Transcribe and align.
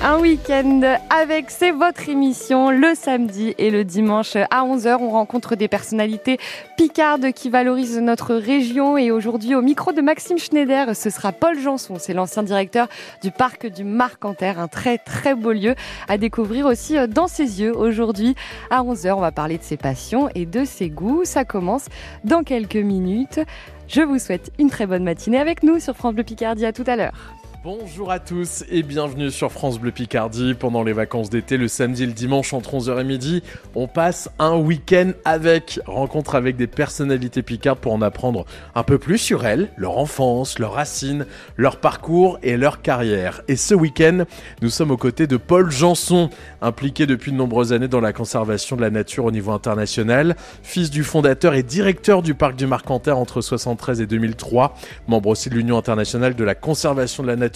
Un 0.00 0.20
week-end 0.20 0.80
avec, 1.10 1.50
c'est 1.50 1.72
votre 1.72 2.08
émission 2.08 2.70
le 2.70 2.94
samedi 2.94 3.54
et 3.58 3.70
le 3.70 3.82
dimanche 3.82 4.36
à 4.36 4.64
11h. 4.64 4.98
On 5.00 5.10
rencontre 5.10 5.56
des 5.56 5.66
personnalités 5.66 6.38
picardes 6.76 7.32
qui 7.32 7.50
valorisent 7.50 7.98
notre 7.98 8.36
région 8.36 8.96
et 8.96 9.10
aujourd'hui 9.10 9.56
au 9.56 9.60
micro 9.60 9.92
de 9.92 10.00
Maxime 10.00 10.38
Schneider, 10.38 10.94
ce 10.94 11.10
sera 11.10 11.32
Paul 11.32 11.58
Janson. 11.58 11.96
C'est 11.98 12.14
l'ancien 12.14 12.44
directeur 12.44 12.86
du 13.22 13.32
parc 13.32 13.66
du 13.66 13.82
Marcanterre, 13.82 14.60
un 14.60 14.68
très 14.68 14.98
très 14.98 15.34
beau 15.34 15.50
lieu 15.50 15.74
à 16.06 16.16
découvrir 16.16 16.66
aussi 16.66 16.96
euh, 16.96 17.08
dans 17.08 17.26
ses 17.26 17.60
yeux. 17.60 17.76
Aujourd'hui 17.76 18.36
à 18.70 18.84
11h, 18.84 19.14
on 19.14 19.20
va 19.20 19.32
parler 19.32 19.58
de 19.58 19.64
ses 19.64 19.76
passions 19.76 20.28
et 20.36 20.46
de 20.46 20.64
ses 20.64 20.90
goûts. 20.90 21.24
Ça 21.24 21.44
commence 21.44 21.86
dans 22.22 22.44
quelques 22.44 22.76
minutes. 22.76 23.40
Je 23.88 24.02
vous 24.02 24.20
souhaite 24.20 24.52
une 24.60 24.70
très 24.70 24.86
bonne 24.86 25.02
matinée 25.02 25.40
avec 25.40 25.64
nous 25.64 25.80
sur 25.80 25.96
France 25.96 26.14
Bleu 26.14 26.22
Picardie. 26.22 26.66
À 26.66 26.72
tout 26.72 26.84
à 26.86 26.94
l'heure. 26.94 27.37
Bonjour 27.64 28.12
à 28.12 28.20
tous 28.20 28.64
et 28.70 28.84
bienvenue 28.84 29.32
sur 29.32 29.50
France 29.50 29.80
Bleu 29.80 29.90
Picardie. 29.90 30.54
Pendant 30.54 30.84
les 30.84 30.92
vacances 30.92 31.28
d'été, 31.28 31.56
le 31.56 31.66
samedi 31.66 32.04
et 32.04 32.06
le 32.06 32.12
dimanche 32.12 32.54
entre 32.54 32.76
11h 32.76 33.00
et 33.00 33.04
midi, 33.04 33.42
on 33.74 33.88
passe 33.88 34.30
un 34.38 34.56
week-end 34.56 35.10
avec 35.24 35.80
rencontre 35.84 36.36
avec 36.36 36.54
des 36.54 36.68
personnalités 36.68 37.42
picardes 37.42 37.80
pour 37.80 37.92
en 37.92 38.00
apprendre 38.00 38.46
un 38.76 38.84
peu 38.84 38.98
plus 38.98 39.18
sur 39.18 39.44
elles, 39.44 39.70
leur 39.76 39.98
enfance, 39.98 40.60
leurs 40.60 40.74
racines, 40.74 41.26
leur 41.56 41.80
parcours 41.80 42.38
et 42.44 42.56
leur 42.56 42.80
carrière. 42.80 43.42
Et 43.48 43.56
ce 43.56 43.74
week-end, 43.74 44.24
nous 44.62 44.70
sommes 44.70 44.92
aux 44.92 44.96
côtés 44.96 45.26
de 45.26 45.36
Paul 45.36 45.68
Janson, 45.68 46.30
impliqué 46.62 47.06
depuis 47.06 47.32
de 47.32 47.36
nombreuses 47.36 47.72
années 47.72 47.88
dans 47.88 48.00
la 48.00 48.12
conservation 48.12 48.76
de 48.76 48.82
la 48.82 48.90
nature 48.90 49.24
au 49.24 49.32
niveau 49.32 49.50
international, 49.50 50.36
fils 50.62 50.90
du 50.90 51.02
fondateur 51.02 51.54
et 51.54 51.64
directeur 51.64 52.22
du 52.22 52.34
parc 52.34 52.54
du 52.54 52.68
Marcanterre 52.68 53.18
entre 53.18 53.40
73 53.40 54.00
et 54.00 54.06
2003, 54.06 54.76
membre 55.08 55.30
aussi 55.30 55.50
de 55.50 55.56
l'Union 55.56 55.76
internationale 55.76 56.36
de 56.36 56.44
la 56.44 56.54
conservation 56.54 57.24
de 57.24 57.28
la 57.28 57.34
nature 57.34 57.47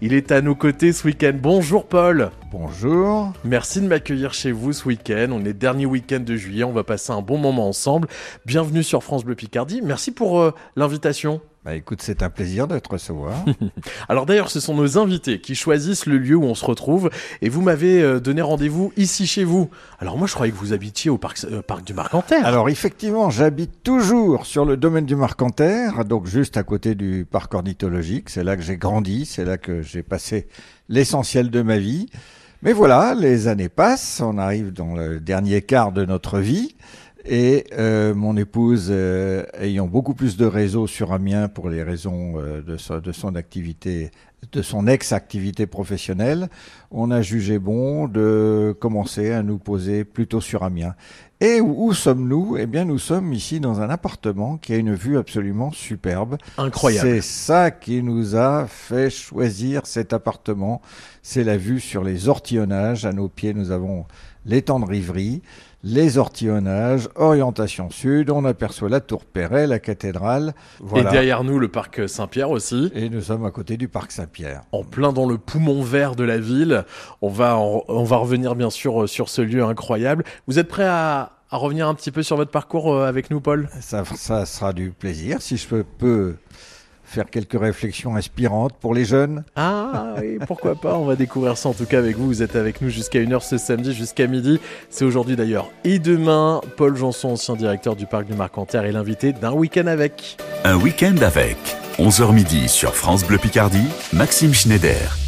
il 0.00 0.12
est 0.14 0.32
à 0.32 0.40
nos 0.40 0.54
côtés 0.54 0.92
ce 0.92 1.06
week-end. 1.06 1.32
Bonjour 1.34 1.86
Paul. 1.86 2.30
Bonjour. 2.50 3.32
Merci 3.44 3.80
de 3.80 3.86
m'accueillir 3.86 4.34
chez 4.34 4.52
vous 4.52 4.72
ce 4.72 4.86
week-end. 4.86 5.28
On 5.30 5.44
est 5.44 5.52
dernier 5.52 5.86
week-end 5.86 6.20
de 6.20 6.36
juillet. 6.36 6.64
On 6.64 6.72
va 6.72 6.84
passer 6.84 7.12
un 7.12 7.22
bon 7.22 7.38
moment 7.38 7.68
ensemble. 7.68 8.08
Bienvenue 8.46 8.82
sur 8.82 9.02
France 9.02 9.24
Bleu 9.24 9.34
Picardie. 9.34 9.80
Merci 9.82 10.10
pour 10.10 10.40
euh, 10.40 10.52
l'invitation. 10.76 11.40
Bah 11.64 11.76
écoute, 11.76 12.02
c'est 12.02 12.24
un 12.24 12.28
plaisir 12.28 12.66
de 12.66 12.76
te 12.80 12.88
recevoir. 12.88 13.34
Alors 14.08 14.26
d'ailleurs, 14.26 14.50
ce 14.50 14.58
sont 14.58 14.74
nos 14.74 14.98
invités 14.98 15.40
qui 15.40 15.54
choisissent 15.54 16.06
le 16.06 16.18
lieu 16.18 16.34
où 16.34 16.42
on 16.42 16.56
se 16.56 16.64
retrouve 16.64 17.08
et 17.40 17.48
vous 17.48 17.62
m'avez 17.62 18.02
euh, 18.02 18.18
donné 18.18 18.42
rendez-vous 18.42 18.92
ici 18.96 19.28
chez 19.28 19.44
vous. 19.44 19.70
Alors 20.00 20.18
moi, 20.18 20.26
je 20.26 20.34
croyais 20.34 20.52
que 20.52 20.58
vous 20.58 20.72
habitiez 20.72 21.08
au 21.08 21.18
parc, 21.18 21.44
euh, 21.44 21.62
parc 21.62 21.84
du 21.84 21.94
Marcanterre. 21.94 22.44
Alors 22.44 22.68
effectivement, 22.68 23.30
j'habite 23.30 23.84
toujours 23.84 24.44
sur 24.44 24.64
le 24.64 24.76
domaine 24.76 25.06
du 25.06 25.14
Marcanterre, 25.14 26.04
donc 26.04 26.26
juste 26.26 26.56
à 26.56 26.64
côté 26.64 26.96
du 26.96 27.24
parc 27.30 27.54
ornithologique. 27.54 28.28
C'est 28.28 28.42
là 28.42 28.56
que 28.56 28.62
j'ai 28.62 28.76
grandi, 28.76 29.24
c'est 29.24 29.44
là 29.44 29.56
que 29.56 29.82
j'ai 29.82 30.02
passé 30.02 30.48
l'essentiel 30.88 31.48
de 31.48 31.62
ma 31.62 31.78
vie. 31.78 32.08
Mais 32.62 32.72
voilà, 32.72 33.14
les 33.14 33.46
années 33.46 33.68
passent, 33.68 34.20
on 34.20 34.36
arrive 34.36 34.72
dans 34.72 34.94
le 34.94 35.20
dernier 35.20 35.62
quart 35.62 35.92
de 35.92 36.04
notre 36.04 36.40
vie. 36.40 36.74
Et 37.24 37.66
euh, 37.72 38.14
mon 38.14 38.36
épouse, 38.36 38.88
euh, 38.90 39.44
ayant 39.58 39.86
beaucoup 39.86 40.14
plus 40.14 40.36
de 40.36 40.44
réseaux 40.44 40.88
sur 40.88 41.12
Amiens 41.12 41.48
pour 41.48 41.68
les 41.68 41.82
raisons 41.82 42.34
euh, 42.36 42.62
de, 42.62 42.76
so, 42.76 43.00
de, 43.00 43.12
son 43.12 43.36
activité, 43.36 44.10
de 44.50 44.60
son 44.60 44.88
ex-activité 44.88 45.66
professionnelle, 45.66 46.48
on 46.90 47.12
a 47.12 47.22
jugé 47.22 47.60
bon 47.60 48.08
de 48.08 48.74
commencer 48.80 49.30
à 49.30 49.44
nous 49.44 49.58
poser 49.58 50.02
plutôt 50.04 50.40
sur 50.40 50.64
Amiens. 50.64 50.96
Et 51.40 51.60
où, 51.60 51.86
où 51.86 51.92
sommes-nous? 51.92 52.56
Eh 52.58 52.66
bien, 52.66 52.84
nous 52.84 52.98
sommes 52.98 53.32
ici 53.32 53.60
dans 53.60 53.80
un 53.80 53.90
appartement 53.90 54.56
qui 54.56 54.72
a 54.72 54.76
une 54.76 54.94
vue 54.94 55.16
absolument 55.16 55.70
superbe. 55.70 56.38
Incroyable. 56.58 57.08
C'est 57.08 57.20
ça 57.20 57.70
qui 57.70 58.02
nous 58.02 58.34
a 58.34 58.66
fait 58.66 59.10
choisir 59.10 59.86
cet 59.86 60.12
appartement. 60.12 60.82
C'est 61.22 61.44
la 61.44 61.56
vue 61.56 61.78
sur 61.78 62.02
les 62.02 62.28
ortillonnages. 62.28 63.06
À 63.06 63.12
nos 63.12 63.28
pieds, 63.28 63.54
nous 63.54 63.70
avons 63.70 64.06
l'étang 64.44 64.80
de 64.80 64.86
Rivry 64.86 65.42
les 65.84 66.16
ortillonnages, 66.16 67.08
orientation 67.16 67.90
sud, 67.90 68.30
on 68.30 68.44
aperçoit 68.44 68.88
la 68.88 69.00
tour 69.00 69.24
Perret, 69.24 69.66
la 69.66 69.80
cathédrale. 69.80 70.54
Voilà. 70.78 71.08
Et 71.08 71.12
derrière 71.12 71.42
nous, 71.42 71.58
le 71.58 71.68
parc 71.68 72.08
Saint-Pierre 72.08 72.50
aussi. 72.50 72.92
Et 72.94 73.08
nous 73.08 73.20
sommes 73.20 73.44
à 73.44 73.50
côté 73.50 73.76
du 73.76 73.88
parc 73.88 74.12
Saint-Pierre. 74.12 74.62
En 74.70 74.84
plein 74.84 75.12
dans 75.12 75.26
le 75.26 75.38
poumon 75.38 75.82
vert 75.82 76.14
de 76.14 76.22
la 76.24 76.38
ville. 76.38 76.84
On 77.20 77.28
va, 77.28 77.56
en, 77.56 77.82
on 77.88 78.04
va 78.04 78.16
revenir 78.16 78.54
bien 78.54 78.70
sûr 78.70 79.08
sur 79.08 79.28
ce 79.28 79.42
lieu 79.42 79.64
incroyable. 79.64 80.24
Vous 80.46 80.60
êtes 80.60 80.68
prêt 80.68 80.86
à, 80.86 81.32
à 81.50 81.56
revenir 81.56 81.88
un 81.88 81.94
petit 81.94 82.12
peu 82.12 82.22
sur 82.22 82.36
votre 82.36 82.52
parcours 82.52 82.94
euh, 82.94 83.08
avec 83.08 83.30
nous, 83.30 83.40
Paul? 83.40 83.68
Ça, 83.80 84.04
ça 84.04 84.46
sera 84.46 84.72
du 84.72 84.90
plaisir. 84.90 85.42
Si 85.42 85.56
je 85.56 85.66
peux, 85.66 85.84
peux 85.98 86.36
faire 87.12 87.30
quelques 87.30 87.60
réflexions 87.60 88.16
inspirantes 88.16 88.72
pour 88.80 88.94
les 88.94 89.04
jeunes. 89.04 89.44
Ah 89.56 90.14
oui, 90.20 90.38
pourquoi 90.46 90.74
pas, 90.74 90.94
on 90.94 91.04
va 91.04 91.16
découvrir 91.16 91.56
ça 91.56 91.68
en 91.68 91.74
tout 91.74 91.86
cas 91.86 91.98
avec 91.98 92.16
vous. 92.16 92.26
Vous 92.26 92.42
êtes 92.42 92.56
avec 92.56 92.80
nous 92.80 92.88
jusqu'à 92.88 93.20
1h 93.20 93.40
ce 93.46 93.58
samedi, 93.58 93.92
jusqu'à 93.92 94.26
midi. 94.26 94.60
C'est 94.90 95.04
aujourd'hui 95.04 95.36
d'ailleurs. 95.36 95.70
Et 95.84 95.98
demain, 95.98 96.60
Paul 96.76 96.96
Janson, 96.96 97.30
ancien 97.30 97.54
directeur 97.54 97.96
du 97.96 98.06
parc 98.06 98.26
du 98.26 98.34
Marcanterre, 98.34 98.84
est 98.84 98.92
l'invité 98.92 99.32
d'un 99.32 99.52
week-end 99.52 99.86
avec. 99.86 100.36
Un 100.64 100.76
week-end 100.76 101.16
avec. 101.22 101.56
11h 101.98 102.32
midi 102.32 102.68
sur 102.68 102.94
France 102.94 103.24
Bleu 103.24 103.38
Picardie, 103.38 103.88
Maxime 104.12 104.54
Schneider. 104.54 105.21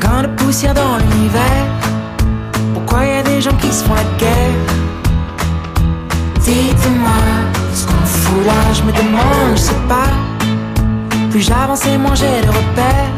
Grain 0.00 0.22
de 0.22 0.28
poussière 0.28 0.74
dans 0.74 0.96
l'univers. 0.96 1.66
Pourquoi 2.74 3.04
y 3.04 3.18
a 3.18 3.22
des 3.22 3.40
gens 3.40 3.56
qui 3.62 3.70
se 3.72 3.84
font 3.84 3.94
la 3.94 4.08
guerre 4.18 4.60
Dites-moi 6.40 7.20
ce 7.74 7.84
qu'on 7.86 8.06
fout 8.06 8.44
là, 8.46 8.60
je 8.72 8.82
me 8.82 8.92
demande, 8.92 9.52
je 9.54 9.60
sais 9.60 9.82
pas. 9.88 10.12
Plus 11.30 11.42
j'avance 11.42 11.86
et 11.86 11.98
moins 11.98 12.14
j'ai 12.14 12.40
de 12.46 12.48
repères. 12.48 13.14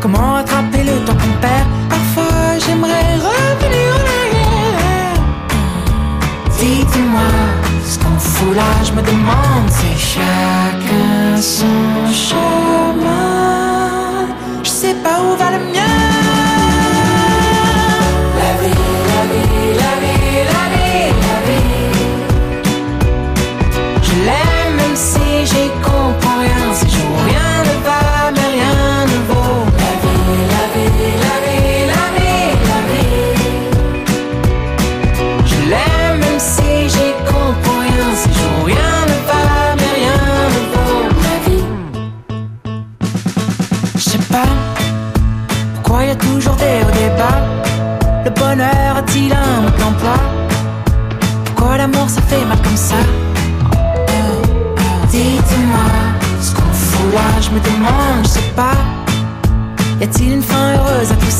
Comment 0.00 0.32
rattraper 0.38 0.84
le 0.84 1.04
temps 1.04 1.18
qu'on 1.20 1.34
perd? 1.44 1.66
Parfois 1.90 2.58
j'aimerais 2.64 3.14
revenir 3.28 3.88
en 3.98 4.04
arrière. 4.20 5.18
Dites-moi 6.58 7.30
ce 7.84 7.98
qu'on 7.98 8.18
fout 8.18 8.54
là, 8.56 8.70
je 8.84 8.92
me 8.92 9.02
demande, 9.02 9.68
c'est 9.68 9.98
chacun 10.14 11.40
son 11.40 11.74
chemin. 12.12 13.41
Je 15.22 15.28
sais 15.28 15.38
pas 15.38 15.52
où 15.54 15.91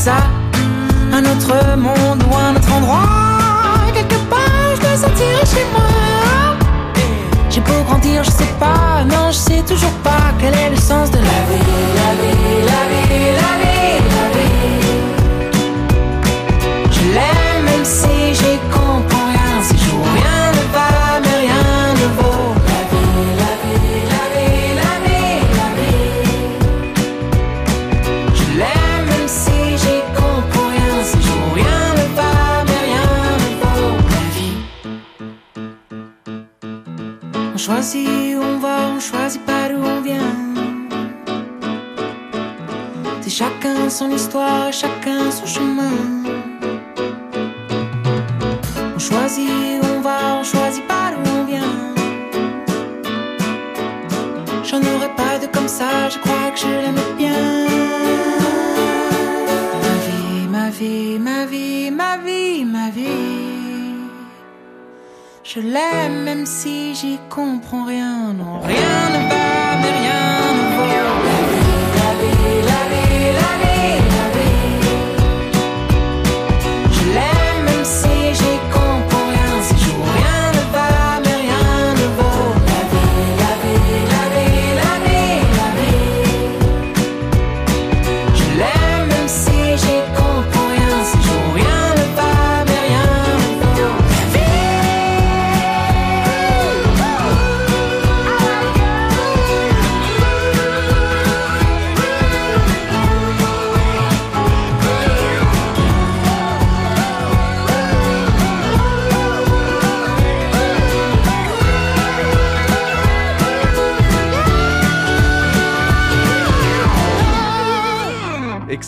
Un 0.09 1.25
autre 1.25 1.77
monde 1.77 2.25
ou 2.29 2.37
un 2.37 2.57
autre 2.57 2.73
endroit. 2.73 3.09
Quelque 3.95 4.17
part, 4.29 4.75
je 4.75 4.81
me 4.89 4.97
sentirai 4.97 5.47
chez 5.47 5.65
moi. 5.73 6.57
J'ai 7.49 7.61
beau 7.61 7.83
grandir, 7.87 8.25
je 8.25 8.31
sais 8.31 8.55
pas, 8.59 9.05
non, 9.05 9.31
je 9.31 9.37
sais 9.37 9.63
toujours 9.63 9.93
pas 10.03 10.33
quel 10.41 10.55
est 10.55 10.71
le 10.71 10.77
sens 10.77 11.11
de 11.11 11.19
la 11.19 11.23
vie, 11.23 11.92
son 43.93 44.11
histoire, 44.11 44.73
chacun 44.73 45.31
son 45.31 45.45
chemin. 45.45 45.93
choisit 48.99 49.83
où 49.83 49.87
on 49.97 50.01
va, 50.01 50.37
on 50.41 50.45
choisit 50.45 50.87
pas 50.87 51.11
d'où 51.13 51.31
on 51.39 51.45
vient. 51.45 51.77
J'en 54.65 54.81
aurais 54.93 55.15
pas 55.15 55.35
de 55.43 55.47
comme 55.55 55.69
ça, 55.69 56.09
je 56.09 56.19
crois 56.19 56.51
que 56.53 56.61
je 56.61 56.73
l'aime 56.83 57.05
bien. 57.19 57.43
Ma 59.85 59.97
vie, 60.07 60.49
ma 60.57 60.71
vie, 60.79 61.19
ma 61.19 61.45
vie, 61.45 61.91
ma 61.91 62.17
vie, 62.17 62.65
ma 62.65 62.89
vie. 62.89 63.99
Je 65.45 65.61
l'aime 65.61 66.23
même 66.25 66.47
si 66.47 66.95
j'y 66.95 67.19
comprends 67.29 67.85
rien. 67.85 68.33
Non, 68.33 68.61
rien 68.61 69.01
ne 69.15 69.21
va, 69.29 69.42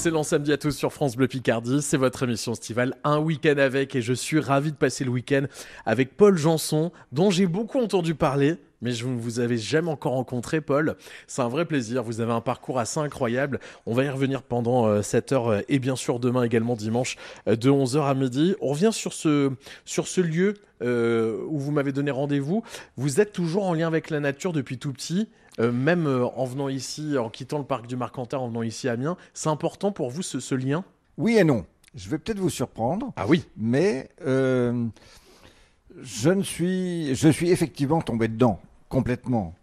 Excellent 0.04 0.22
samedi 0.22 0.52
à 0.52 0.58
tous 0.58 0.72
sur 0.72 0.92
France 0.92 1.16
Bleu 1.16 1.28
Picardie. 1.28 1.80
C'est 1.80 1.96
votre 1.96 2.24
émission 2.24 2.52
estivale, 2.52 2.94
un 3.04 3.20
week-end 3.20 3.56
avec, 3.56 3.96
et 3.96 4.02
je 4.02 4.12
suis 4.12 4.38
ravi 4.38 4.70
de 4.70 4.76
passer 4.76 5.02
le 5.02 5.08
week-end 5.08 5.46
avec 5.86 6.14
Paul 6.14 6.36
Janson, 6.36 6.92
dont 7.10 7.30
j'ai 7.30 7.46
beaucoup 7.46 7.80
entendu 7.80 8.14
parler. 8.14 8.56
Mais 8.82 8.92
je 8.92 9.06
ne 9.06 9.18
vous 9.18 9.40
avais 9.40 9.56
jamais 9.56 9.88
encore 9.88 10.12
rencontré, 10.12 10.60
Paul. 10.60 10.96
C'est 11.26 11.40
un 11.40 11.48
vrai 11.48 11.64
plaisir. 11.64 12.02
Vous 12.02 12.20
avez 12.20 12.32
un 12.32 12.42
parcours 12.42 12.78
assez 12.78 13.00
incroyable. 13.00 13.60
On 13.86 13.94
va 13.94 14.04
y 14.04 14.10
revenir 14.10 14.42
pendant 14.42 14.84
euh, 14.86 15.00
cette 15.00 15.32
heure 15.32 15.48
euh, 15.48 15.60
et 15.70 15.78
bien 15.78 15.96
sûr 15.96 16.20
demain 16.20 16.42
également 16.42 16.76
dimanche 16.76 17.16
euh, 17.48 17.56
de 17.56 17.70
11h 17.70 18.04
à 18.04 18.12
midi. 18.12 18.56
On 18.60 18.68
revient 18.68 18.92
sur 18.92 19.14
ce, 19.14 19.52
sur 19.86 20.06
ce 20.06 20.20
lieu 20.20 20.52
euh, 20.82 21.38
où 21.48 21.58
vous 21.58 21.70
m'avez 21.70 21.92
donné 21.92 22.10
rendez-vous. 22.10 22.62
Vous 22.96 23.20
êtes 23.20 23.32
toujours 23.32 23.64
en 23.64 23.74
lien 23.74 23.86
avec 23.86 24.10
la 24.10 24.20
nature 24.20 24.52
depuis 24.52 24.76
tout 24.76 24.92
petit. 24.92 25.28
Euh, 25.60 25.70
même 25.70 26.06
euh, 26.06 26.26
en 26.26 26.44
venant 26.44 26.68
ici, 26.68 27.16
en 27.16 27.30
quittant 27.30 27.58
le 27.58 27.64
parc 27.64 27.86
du 27.86 27.96
Marcanterre, 27.96 28.42
en 28.42 28.48
venant 28.48 28.62
ici 28.62 28.88
à 28.88 28.92
Amiens, 28.92 29.16
c'est 29.34 29.48
important 29.48 29.92
pour 29.92 30.10
vous 30.10 30.22
ce, 30.22 30.40
ce 30.40 30.54
lien? 30.54 30.84
Oui 31.16 31.36
et 31.36 31.44
non. 31.44 31.64
Je 31.94 32.08
vais 32.08 32.18
peut-être 32.18 32.40
vous 32.40 32.50
surprendre, 32.50 33.12
Ah 33.14 33.26
oui, 33.28 33.44
mais 33.56 34.08
euh, 34.26 34.86
je 36.02 36.30
ne 36.30 36.42
suis, 36.42 37.14
je 37.14 37.28
suis 37.28 37.50
effectivement 37.50 38.00
tombé 38.00 38.26
dedans 38.26 38.60
complètement. 38.88 39.54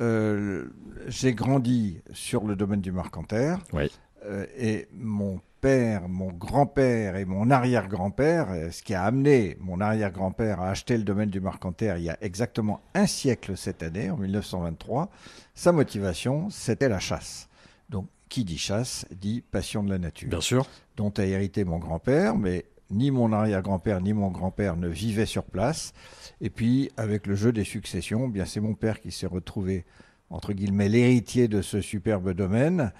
Euh, 0.00 0.66
J'ai 1.08 1.34
grandi 1.34 2.00
sur 2.12 2.44
le 2.44 2.54
domaine 2.54 2.80
du 2.80 2.92
Marcanterre. 2.92 3.58
Oui. 3.72 3.90
Euh, 4.24 4.46
et 4.56 4.86
mon 4.92 5.40
père, 5.60 6.08
mon 6.08 6.32
grand-père 6.32 7.16
et 7.16 7.24
mon 7.24 7.50
arrière-grand-père, 7.50 8.50
euh, 8.50 8.70
ce 8.70 8.82
qui 8.82 8.94
a 8.94 9.04
amené 9.04 9.56
mon 9.60 9.80
arrière-grand-père 9.80 10.60
à 10.60 10.70
acheter 10.70 10.96
le 10.96 11.04
domaine 11.04 11.30
du 11.30 11.40
Marcanterre 11.40 11.98
il 11.98 12.04
y 12.04 12.10
a 12.10 12.16
exactement 12.20 12.80
un 12.94 13.06
siècle 13.06 13.56
cette 13.56 13.82
année, 13.82 14.10
en 14.10 14.16
1923, 14.16 15.10
sa 15.54 15.72
motivation, 15.72 16.48
c'était 16.50 16.88
la 16.88 16.98
chasse. 16.98 17.48
Donc, 17.88 18.06
qui 18.28 18.44
dit 18.44 18.58
chasse 18.58 19.06
dit 19.10 19.42
passion 19.42 19.82
de 19.82 19.90
la 19.90 19.98
nature 19.98 20.28
bien 20.28 20.40
sûr. 20.40 20.66
dont 20.96 21.10
a 21.10 21.24
hérité 21.24 21.64
mon 21.64 21.78
grand-père, 21.78 22.36
mais 22.36 22.64
ni 22.90 23.10
mon 23.10 23.32
arrière-grand-père 23.32 24.00
ni 24.00 24.12
mon 24.12 24.30
grand-père 24.30 24.76
ne 24.76 24.88
vivaient 24.88 25.26
sur 25.26 25.44
place. 25.44 25.92
Et 26.40 26.50
puis, 26.50 26.90
avec 26.96 27.26
le 27.26 27.34
jeu 27.34 27.52
des 27.52 27.64
successions, 27.64 28.26
eh 28.26 28.30
bien 28.30 28.44
c'est 28.44 28.60
mon 28.60 28.74
père 28.74 29.00
qui 29.00 29.12
s'est 29.12 29.26
retrouvé, 29.26 29.84
entre 30.30 30.52
guillemets, 30.52 30.88
l'héritier 30.88 31.48
de 31.48 31.60
ce 31.60 31.80
superbe 31.80 32.32
domaine, 32.32 32.92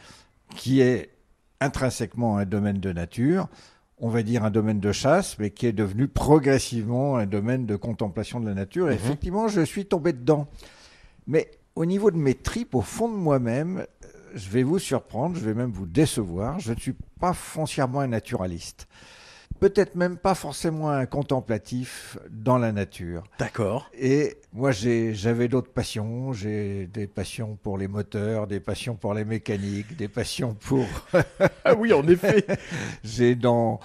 qui 0.55 0.81
est 0.81 1.11
intrinsèquement 1.61 2.39
un 2.39 2.47
domaine 2.47 2.79
de 2.81 2.93
nature, 2.93 3.49
on 3.99 4.09
va 4.09 4.23
dire 4.23 4.45
un 4.45 4.51
domaine 4.51 4.81
de 4.81 4.93
chasse, 4.93 5.39
mais 5.39 5.51
qui 5.51 5.67
est 5.67 5.73
devenu 5.73 6.09
progressivement 6.09 7.17
un 7.17 7.27
domaine 7.27 7.67
de 7.67 7.77
contemplation 7.77 8.41
de 8.41 8.47
la 8.47 8.55
nature. 8.55 8.89
Et 8.91 8.95
Mhm. 8.95 9.01
effectivement, 9.05 9.49
je 9.49 9.61
suis 9.61 9.85
tombé 9.85 10.12
dedans. 10.12 10.49
Mais 11.27 11.51
au 11.77 11.85
niveau 11.85 12.11
de 12.11 12.17
mes 12.17 12.35
tripes, 12.35 12.75
au 12.75 12.81
fond 12.81 13.09
de 13.09 13.15
moi-même, 13.17 13.87
je 14.35 14.49
vais 14.49 14.62
vous 14.62 14.79
surprendre, 14.79 15.37
je 15.37 15.45
vais 15.45 15.55
même 15.55 15.71
vous 15.71 15.87
décevoir. 15.87 16.59
Je 16.61 16.73
ne 16.73 16.79
suis 16.79 16.95
pas 17.21 17.35
foncièrement 17.35 18.01
un 18.01 18.07
naturaliste. 18.09 18.89
Peut-être 19.61 19.95
même 19.95 20.17
pas 20.17 20.35
forcément 20.35 20.89
un 20.91 21.05
contemplatif 21.07 22.17
dans 22.31 22.57
la 22.57 22.73
nature. 22.73 23.25
D'accord. 23.39 23.91
Et 23.99 24.39
moi, 24.55 24.73
j'ai- 24.73 25.15
j'avais 25.15 25.49
d'autres 25.49 25.71
passions. 25.71 26.33
J'ai 26.33 26.87
des 26.87 27.07
passions 27.07 27.59
pour 27.62 27.77
les 27.77 27.87
moteurs, 27.87 28.47
des 28.47 28.59
passions 28.61 28.95
pour 28.97 29.12
les 29.12 29.25
mécaniques, 29.27 29.97
des 29.97 30.09
passions 30.09 30.55
pour. 30.55 30.87
Ah 31.65 31.75
oui, 31.75 31.93
en 31.93 32.07
effet. 32.09 32.47
J'ai 33.05 33.35
dans. 33.35 33.81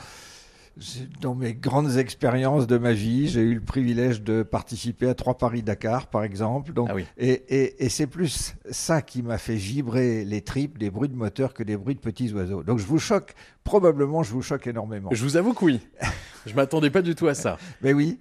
Dans 1.21 1.35
mes 1.35 1.53
grandes 1.53 1.95
expériences 1.97 2.67
de 2.67 2.77
ma 2.77 2.91
vie, 2.91 3.29
j'ai 3.29 3.39
eu 3.41 3.53
le 3.55 3.61
privilège 3.61 4.21
de 4.23 4.43
participer 4.43 5.07
à 5.07 5.13
trois 5.13 5.37
Paris-Dakar, 5.37 6.07
par 6.07 6.25
exemple. 6.25 6.73
Donc, 6.73 6.89
Ah 6.91 6.95
oui. 6.95 7.05
et, 7.17 7.29
et- 7.47 7.85
et 7.85 7.89
c'est 7.89 8.07
plus 8.07 8.55
ça 8.69 9.01
qui 9.01 9.21
m'a 9.23 9.37
fait 9.37 9.55
vibrer 9.55 10.25
les 10.25 10.41
tripes 10.41 10.77
des 10.77 10.89
bruits 10.89 11.07
de 11.07 11.15
moteur 11.15 11.53
que 11.53 11.63
des 11.63 11.77
bruits 11.77 11.95
de 11.95 12.01
petits 12.01 12.33
oiseaux. 12.33 12.61
Donc 12.61 12.79
je 12.79 12.85
vous 12.85 12.99
choque, 12.99 13.35
probablement 13.63 14.21
je 14.21 14.33
vous 14.33 14.41
choque 14.41 14.67
énormément. 14.67 15.09
Je 15.13 15.23
vous 15.23 15.37
avoue 15.37 15.53
que 15.53 15.63
oui. 15.63 15.79
Je 16.45 16.53
m'attendais 16.53 16.89
pas 16.91 17.01
du 17.01 17.15
tout 17.15 17.27
à 17.27 17.33
ça. 17.33 17.57
Mais 17.81 17.93
oui, 17.93 18.19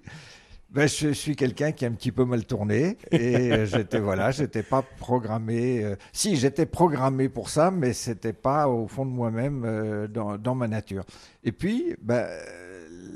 ben, 0.69 0.87
je 0.87 1.09
suis 1.13 1.35
quelqu'un 1.35 1.71
qui 1.71 1.85
a 1.85 1.87
un 1.87 1.93
petit 1.93 2.11
peu 2.11 2.25
mal 2.25 2.45
tourné 2.45 2.97
et 3.11 3.51
euh, 3.51 3.65
j'étais 3.65 3.99
voilà, 3.99 4.31
j'étais 4.31 4.63
pas 4.63 4.81
programmé. 4.81 5.83
euh, 5.83 5.95
si 6.11 6.35
j'étais 6.35 6.65
programmé 6.65 7.29
pour 7.29 7.49
ça, 7.49 7.71
mais 7.71 7.93
c'était 7.93 8.33
pas 8.33 8.67
au 8.67 8.87
fond 8.87 9.05
de 9.05 9.11
moi-même 9.11 9.63
euh, 9.65 10.07
dans, 10.07 10.37
dans 10.37 10.55
ma 10.55 10.67
nature. 10.67 11.05
Et 11.43 11.51
puis, 11.51 11.95
ben, 12.01 12.27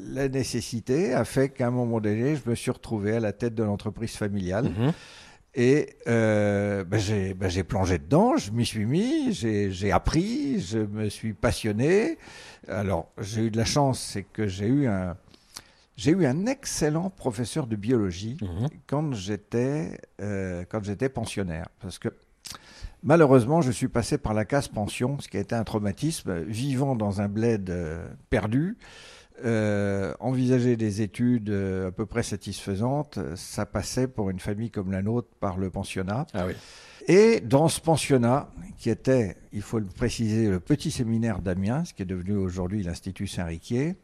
la 0.07 0.29
nécessité 0.29 1.13
a 1.13 1.25
fait 1.25 1.49
qu'à 1.49 1.67
un 1.67 1.71
moment 1.71 1.99
donné, 1.99 2.35
je 2.35 2.49
me 2.49 2.55
suis 2.55 2.71
retrouvé 2.71 3.15
à 3.15 3.19
la 3.19 3.33
tête 3.33 3.55
de 3.55 3.63
l'entreprise 3.63 4.15
familiale. 4.15 4.65
Mhm. 4.65 4.93
Et 5.55 5.95
euh, 6.07 6.83
ben, 6.83 6.99
j'ai 6.99 7.33
ben, 7.33 7.49
j'ai 7.49 7.63
plongé 7.63 7.97
dedans, 7.97 8.37
je 8.37 8.51
m'y 8.51 8.65
suis 8.65 8.85
mis, 8.85 9.33
j'ai 9.33 9.91
appris, 9.91 10.61
je 10.61 10.77
me 10.77 11.09
suis 11.09 11.33
passionné. 11.33 12.17
Alors, 12.67 13.11
j'ai 13.19 13.45
eu 13.45 13.51
de 13.51 13.57
la 13.57 13.65
chance, 13.65 13.99
c'est 13.99 14.23
que 14.23 14.47
j'ai 14.47 14.67
eu 14.67 14.87
un, 14.87 15.17
j'ai 16.01 16.11
eu 16.11 16.25
un 16.25 16.45
excellent 16.45 17.09
professeur 17.09 17.67
de 17.67 17.75
biologie 17.75 18.37
Mhm. 18.41 18.67
quand 18.87 19.13
j'étais 19.13 19.99
euh, 20.21 20.63
quand 20.69 20.83
j'étais 20.83 21.09
pensionnaire, 21.09 21.67
parce 21.81 21.99
que 21.99 22.09
malheureusement, 23.03 23.61
je 23.61 23.71
suis 23.71 23.87
passé 23.87 24.17
par 24.17 24.33
la 24.33 24.45
case 24.45 24.67
pension, 24.67 25.19
ce 25.19 25.27
qui 25.27 25.37
a 25.37 25.39
été 25.39 25.55
un 25.55 25.63
traumatisme, 25.63 26.41
vivant 26.43 26.95
dans 26.95 27.21
un 27.21 27.27
bled 27.27 27.69
euh, 27.69 28.07
perdu. 28.29 28.77
euh, 29.45 30.13
envisager 30.19 30.75
des 30.75 31.01
études 31.01 31.49
euh, 31.49 31.87
à 31.87 31.91
peu 31.93 32.05
près 32.05 32.23
satisfaisantes, 32.23 33.19
ça 33.35 33.65
passait 33.65 34.09
pour 34.09 34.29
une 34.29 34.39
famille 34.41 34.69
comme 34.69 34.91
la 34.91 35.01
nôtre 35.01 35.29
par 35.39 35.57
le 35.57 35.69
pensionnat. 35.69 36.25
Ah 36.33 36.45
oui. 36.45 36.53
Et 37.07 37.39
dans 37.39 37.69
ce 37.69 37.79
pensionnat, 37.79 38.49
qui 38.77 38.89
était, 38.89 39.37
il 39.53 39.61
faut 39.61 39.79
le 39.79 39.85
préciser, 39.85 40.49
le 40.49 40.59
petit 40.59 40.91
séminaire 40.91 41.39
d'Amiens, 41.41 41.85
ce 41.85 41.93
qui 41.93 42.01
est 42.01 42.05
devenu 42.05 42.35
aujourd'hui 42.35 42.83
l'Institut 42.83 43.27
Saint-Riquier, 43.27 43.95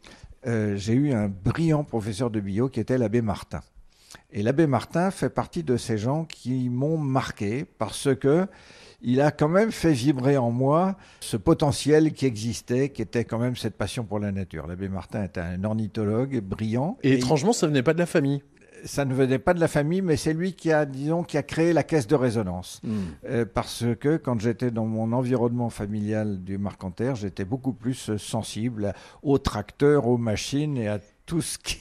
euh, 0.46 0.76
j'ai 0.76 0.92
eu 0.94 1.12
un 1.12 1.28
brillant 1.28 1.84
professeur 1.84 2.30
de 2.30 2.40
bio 2.40 2.68
qui 2.68 2.80
était 2.80 2.98
l'abbé 2.98 3.22
Martin. 3.22 3.60
Et 4.32 4.42
l'abbé 4.42 4.66
Martin 4.66 5.10
fait 5.10 5.30
partie 5.30 5.62
de 5.62 5.76
ces 5.76 5.98
gens 5.98 6.24
qui 6.24 6.68
m'ont 6.68 6.98
marqué 6.98 7.64
parce 7.64 8.14
que 8.14 8.46
il 9.02 9.20
a 9.20 9.30
quand 9.30 9.48
même 9.48 9.72
fait 9.72 9.92
vibrer 9.92 10.36
en 10.36 10.50
moi 10.50 10.96
ce 11.20 11.36
potentiel 11.36 12.12
qui 12.12 12.26
existait, 12.26 12.88
qui 12.88 13.02
était 13.02 13.24
quand 13.24 13.38
même 13.38 13.54
cette 13.54 13.76
passion 13.76 14.04
pour 14.04 14.18
la 14.18 14.32
nature. 14.32 14.66
L'abbé 14.66 14.88
Martin 14.88 15.24
était 15.24 15.40
un 15.40 15.62
ornithologue 15.64 16.40
brillant. 16.40 16.96
Et 17.02 17.12
étrangement, 17.14 17.52
ça 17.52 17.66
venait 17.66 17.82
pas 17.82 17.94
de 17.94 17.98
la 17.98 18.06
famille. 18.06 18.42
Ça 18.84 19.04
ne 19.04 19.14
venait 19.14 19.38
pas 19.38 19.54
de 19.54 19.60
la 19.60 19.68
famille, 19.68 20.02
mais 20.02 20.16
c'est 20.16 20.32
lui 20.32 20.52
qui 20.54 20.70
a, 20.72 20.84
disons, 20.86 21.22
qui 21.22 21.36
a 21.38 21.42
créé 21.42 21.72
la 21.72 21.82
caisse 21.82 22.06
de 22.06 22.14
résonance. 22.14 22.80
Euh, 23.28 23.44
parce 23.44 23.84
que 24.00 24.16
quand 24.16 24.38
j'étais 24.40 24.70
dans 24.70 24.86
mon 24.86 25.12
environnement 25.12 25.70
familial 25.70 26.42
du 26.42 26.58
Marcanterre, 26.58 27.14
j'étais 27.14 27.44
beaucoup 27.44 27.72
plus 27.72 28.16
sensible 28.16 28.92
aux 29.22 29.38
tracteurs, 29.38 30.06
aux 30.06 30.18
machines 30.18 30.76
et 30.76 30.88
à 30.88 30.98
tout 31.26 31.42
ce 31.42 31.58
qui, 31.58 31.78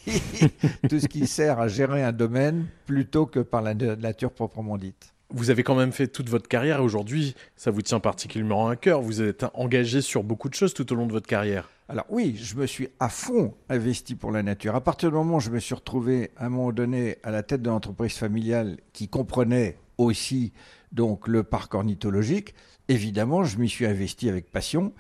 tout 0.89 0.99
ce 0.99 1.07
qui 1.07 1.27
sert 1.27 1.59
à 1.59 1.67
gérer 1.67 2.03
un 2.03 2.11
domaine 2.11 2.65
plutôt 2.85 3.25
que 3.25 3.39
par 3.39 3.61
la 3.61 3.73
na- 3.73 3.95
nature 3.95 4.31
proprement 4.31 4.77
dite. 4.77 5.13
Vous 5.29 5.49
avez 5.49 5.63
quand 5.63 5.75
même 5.75 5.91
fait 5.91 6.07
toute 6.07 6.29
votre 6.29 6.47
carrière 6.47 6.77
et 6.77 6.81
aujourd'hui, 6.81 7.35
ça 7.55 7.71
vous 7.71 7.81
tient 7.81 7.99
particulièrement 7.99 8.67
à 8.67 8.75
cœur. 8.75 9.01
Vous 9.01 9.21
êtes 9.21 9.45
engagé 9.53 10.01
sur 10.01 10.23
beaucoup 10.23 10.49
de 10.49 10.53
choses 10.53 10.73
tout 10.73 10.91
au 10.93 10.95
long 10.95 11.07
de 11.07 11.11
votre 11.11 11.27
carrière. 11.27 11.69
Alors 11.87 12.05
oui, 12.09 12.35
je 12.41 12.55
me 12.55 12.65
suis 12.65 12.89
à 12.99 13.09
fond 13.09 13.53
investi 13.69 14.15
pour 14.15 14.31
la 14.31 14.43
nature. 14.43 14.75
À 14.75 14.81
partir 14.81 15.09
du 15.09 15.15
moment 15.15 15.37
où 15.37 15.39
je 15.39 15.51
me 15.51 15.59
suis 15.59 15.75
retrouvé 15.75 16.31
à 16.37 16.45
un 16.45 16.49
moment 16.49 16.71
donné 16.71 17.17
à 17.23 17.31
la 17.31 17.43
tête 17.43 17.61
de 17.61 17.69
l'entreprise 17.69 18.13
familiale 18.13 18.77
qui 18.93 19.07
comprenait 19.07 19.77
aussi 19.97 20.51
donc 20.91 21.27
le 21.27 21.43
parc 21.43 21.73
ornithologique, 21.73 22.53
évidemment, 22.87 23.43
je 23.43 23.57
m'y 23.57 23.69
suis 23.69 23.85
investi 23.85 24.29
avec 24.29 24.51
passion. 24.51 24.93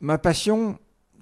Ma 0.00 0.18
passion, 0.18 0.78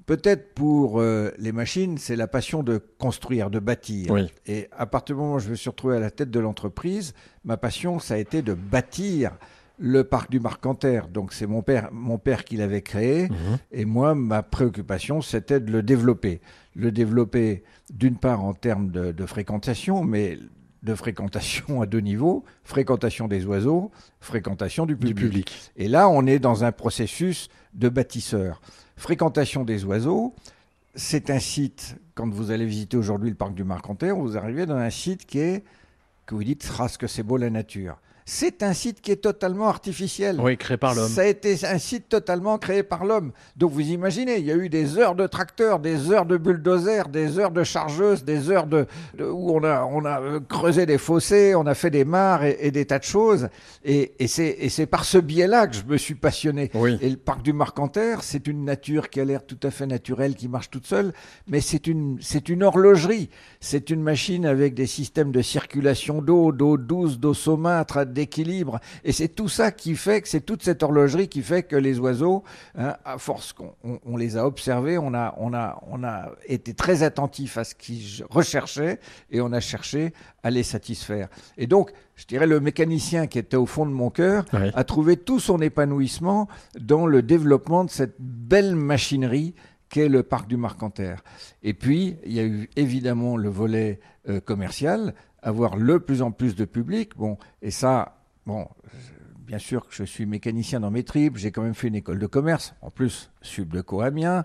peut-être 0.06 0.54
pour 0.54 1.00
euh, 1.00 1.30
les 1.38 1.52
machines, 1.52 1.98
c'est 1.98 2.16
la 2.16 2.26
passion 2.26 2.62
de 2.62 2.80
construire, 2.98 3.50
de 3.50 3.58
bâtir. 3.58 4.10
Oui. 4.10 4.32
Et 4.46 4.68
à 4.76 4.86
partir 4.86 5.16
du 5.16 5.22
moment 5.22 5.34
où 5.34 5.38
je 5.38 5.50
me 5.50 5.54
suis 5.54 5.70
retrouvé 5.70 5.96
à 5.96 6.00
la 6.00 6.10
tête 6.10 6.30
de 6.30 6.40
l'entreprise, 6.40 7.14
ma 7.44 7.56
passion, 7.56 7.98
ça 7.98 8.14
a 8.14 8.16
été 8.18 8.42
de 8.42 8.54
bâtir 8.54 9.32
le 9.78 10.04
parc 10.04 10.30
du 10.30 10.40
Marcanterre. 10.40 11.08
Donc 11.08 11.32
c'est 11.32 11.46
mon 11.46 11.62
père, 11.62 11.88
mon 11.92 12.18
père 12.18 12.44
qui 12.44 12.56
l'avait 12.56 12.82
créé. 12.82 13.28
Mhm. 13.28 13.58
Et 13.72 13.84
moi, 13.84 14.14
ma 14.14 14.42
préoccupation, 14.42 15.20
c'était 15.20 15.60
de 15.60 15.72
le 15.72 15.82
développer. 15.82 16.40
Le 16.74 16.92
développer, 16.92 17.64
d'une 17.92 18.16
part, 18.16 18.44
en 18.44 18.54
termes 18.54 18.90
de, 18.90 19.12
de 19.12 19.26
fréquentation, 19.26 20.04
mais 20.04 20.38
de 20.84 20.94
fréquentation 20.94 21.80
à 21.80 21.86
deux 21.86 22.00
niveaux, 22.00 22.44
fréquentation 22.62 23.26
des 23.26 23.46
oiseaux, 23.46 23.90
fréquentation 24.20 24.86
du 24.86 24.96
public. 24.96 25.72
Et 25.76 25.88
là, 25.88 26.08
on 26.08 26.26
est 26.26 26.38
dans 26.38 26.62
un 26.62 26.72
processus 26.72 27.48
de 27.72 27.88
bâtisseur. 27.88 28.60
Fréquentation 28.96 29.64
des 29.64 29.84
oiseaux, 29.84 30.34
c'est 30.94 31.30
un 31.30 31.40
site, 31.40 31.96
quand 32.14 32.28
vous 32.28 32.50
allez 32.50 32.66
visiter 32.66 32.96
aujourd'hui 32.96 33.30
le 33.30 33.36
parc 33.36 33.54
du 33.54 33.64
Marcanterre, 33.64 34.16
vous 34.16 34.36
arrivez 34.36 34.66
dans 34.66 34.76
un 34.76 34.90
site 34.90 35.26
qui 35.26 35.38
est, 35.38 35.64
que 36.26 36.34
vous 36.34 36.44
dites, 36.44 36.70
que 36.98 37.06
c'est 37.06 37.22
beau 37.22 37.36
la 37.36 37.50
nature. 37.50 37.98
C'est 38.26 38.62
un 38.62 38.72
site 38.72 39.02
qui 39.02 39.10
est 39.10 39.16
totalement 39.16 39.68
artificiel. 39.68 40.40
Oui, 40.40 40.56
créé 40.56 40.78
par 40.78 40.94
l'homme. 40.94 41.10
Ça 41.10 41.20
a 41.22 41.26
été 41.26 41.58
un 41.66 41.76
site 41.78 42.08
totalement 42.08 42.56
créé 42.56 42.82
par 42.82 43.04
l'homme. 43.04 43.32
Donc 43.56 43.72
vous 43.72 43.82
imaginez, 43.82 44.38
il 44.38 44.46
y 44.46 44.50
a 44.50 44.56
eu 44.56 44.70
des 44.70 44.96
heures 44.96 45.14
de 45.14 45.26
tracteurs, 45.26 45.78
des 45.78 46.10
heures 46.10 46.24
de 46.24 46.38
bulldozers, 46.38 47.08
des 47.08 47.38
heures 47.38 47.50
de 47.50 47.62
chargeuses, 47.64 48.24
des 48.24 48.50
heures 48.50 48.66
de, 48.66 48.86
de- 49.18 49.26
où 49.26 49.50
on 49.54 49.62
a, 49.62 49.84
on 49.84 50.06
a 50.06 50.22
euh, 50.22 50.40
creusé 50.40 50.86
des 50.86 50.96
fossés, 50.96 51.54
on 51.54 51.66
a 51.66 51.74
fait 51.74 51.90
des 51.90 52.06
mares 52.06 52.44
et, 52.44 52.56
et 52.60 52.70
des 52.70 52.86
tas 52.86 52.98
de 52.98 53.04
choses. 53.04 53.48
Et, 53.84 54.14
et 54.18 54.26
c'est 54.26 54.86
par 54.86 55.04
ce 55.04 55.18
biais-là 55.18 55.66
que 55.66 55.76
je 55.76 55.84
me 55.84 55.98
suis 55.98 56.14
passionné. 56.14 56.70
Oui. 56.72 56.96
Et 57.02 57.10
le 57.10 57.18
parc 57.18 57.42
du 57.42 57.52
Marcanterre, 57.52 58.22
c'est 58.22 58.46
une 58.46 58.64
nature 58.64 59.10
qui 59.10 59.20
a 59.20 59.26
l'air 59.26 59.44
tout 59.44 59.58
à 59.62 59.70
fait 59.70 59.86
naturelle, 59.86 60.34
qui 60.34 60.48
marche 60.48 60.70
toute 60.70 60.86
seule, 60.86 61.12
mais 61.46 61.60
c'est 61.60 61.86
une, 61.86 62.16
c'est 62.22 62.48
une 62.48 62.62
horlogerie. 62.62 63.28
C'est 63.60 63.90
une 63.90 64.00
machine 64.02 64.46
avec 64.46 64.72
des 64.72 64.86
systèmes 64.86 65.30
de 65.30 65.42
circulation 65.42 66.22
d'eau, 66.22 66.52
d'eau 66.52 66.78
douce, 66.78 67.18
d'eau 67.18 67.34
saumâtre, 67.34 68.06
d'équilibre. 68.14 68.80
Et 69.04 69.12
c'est 69.12 69.28
tout 69.28 69.48
ça 69.48 69.70
qui 69.72 69.96
fait 69.96 70.22
que 70.22 70.28
c'est 70.28 70.40
toute 70.40 70.62
cette 70.62 70.82
horlogerie 70.82 71.28
qui 71.28 71.42
fait 71.42 71.64
que 71.64 71.76
les 71.76 71.98
oiseaux, 71.98 72.42
hein, 72.76 72.96
à 73.04 73.18
force 73.18 73.52
qu'on 73.52 73.74
on- 73.84 73.98
on 74.06 74.16
les 74.16 74.36
a 74.38 74.46
observés, 74.46 74.96
on 74.96 75.12
a, 75.12 75.34
on, 75.36 75.52
a, 75.52 75.82
on 75.90 76.02
a 76.04 76.30
été 76.46 76.72
très 76.72 77.02
attentif 77.02 77.58
à 77.58 77.64
ce 77.64 77.74
qu'ils 77.74 78.24
recherchaient 78.30 78.98
et 79.30 79.40
on 79.42 79.52
a 79.52 79.60
cherché 79.60 80.14
à 80.42 80.50
les 80.50 80.62
satisfaire. 80.62 81.28
Et 81.58 81.66
donc, 81.66 81.90
je 82.16 82.24
dirais, 82.26 82.46
le 82.46 82.60
mécanicien 82.60 83.26
qui 83.26 83.38
était 83.38 83.56
au 83.56 83.66
fond 83.66 83.84
de 83.86 83.90
mon 83.90 84.08
cœur 84.10 84.44
Oui. 84.52 84.70
a 84.72 84.84
trouvé 84.84 85.16
tout 85.16 85.40
son 85.40 85.60
épanouissement 85.60 86.48
dans 86.80 87.06
le 87.06 87.22
développement 87.22 87.84
de 87.84 87.90
cette 87.90 88.14
belle 88.20 88.76
machinerie 88.76 89.54
qu'est 89.88 90.08
le 90.08 90.22
parc 90.22 90.48
du 90.48 90.56
Marcanterre. 90.56 91.22
Et 91.62 91.74
puis, 91.74 92.16
il 92.24 92.32
y 92.32 92.40
a 92.40 92.44
eu 92.44 92.68
évidemment 92.76 93.36
le 93.36 93.48
volet 93.48 94.00
euh, 94.28 94.40
commercial, 94.40 95.14
avoir 95.44 95.76
le 95.76 96.00
plus 96.00 96.22
en 96.22 96.32
plus 96.32 96.56
de 96.56 96.64
public. 96.64 97.16
Bon, 97.16 97.38
et 97.62 97.70
ça, 97.70 98.18
bon, 98.46 98.66
bien 99.38 99.58
sûr 99.58 99.86
que 99.86 99.94
je 99.94 100.04
suis 100.04 100.26
mécanicien 100.26 100.80
dans 100.80 100.90
mes 100.90 101.04
tripes, 101.04 101.36
j'ai 101.36 101.52
quand 101.52 101.62
même 101.62 101.74
fait 101.74 101.88
une 101.88 101.94
école 101.94 102.18
de 102.18 102.26
commerce, 102.26 102.74
en 102.82 102.90
plus, 102.90 103.30
sub 103.44 103.72
de 103.72 103.82
Amiens. 104.02 104.44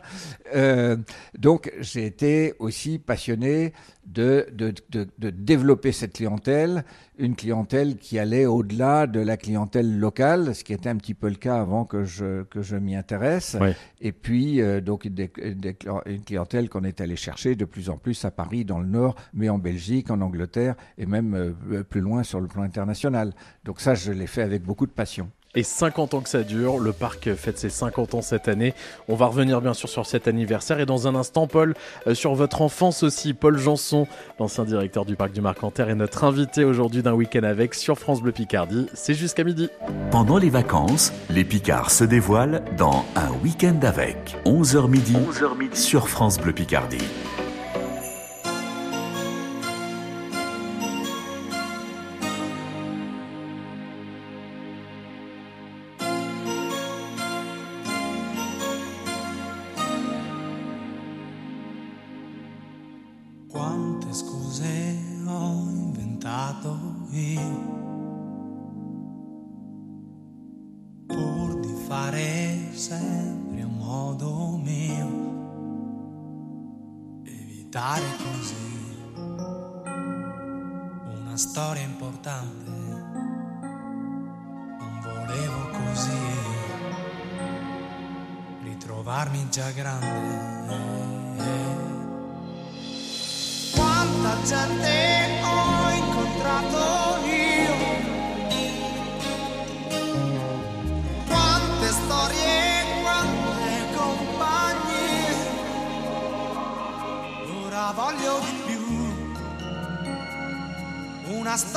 Euh, 0.55 0.97
donc, 1.37 1.71
j'ai 1.79 2.05
été 2.05 2.53
aussi 2.59 2.99
passionné 2.99 3.73
de, 4.05 4.47
de, 4.53 4.73
de, 4.89 5.07
de 5.19 5.29
développer 5.29 5.91
cette 5.91 6.13
clientèle, 6.13 6.83
une 7.17 7.35
clientèle 7.35 7.97
qui 7.97 8.17
allait 8.17 8.45
au-delà 8.45 9.05
de 9.07 9.19
la 9.19 9.37
clientèle 9.37 9.99
locale, 9.99 10.55
ce 10.55 10.63
qui 10.63 10.73
était 10.73 10.89
un 10.89 10.95
petit 10.97 11.13
peu 11.13 11.29
le 11.29 11.35
cas 11.35 11.59
avant 11.59 11.85
que 11.85 12.03
je, 12.05 12.43
que 12.43 12.61
je 12.61 12.75
m'y 12.75 12.95
intéresse. 12.95 13.55
Et 14.01 14.11
puis, 14.11 14.61
euh, 14.61 14.81
donc, 14.81 15.07
des- 15.07 15.27
des- 15.55 15.77
une 16.05 16.23
clientèle 16.23 16.69
qu'on 16.69 16.83
est 16.83 17.01
allé 17.01 17.15
chercher 17.15 17.55
de 17.55 17.65
plus 17.65 17.89
en 17.89 17.97
plus 17.97 18.23
à 18.25 18.31
Paris, 18.31 18.65
dans 18.65 18.79
le 18.79 18.87
Nord, 18.87 19.15
mais 19.33 19.49
en 19.49 19.57
Belgique, 19.59 20.09
en 20.11 20.21
Angleterre, 20.21 20.75
et 20.97 21.05
même 21.05 21.33
euh, 21.71 21.83
plus 21.83 22.01
loin 22.01 22.23
sur 22.23 22.39
le 22.41 22.47
plan 22.47 22.63
international. 22.63 23.33
Donc 23.63 23.79
ça, 23.79 23.93
je 23.95 24.11
l'ai 24.11 24.27
fait 24.27 24.41
avec 24.41 24.63
beaucoup 24.63 24.85
de 24.87 24.91
passion. 24.91 25.29
Et 25.55 25.63
50 25.63 26.13
ans 26.13 26.21
que 26.21 26.29
ça 26.29 26.43
dure, 26.43 26.77
le 26.77 26.93
parc 26.93 27.33
fête 27.33 27.57
ses 27.57 27.69
50 27.69 28.13
ans 28.13 28.21
cette 28.21 28.47
année. 28.47 28.75
On 29.07 29.15
va 29.15 29.25
revenir 29.25 29.61
bien 29.61 29.73
sûr 29.73 29.89
sur 29.89 30.05
cet 30.05 30.27
anniversaire 30.27 30.79
et 30.79 30.85
dans 30.85 31.07
un 31.07 31.15
instant, 31.15 31.47
Paul, 31.47 31.73
euh, 32.05 32.13
sur 32.13 32.35
votre 32.35 32.61
enfance 32.61 33.01
aussi. 33.01 33.33
Paul 33.33 33.57
Janson, 33.57 34.05
l'ancien 34.39 34.63
directeur 34.63 35.05
du 35.05 35.15
parc 35.15 35.31
du 35.31 35.41
Marcanterre, 35.41 35.89
est 35.89 35.95
notre 35.95 36.23
invité 36.23 36.63
aujourd'hui 36.63 37.01
d'un 37.01 37.13
week-end 37.13 37.41
avec 37.41 37.73
sur 37.73 37.97
France 37.97 38.21
Bleu 38.21 38.31
Picardie. 38.31 38.85
C'est 38.93 39.15
jusqu'à 39.15 39.43
midi. 39.43 39.69
Pendant 40.11 40.37
les 40.37 40.51
vacances, 40.51 41.11
les 41.31 41.43
Picards 41.43 41.89
se 41.89 42.03
dévoilent 42.03 42.63
dans 42.77 43.03
Un 43.15 43.31
week-end 43.43 43.79
avec 43.81 44.37
11h 44.45 44.87
midi, 44.87 45.13
11h 45.13 45.57
midi 45.57 45.79
sur 45.79 46.09
France 46.09 46.39
Bleu 46.39 46.53
Picardie. 46.53 46.99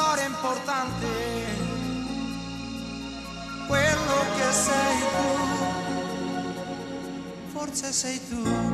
Storia 0.02 0.26
importante, 0.26 1.06
quello 3.68 4.25
che 4.37 4.52
sei 4.52 4.99
tu, 5.12 5.30
forse 7.52 7.92
sei 7.92 8.21
tu. 8.28 8.72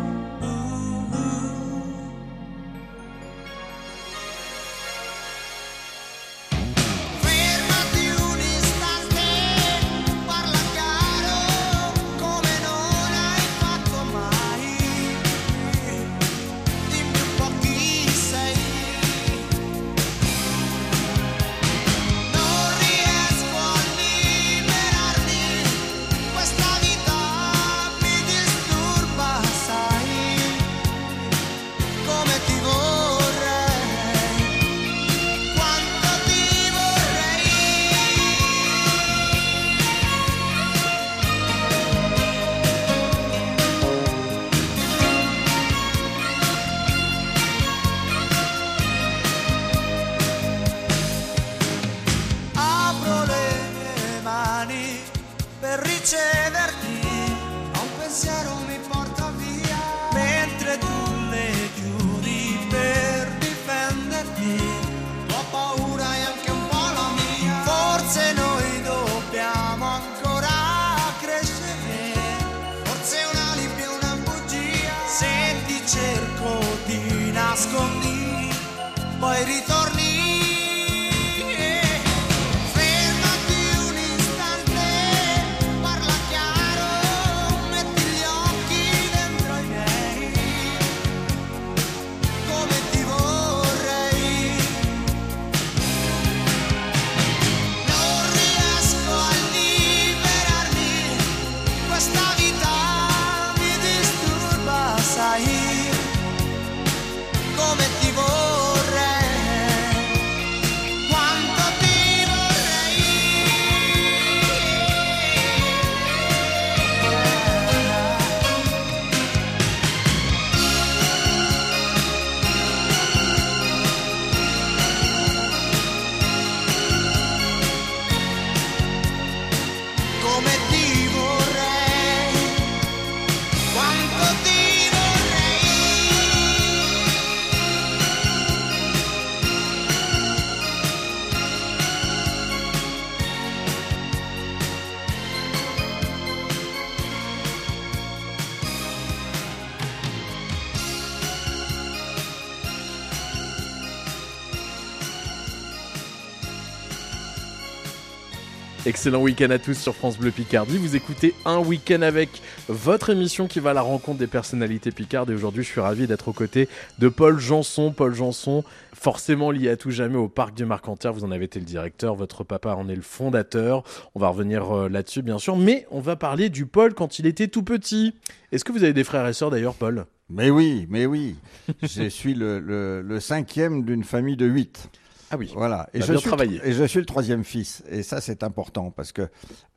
Excellent 158.99 159.23
week-end 159.23 159.51
à 159.51 159.61
tous 159.61 159.75
sur 159.79 159.95
France 159.95 160.19
Bleu 160.19 160.33
Picardie. 160.33 160.77
Vous 160.77 160.97
écoutez 160.97 161.33
un 161.45 161.59
week-end 161.61 162.03
avec 162.03 162.43
votre 162.67 163.11
émission 163.11 163.47
qui 163.47 163.61
va 163.61 163.71
à 163.71 163.73
la 163.73 163.81
rencontre 163.81 164.19
des 164.19 164.27
personnalités 164.27 164.91
picardes. 164.91 165.31
Et 165.31 165.35
aujourd'hui, 165.35 165.63
je 165.63 165.69
suis 165.69 165.81
ravi 165.81 166.09
d'être 166.09 166.27
aux 166.27 166.33
côtés 166.33 166.69
de 166.99 167.09
Paul 167.09 167.39
Janson. 167.39 167.93
Paul 167.93 168.13
Janson, 168.13 168.65
forcément 168.93 169.53
lié 169.53 169.69
à 169.71 169.77
tout 169.77 169.93
jamais 169.93 170.17
au 170.17 170.27
parc 170.27 170.53
du 170.57 170.65
Marcanterre. 170.65 171.13
Vous 171.13 171.23
en 171.23 171.31
avez 171.31 171.45
été 171.45 171.61
le 171.61 171.65
directeur. 171.65 172.17
Votre 172.17 172.43
papa 172.43 172.75
en 172.75 172.89
est 172.89 172.97
le 172.97 173.03
fondateur. 173.03 173.85
On 174.17 174.19
va 174.19 174.31
revenir 174.31 174.77
euh, 174.77 174.89
là-dessus, 174.89 175.23
bien 175.23 175.39
sûr. 175.39 175.55
Mais 175.57 175.87
on 175.93 176.01
va 176.01 176.17
parler 176.17 176.49
du 176.49 176.67
Paul 176.67 176.93
quand 176.93 177.21
il 177.21 177.27
était 177.27 177.47
tout 177.47 177.63
petit. 177.63 178.15
Est-ce 178.51 178.65
que 178.65 178.73
vous 178.73 178.83
avez 178.83 178.95
des 178.95 179.05
frères 179.05 179.29
et 179.29 179.33
sœurs 179.33 179.51
d'ailleurs, 179.53 179.75
Paul? 179.75 180.07
Mais 180.29 180.51
oui, 180.51 180.89
mais 180.91 181.07
oui. 181.07 181.37
je 181.83 182.09
suis 182.09 182.35
le, 182.35 182.59
le- 182.59 183.03
le 183.03 183.21
cinquième 183.21 183.85
d'une 183.85 184.03
famille 184.03 184.37
de 184.37 184.47
huit. 184.47 184.91
Ah 185.31 185.37
oui. 185.37 185.51
Voilà. 185.55 185.89
Et 185.93 185.99
T'as 186.01 186.07
je, 186.07 186.13
bien 186.13 186.21
suis, 186.21 186.29
travaillé. 186.29 186.61
et 186.65 186.73
je 186.73 186.85
suis 186.85 187.01
le 187.01 187.07
troisième 187.07 187.45
fils. 187.45 187.83
Et 187.91 188.03
ça, 188.03 188.21
c'est 188.21 188.43
important 188.43 188.91
parce 188.91 189.13
que, 189.13 189.29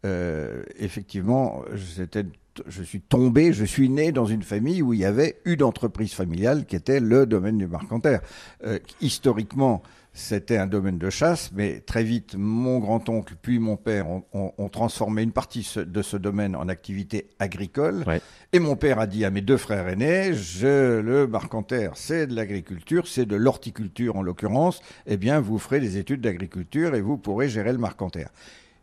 euh, 0.05 0.63
effectivement, 0.77 1.61
j'étais- 1.73 2.25
je 2.67 2.83
suis 2.83 3.01
tombé, 3.01 3.53
je 3.53 3.65
suis 3.65 3.89
né 3.89 4.11
dans 4.11 4.25
une 4.25 4.43
famille 4.43 4.81
où 4.81 4.93
il 4.93 4.99
y 4.99 5.05
avait 5.05 5.39
une 5.45 5.63
entreprise 5.63 6.13
familiale 6.13 6.65
qui 6.65 6.75
était 6.75 6.99
le 6.99 7.25
domaine 7.25 7.57
du 7.57 7.67
Marcanterre. 7.67 8.21
Euh, 8.65 8.79
historiquement, 8.99 9.81
c'était 10.13 10.57
un 10.57 10.67
domaine 10.67 10.97
de 10.97 11.09
chasse, 11.09 11.51
mais 11.55 11.79
très 11.79 12.03
vite, 12.03 12.35
mon 12.37 12.79
grand-oncle 12.79 13.35
puis 13.41 13.59
mon 13.59 13.77
père 13.77 14.09
ont, 14.09 14.23
ont- 14.33 14.51
ont 14.57 14.67
transformé 14.67 15.21
une 15.23 15.31
partie 15.31 15.65
de 15.77 16.01
ce 16.01 16.17
domaine 16.17 16.55
en 16.57 16.67
activité 16.67 17.27
agricole. 17.39 18.03
Ouais. 18.05 18.19
Et 18.51 18.59
mon 18.59 18.75
père 18.75 18.99
a 18.99 19.07
dit 19.07 19.23
à 19.23 19.29
mes 19.29 19.39
deux 19.39 19.55
frères 19.55 19.87
aînés, 19.87 20.33
je, 20.33 20.99
le 20.99 21.27
Marcanterre, 21.27 21.91
c'est 21.95 22.27
de 22.27 22.35
l'agriculture, 22.35 23.07
c'est 23.07 23.25
de 23.25 23.37
l'horticulture 23.37 24.17
en 24.17 24.21
l'occurrence, 24.21 24.81
eh 25.07 25.15
bien, 25.15 25.39
vous 25.39 25.57
ferez 25.59 25.79
des 25.79 25.97
études 25.97 26.19
d'agriculture 26.21 26.93
et 26.95 27.01
vous 27.01 27.17
pourrez 27.17 27.47
gérer 27.47 27.71
le 27.71 27.77
Marcanterre. 27.77 28.31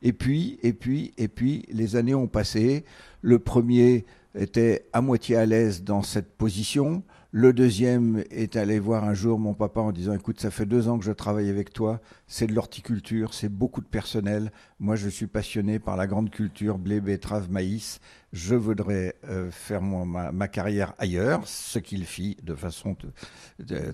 Et 0.01 0.13
puis, 0.13 0.59
et 0.63 0.73
puis, 0.73 1.13
et 1.19 1.27
puis, 1.29 1.65
les 1.73 1.97
années 1.97 2.15
ont 2.15 2.29
passé. 2.29 2.85
Le 3.23 3.39
premier 3.39 4.05
était 4.35 4.87
à 4.93 5.01
moitié 5.01 5.37
à 5.37 5.47
l'aise 5.47 5.83
dans 5.83 6.03
cette 6.03 6.37
position. 6.37 7.03
Le 7.31 7.53
deuxième 7.53 8.25
est 8.31 8.57
allé 8.57 8.79
voir 8.79 9.05
un 9.05 9.13
jour 9.13 9.39
mon 9.39 9.53
papa 9.53 9.81
en 9.81 9.93
disant 9.93 10.15
Écoute, 10.15 10.41
ça 10.41 10.51
fait 10.51 10.65
deux 10.65 10.89
ans 10.89 10.99
que 10.99 11.05
je 11.05 11.13
travaille 11.13 11.51
avec 11.51 11.75
toi, 11.75 12.01
c'est 12.27 12.47
de 12.47 12.55
l'horticulture, 12.55 13.35
c'est 13.35 13.51
beaucoup 13.51 13.83
de 13.83 13.87
personnel. 13.87 14.51
Moi, 14.81 14.97
je 14.97 15.11
suis 15.11 15.27
passionné 15.27 15.79
par 15.79 15.99
la 15.99 16.07
grande 16.07 16.31
culture, 16.31 16.79
blé, 16.79 17.03
betterave, 17.03 17.51
maïs. 17.51 18.01
Je 18.33 18.55
voudrais 18.55 19.15
euh, 19.29 19.51
faire 19.51 19.83
ma, 19.83 20.49
carrière 20.49 20.95
ailleurs, 20.99 21.47
ce 21.47 21.79
qu'il 21.79 22.07
fit 22.07 22.39
de 22.43 22.55
façon 22.55 22.97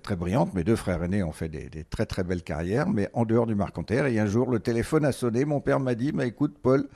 très 0.02 0.16
brillante. 0.16 0.54
Mes 0.54 0.62
deux 0.62 0.76
frères 0.76 1.02
aînés 1.02 1.24
ont 1.24 1.32
fait 1.32 1.48
des, 1.48 1.84
très 1.84 2.06
très 2.06 2.22
belles 2.22 2.42
carrières, 2.42 2.88
mais 2.88 3.10
en 3.14 3.24
dehors 3.24 3.46
du 3.46 3.56
Marcanterre. 3.56 4.06
Et 4.06 4.20
un 4.20 4.26
jour, 4.26 4.48
le 4.48 4.60
téléphone 4.60 5.04
a 5.04 5.12
sonné. 5.12 5.44
Mon 5.44 5.60
père 5.60 5.80
m'a 5.80 5.96
dit 5.96 6.12
Écoute, 6.22 6.56
Paul, 6.62 6.88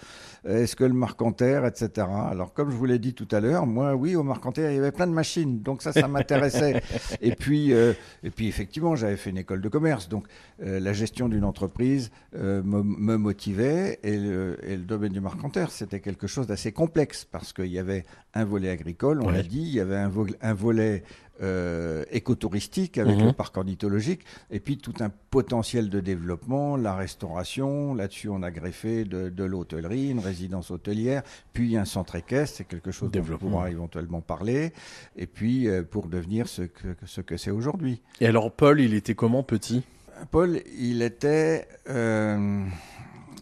est-ce 0.45 0.77
que 0.77 0.85
le 0.85 0.93
Marcanterre, 0.93 1.65
etc. 1.67 2.07
Alors, 2.31 2.53
comme 2.53 2.71
je 2.71 2.77
vous 2.77 2.85
l'ai 2.85 2.99
dit 2.99 3.15
tout 3.15 3.29
à 3.33 3.41
l'heure, 3.41 3.67
moi, 3.67 3.95
oui, 3.95 4.15
au 4.17 4.23
Marcanterre, 4.23 4.71
il 4.71 4.77
y 4.77 4.79
avait 4.79 4.93
plein 4.93 5.07
de 5.07 5.13
machines. 5.13 5.61
Donc, 5.63 5.83
ça, 5.83 5.93
ça 5.93 6.07
m'intéressait. 6.09 6.83
et, 7.21 7.33
puis, 7.35 7.73
euh, 7.73 7.93
et 8.23 8.31
puis, 8.31 8.49
effectivement, 8.49 8.97
j'avais 8.97 9.17
fait 9.17 9.31
une 9.31 9.39
école 9.39 9.61
de 9.61 9.69
commerce. 9.69 10.09
Donc, 10.09 10.27
euh, 10.63 10.81
la 10.81 10.93
gestion 10.93 11.29
d'une 11.29 11.45
entreprise 11.45 12.11
euh, 12.37 12.63
me, 12.63 12.83
me 12.83 13.17
motivait. 13.17 13.99
Et 14.03 14.17
le, 14.19 14.59
et 14.63 14.77
le 14.77 14.83
domaine 14.85 15.13
du 15.13 15.21
Marcanterre, 15.21 15.71
c'était 15.71 16.01
quelque 16.01 16.27
chose 16.27 16.47
d'assez 16.47 16.73
complexe 16.73 17.25
parce 17.25 17.53
qu'il 17.53 17.67
y 17.67 17.79
avait 17.79 18.05
un 18.35 18.45
volet 18.45 18.71
agricole, 18.71 19.21
on 19.23 19.27
Ouais. 19.29 19.33
l'a 19.33 19.43
dit, 19.43 19.61
il 19.61 19.75
y 19.75 19.81
avait 19.81 19.97
un, 19.97 20.09
vo- 20.09 20.27
un 20.41 20.55
volet 20.55 21.03
euh, 21.43 22.05
écotouristique 22.11 22.99
avec 22.99 23.17
Mhm. 23.19 23.27
le 23.27 23.33
parc 23.33 23.57
ornithologique, 23.57 24.23
et 24.51 24.61
puis 24.61 24.79
tout 24.79 24.95
un 25.01 25.11
potentiel 25.31 25.89
de 25.89 26.01
développement, 26.01 26.77
la 26.77 26.95
restauration. 26.95 27.95
Là-dessus, 27.95 28.29
on 28.29 28.43
a 28.43 28.51
greffé 28.51 29.05
de, 29.05 29.29
de 29.29 29.45
l'hôtellerie, 29.45 30.11
une 30.11 30.19
résidence 30.21 30.71
hôtelière, 30.71 31.23
puis 31.53 31.77
un 31.77 31.85
centre 31.85 32.17
équestre, 32.17 32.59
c'est 32.59 32.65
quelque 32.65 32.91
chose 32.91 33.11
dont 33.11 33.21
on 33.33 33.39
pourra 33.39 33.71
éventuellement 33.71 34.21
parler, 34.21 34.73
et 35.17 35.27
puis 35.27 35.69
euh, 35.69 35.83
pour 35.83 36.09
devenir 36.09 36.49
ce 36.49 36.63
que, 36.63 36.89
ce 37.07 37.21
que 37.21 37.37
c'est 37.37 37.51
aujourd'hui. 37.51 38.03
Et 38.21 38.27
alors, 38.27 38.51
Paul, 38.53 38.81
il 38.81 38.95
était 38.95 39.15
comment 39.15 39.43
petit? 39.43 39.83
Paul, 40.31 40.61
il 40.79 41.03
était, 41.03 41.69
euh, 41.89 42.65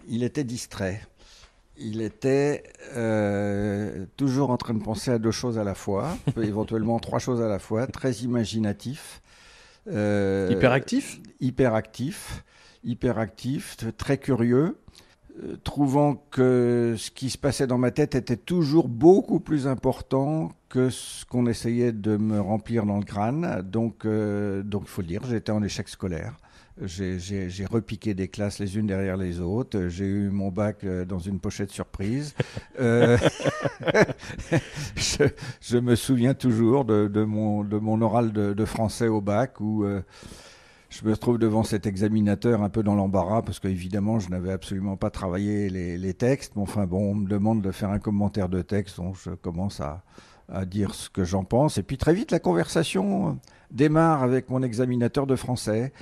il 0.08 0.22
était 0.22 0.44
distrait. 0.44 1.00
Il 1.78 2.00
était 2.00 2.62
euh, 2.94 4.06
toujours 4.16 4.50
en 4.50 4.56
train 4.56 4.74
de 4.74 4.82
penser 4.82 5.10
à 5.10 5.18
deux 5.18 5.30
choses 5.30 5.58
à 5.58 5.64
la 5.64 5.74
fois, 5.74 6.16
éventuellement 6.42 6.98
trois 6.98 7.18
choses 7.18 7.42
à 7.42 7.48
la 7.48 7.58
fois, 7.58 7.86
très 7.86 8.12
imaginatif. 8.12 9.20
euh, 9.88 10.48
Hyperactif? 10.50 11.20
Hyperactif, 11.40 12.44
hyperactif, 12.82 13.76
très 13.98 14.16
curieux, 14.16 14.78
euh, 15.42 15.56
trouvant 15.64 16.14
que 16.30 16.94
ce 16.96 17.10
qui 17.10 17.28
se 17.28 17.36
passait 17.36 17.66
dans 17.66 17.78
ma 17.78 17.90
tête 17.90 18.14
était 18.14 18.38
toujours 18.38 18.88
beaucoup 18.88 19.38
plus 19.38 19.66
important 19.66 20.52
que 20.70 20.88
ce 20.88 21.26
qu'on 21.26 21.46
essayait 21.46 21.92
de 21.92 22.16
me 22.16 22.40
remplir 22.40 22.86
dans 22.86 22.96
le 22.98 23.04
crâne. 23.04 23.60
Donc, 23.62 24.06
donc 24.06 24.82
il 24.84 24.88
faut 24.88 25.02
le 25.02 25.08
dire, 25.08 25.22
j'étais 25.28 25.52
en 25.52 25.62
échec 25.62 25.88
scolaire. 25.88 26.36
J'ai- 26.84 27.66
repiqué 27.70 28.12
des 28.12 28.28
classes 28.28 28.58
les 28.58 28.76
unes 28.76 28.86
derrière 28.86 29.16
les 29.16 29.40
autres. 29.40 29.88
J'ai 29.88 30.04
eu 30.04 30.28
mon 30.28 30.50
bac 30.50 30.84
euh, 30.84 31.06
dans 31.06 31.18
une 31.18 31.40
pochette 31.40 31.70
surprise. 31.70 32.34
Euh, 32.78 33.16
je, 34.96 35.78
me 35.78 35.94
souviens 35.94 36.34
toujours 36.34 36.84
de, 36.84 37.24
mon, 37.24 38.02
oral 38.02 38.32
de, 38.32 38.64
français 38.66 39.08
au 39.08 39.22
bac 39.22 39.58
où 39.60 39.84
euh, 39.84 40.02
je 40.90 41.02
me 41.06 41.12
retrouve 41.12 41.38
devant 41.38 41.62
cet 41.62 41.86
examinateur 41.86 42.62
un 42.62 42.68
peu 42.68 42.82
dans 42.82 42.94
l'embarras 42.94 43.40
parce 43.40 43.58
qu'évidemment, 43.58 44.18
je 44.18 44.28
n'avais 44.28 44.52
absolument 44.52 44.98
pas 44.98 45.08
travaillé 45.08 45.70
les, 45.70 46.14
textes. 46.14 46.56
Mais 46.56 46.62
enfin, 46.62 46.86
bon, 46.86 47.12
on 47.12 47.14
me 47.14 47.28
demande 47.28 47.62
de 47.62 47.70
faire 47.70 47.90
un 47.90 47.98
commentaire 47.98 48.50
de 48.50 48.60
texte, 48.60 48.98
donc 48.98 49.16
je 49.24 49.30
commence 49.30 49.80
à, 49.80 50.02
dire 50.66 50.94
ce 50.94 51.08
que 51.08 51.24
j'en 51.24 51.42
pense. 51.42 51.78
Et 51.78 51.82
puis 51.82 51.96
très 51.96 52.14
vite, 52.14 52.30
la 52.30 52.38
conversation 52.38 53.40
démarre 53.70 54.22
avec 54.22 54.50
mon 54.50 54.62
examinateur 54.62 55.26
de 55.26 55.34
français. 55.36 55.92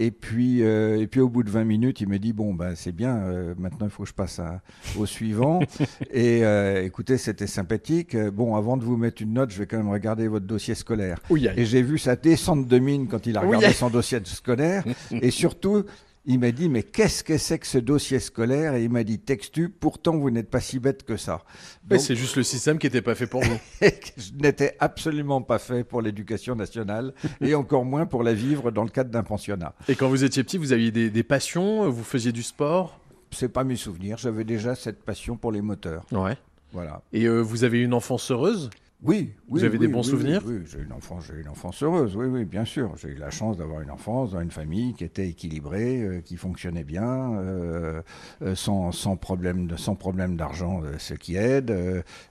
Et 0.00 0.12
puis, 0.12 0.62
euh, 0.62 1.00
et 1.00 1.08
puis 1.08 1.18
au 1.20 1.28
bout 1.28 1.42
de 1.42 1.50
20 1.50 1.64
minutes, 1.64 2.00
il 2.00 2.08
me 2.08 2.18
dit 2.20 2.32
bon 2.32 2.54
ben 2.54 2.74
c'est 2.76 2.92
bien. 2.92 3.16
euh, 3.16 3.54
maintenant, 3.58 3.86
il 3.86 3.90
faut 3.90 4.04
que 4.04 4.08
je 4.08 4.14
passe 4.14 4.38
à- 4.38 4.62
au 4.96 5.06
suivant. 5.06 5.58
et 6.12 6.44
euh, 6.44 6.84
écoutez, 6.84 7.18
c'était 7.18 7.48
sympathique. 7.48 8.16
Bon, 8.16 8.54
avant 8.54 8.76
de 8.76 8.84
vous 8.84 8.96
mettre 8.96 9.22
une 9.22 9.32
note, 9.32 9.50
je 9.50 9.58
vais 9.58 9.66
quand 9.66 9.76
même 9.78 9.90
regarder 9.90 10.28
votre 10.28 10.46
dossier 10.46 10.76
scolaire. 10.76 11.18
Oui, 11.30 11.48
Et 11.56 11.64
j'ai 11.64 11.82
vu 11.82 11.98
sa 11.98 12.14
descente 12.14 12.68
de 12.68 12.78
mine 12.78 13.08
quand 13.08 13.26
il 13.26 13.36
a 13.36 13.40
Oui. 13.44 13.56
regardé 13.56 13.74
son 13.74 13.90
dossier 13.90 14.20
scolaire. 14.24 14.84
et 15.10 15.32
surtout, 15.32 15.82
Il 16.26 16.38
m'a 16.40 16.50
dit, 16.50 16.68
mais 16.68 16.82
qu'est-ce 16.82 17.24
que 17.24 17.38
c'est 17.38 17.58
que 17.58 17.66
ce 17.66 17.78
dossier 17.78 18.18
scolaire? 18.20 18.74
Et 18.74 18.84
il 18.84 18.90
m'a 18.90 19.04
dit, 19.04 19.18
textu, 19.18 19.68
pourtant 19.68 20.16
vous 20.16 20.30
n'êtes 20.30 20.50
pas 20.50 20.60
si 20.60 20.78
bête 20.78 21.04
que 21.04 21.16
ça. 21.16 21.42
Mais 21.90 21.98
c'est 21.98 22.16
juste 22.16 22.36
le 22.36 22.42
système 22.42 22.78
qui 22.78 22.86
n'était 22.86 23.02
pas 23.02 23.14
fait 23.14 23.26
pour 23.26 23.42
vous. 23.42 23.58
je 23.80 24.32
n'étais 24.38 24.76
absolument 24.78 25.40
pas 25.40 25.58
fait 25.58 25.84
pour 25.84 26.02
l'éducation 26.02 26.54
nationale 26.54 27.14
et 27.40 27.54
encore 27.54 27.84
moins 27.84 28.04
pour 28.04 28.22
la 28.22 28.34
vivre 28.34 28.70
dans 28.70 28.84
le 28.84 28.90
cadre 28.90 29.10
d'un 29.10 29.22
pensionnat. 29.22 29.74
Et 29.88 29.94
quand 29.94 30.08
vous 30.08 30.24
étiez 30.24 30.44
petit, 30.44 30.58
vous 30.58 30.72
aviez 30.72 30.90
des, 30.90 31.10
des 31.10 31.22
passions? 31.22 31.88
Vous 31.88 32.04
faisiez 32.04 32.32
du 32.32 32.42
sport? 32.42 33.00
C'est 33.30 33.48
pas 33.48 33.64
mes 33.64 33.76
souvenirs. 33.76 34.18
J'avais 34.18 34.44
déjà 34.44 34.74
cette 34.74 35.02
passion 35.02 35.36
pour 35.36 35.52
les 35.52 35.62
moteurs. 35.62 36.04
Ouais. 36.12 36.36
Voilà. 36.72 37.02
Et 37.12 37.24
euh, 37.24 37.40
vous 37.40 37.64
avez 37.64 37.78
eu 37.78 37.84
une 37.84 37.94
enfance 37.94 38.30
heureuse? 38.30 38.70
Oui, 39.00 39.32
oui. 39.48 39.60
Vous 39.60 39.64
avez 39.64 39.78
des 39.78 39.86
bons 39.86 40.00
oui, 40.00 40.10
souvenirs 40.10 40.42
Oui, 40.44 40.58
j'ai 40.66 40.78
eu 40.78 40.84
une 40.84 40.92
enfance, 40.92 41.30
une 41.32 41.48
enfance 41.48 41.84
heureuse. 41.84 42.16
Oui, 42.16 42.26
oui, 42.26 42.44
bien 42.44 42.64
sûr. 42.64 42.96
J'ai 42.96 43.10
eu 43.10 43.14
la 43.14 43.30
chance 43.30 43.56
d'avoir 43.56 43.80
une 43.80 43.92
enfance 43.92 44.32
dans 44.32 44.40
une 44.40 44.50
famille 44.50 44.92
qui 44.94 45.04
était 45.04 45.28
équilibrée, 45.28 46.02
euh, 46.02 46.20
qui 46.20 46.36
fonctionnait 46.36 46.82
bien, 46.82 47.34
euh, 47.34 48.02
euh, 48.42 48.56
sans, 48.56 48.90
sans 48.90 49.16
problème 49.16 49.68
de, 49.68 49.76
sans 49.76 49.94
problème 49.94 50.36
d'argent, 50.36 50.82
euh, 50.82 50.94
ce 50.98 51.14
qui 51.14 51.36
aide. 51.36 51.72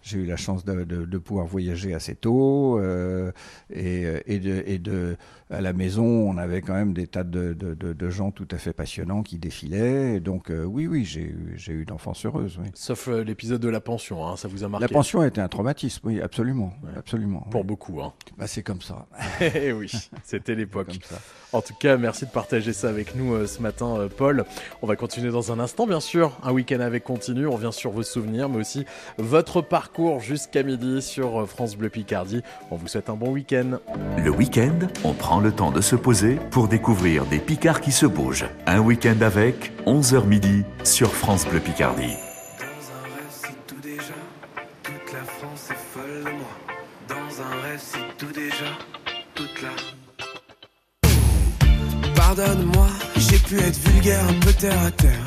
J'ai 0.01 0.19
eu 0.19 0.25
la 0.25 0.35
chance 0.35 0.65
de, 0.65 0.83
de, 0.83 1.05
de 1.05 1.17
pouvoir 1.17 1.45
voyager 1.45 1.93
assez 1.93 2.15
tôt 2.15 2.81
et, 3.69 4.03
et, 4.25 4.39
de, 4.39 4.63
et 4.65 4.77
de 4.77 5.15
à 5.49 5.61
la 5.61 5.71
maison, 5.71 6.03
on 6.03 6.37
avait 6.37 6.61
quand 6.61 6.73
même 6.73 6.93
des 6.93 7.07
tas 7.07 7.23
de, 7.23 7.53
de, 7.53 8.09
gens 8.09 8.31
tout 8.31 8.47
à 8.51 8.57
fait 8.57 8.73
passionnants 8.73 9.23
qui 9.23 9.37
défilaient. 9.37 10.15
Et 10.15 10.19
donc 10.19 10.51
oui, 10.51 10.87
oui, 10.87 11.05
j'ai 11.05 11.21
eu, 11.21 11.53
j'ai 11.55 11.71
eu 11.71 11.83
une 11.83 11.91
enfance 11.93 12.25
heureuse. 12.25 12.59
Sauf 12.73 13.07
l'épisode 13.07 13.61
de 13.61 13.69
la 13.69 13.79
pension, 13.79 14.27
hein, 14.27 14.35
ça 14.35 14.49
vous 14.49 14.65
a 14.65 14.67
marqué 14.67 14.83
La 14.83 14.89
pension 14.89 15.21
a 15.21 15.27
été 15.27 15.39
un 15.39 15.47
traumatisme, 15.47 16.07
oui, 16.07 16.19
absolument, 16.21 16.56
absolument. 16.95 17.45
Pour 17.51 17.63
beaucoup. 17.63 18.01
Hein. 18.01 18.13
Bah, 18.37 18.47
c'est 18.47 18.63
comme 18.63 18.81
ça. 18.81 19.05
Eh 19.55 19.71
oui, 19.71 19.91
c'était 20.23 20.55
l'époque. 20.55 20.87
Comme 20.87 21.01
ça. 21.03 21.19
En 21.53 21.61
tout 21.61 21.73
cas, 21.73 21.97
merci 21.97 22.25
de 22.25 22.31
partager 22.31 22.73
ça 22.73 22.89
avec 22.89 23.15
nous 23.15 23.33
euh, 23.33 23.47
ce 23.47 23.61
matin, 23.61 23.95
euh, 23.97 24.09
Paul. 24.09 24.45
On 24.81 24.87
va 24.87 24.95
continuer 24.95 25.31
dans 25.31 25.51
un 25.51 25.59
instant, 25.59 25.87
bien 25.87 26.01
sûr. 26.01 26.37
Un 26.43 26.51
week-end 26.51 26.81
avec 26.81 27.03
continu. 27.03 27.47
On 27.47 27.51
revient 27.51 27.71
sur 27.71 27.91
vos 27.91 28.03
souvenirs, 28.03 28.49
mais 28.49 28.57
aussi 28.57 28.85
votre 29.17 29.61
parcours 29.61 30.19
jusqu'à 30.19 30.63
midi 30.63 31.01
sur 31.01 31.41
euh, 31.41 31.45
France 31.45 31.77
Bleu 31.77 31.89
Picardie. 31.89 32.41
On 32.69 32.75
vous 32.75 32.87
souhaite 32.87 33.09
un 33.09 33.15
bon 33.15 33.31
week-end. 33.31 33.79
Le 34.17 34.29
week-end, 34.29 34.77
on 35.03 35.13
prend 35.13 35.39
le 35.39 35.51
temps 35.51 35.71
de 35.71 35.81
se 35.81 35.95
poser 35.95 36.37
pour 36.51 36.67
découvrir 36.67 37.25
des 37.25 37.39
Picards 37.39 37.81
qui 37.81 37.91
se 37.91 38.05
bougent. 38.05 38.45
Un 38.65 38.79
week-end 38.79 39.21
avec 39.21 39.71
11h 39.85 40.25
midi 40.25 40.63
sur 40.83 41.13
France 41.13 41.47
Bleu 41.47 41.59
Picardie. 41.59 42.26
Pardonne-moi, 52.37 52.87
j'ai 53.15 53.39
pu 53.39 53.59
être 53.59 53.79
vulgaire, 53.89 54.23
un 54.29 54.33
peu 54.33 54.53
terre 54.53 54.79
à 54.85 54.91
terre. 54.91 55.23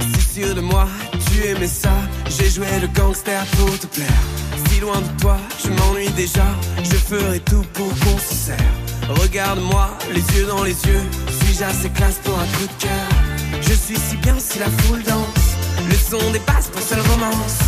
Si 0.00 0.40
sûr 0.40 0.54
de 0.54 0.60
moi, 0.62 0.88
tu 1.26 1.46
aimais 1.46 1.68
ça. 1.68 1.92
J'ai 2.30 2.48
joué 2.48 2.66
le 2.80 2.88
gangster 2.88 3.44
pour 3.56 3.78
te 3.78 3.86
plaire. 3.86 4.22
Si 4.66 4.80
loin 4.80 5.00
de 5.00 5.20
toi, 5.20 5.36
je 5.62 5.68
m'ennuie 5.68 6.10
déjà. 6.10 6.46
Je 6.82 6.96
ferai 6.96 7.40
tout 7.40 7.64
pour 7.74 7.88
qu'on 7.88 8.18
se 8.18 8.34
serre. 8.34 8.72
Regarde-moi, 9.20 9.90
les 10.10 10.22
yeux 10.38 10.46
dans 10.46 10.62
les 10.62 10.72
yeux. 10.86 11.02
Suis-je 11.42 11.64
assez 11.64 11.90
classe 11.90 12.18
pour 12.24 12.38
un 12.38 12.46
coup 12.46 12.66
de 12.66 12.82
cœur? 12.82 13.60
Je 13.60 13.74
suis 13.74 13.98
si 13.98 14.16
bien 14.16 14.36
si 14.38 14.60
la 14.60 14.70
foule 14.82 15.02
danse. 15.02 15.56
Le 15.86 15.96
son 15.96 16.30
dépasse 16.30 16.68
pour 16.68 16.80
seule 16.80 17.00
romance. 17.12 17.58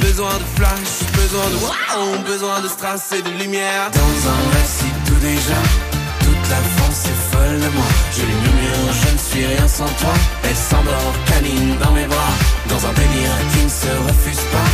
Besoin 0.00 0.34
de 0.34 0.44
flash, 0.56 1.12
besoin 1.12 1.50
de 1.50 1.56
wow, 1.56 2.18
besoin 2.24 2.60
de 2.60 2.68
strass 2.68 3.12
et 3.12 3.20
de 3.20 3.30
lumière. 3.42 3.90
Dans 3.92 4.30
un 4.30 4.64
si 4.64 4.86
tout 5.06 5.20
déjà. 5.20 5.87
La 6.50 6.60
France 6.76 7.02
est 7.12 7.20
folle 7.30 7.60
de 7.60 7.68
moi. 7.76 7.90
Je 8.16 8.22
lui 8.22 8.34
murmure, 8.34 8.92
je 9.02 9.12
ne 9.12 9.18
suis 9.18 9.44
rien 9.46 9.68
sans 9.68 9.90
toi. 10.00 10.14
Elle 10.44 10.56
s'endort, 10.56 11.14
câline 11.26 11.76
dans 11.82 11.92
mes 11.92 12.06
bras. 12.06 12.34
Dans 12.68 12.82
un 12.86 12.92
délire 12.92 13.36
qui 13.52 13.64
ne 13.64 13.68
se 13.68 13.92
refuse 14.08 14.44
pas. 14.52 14.70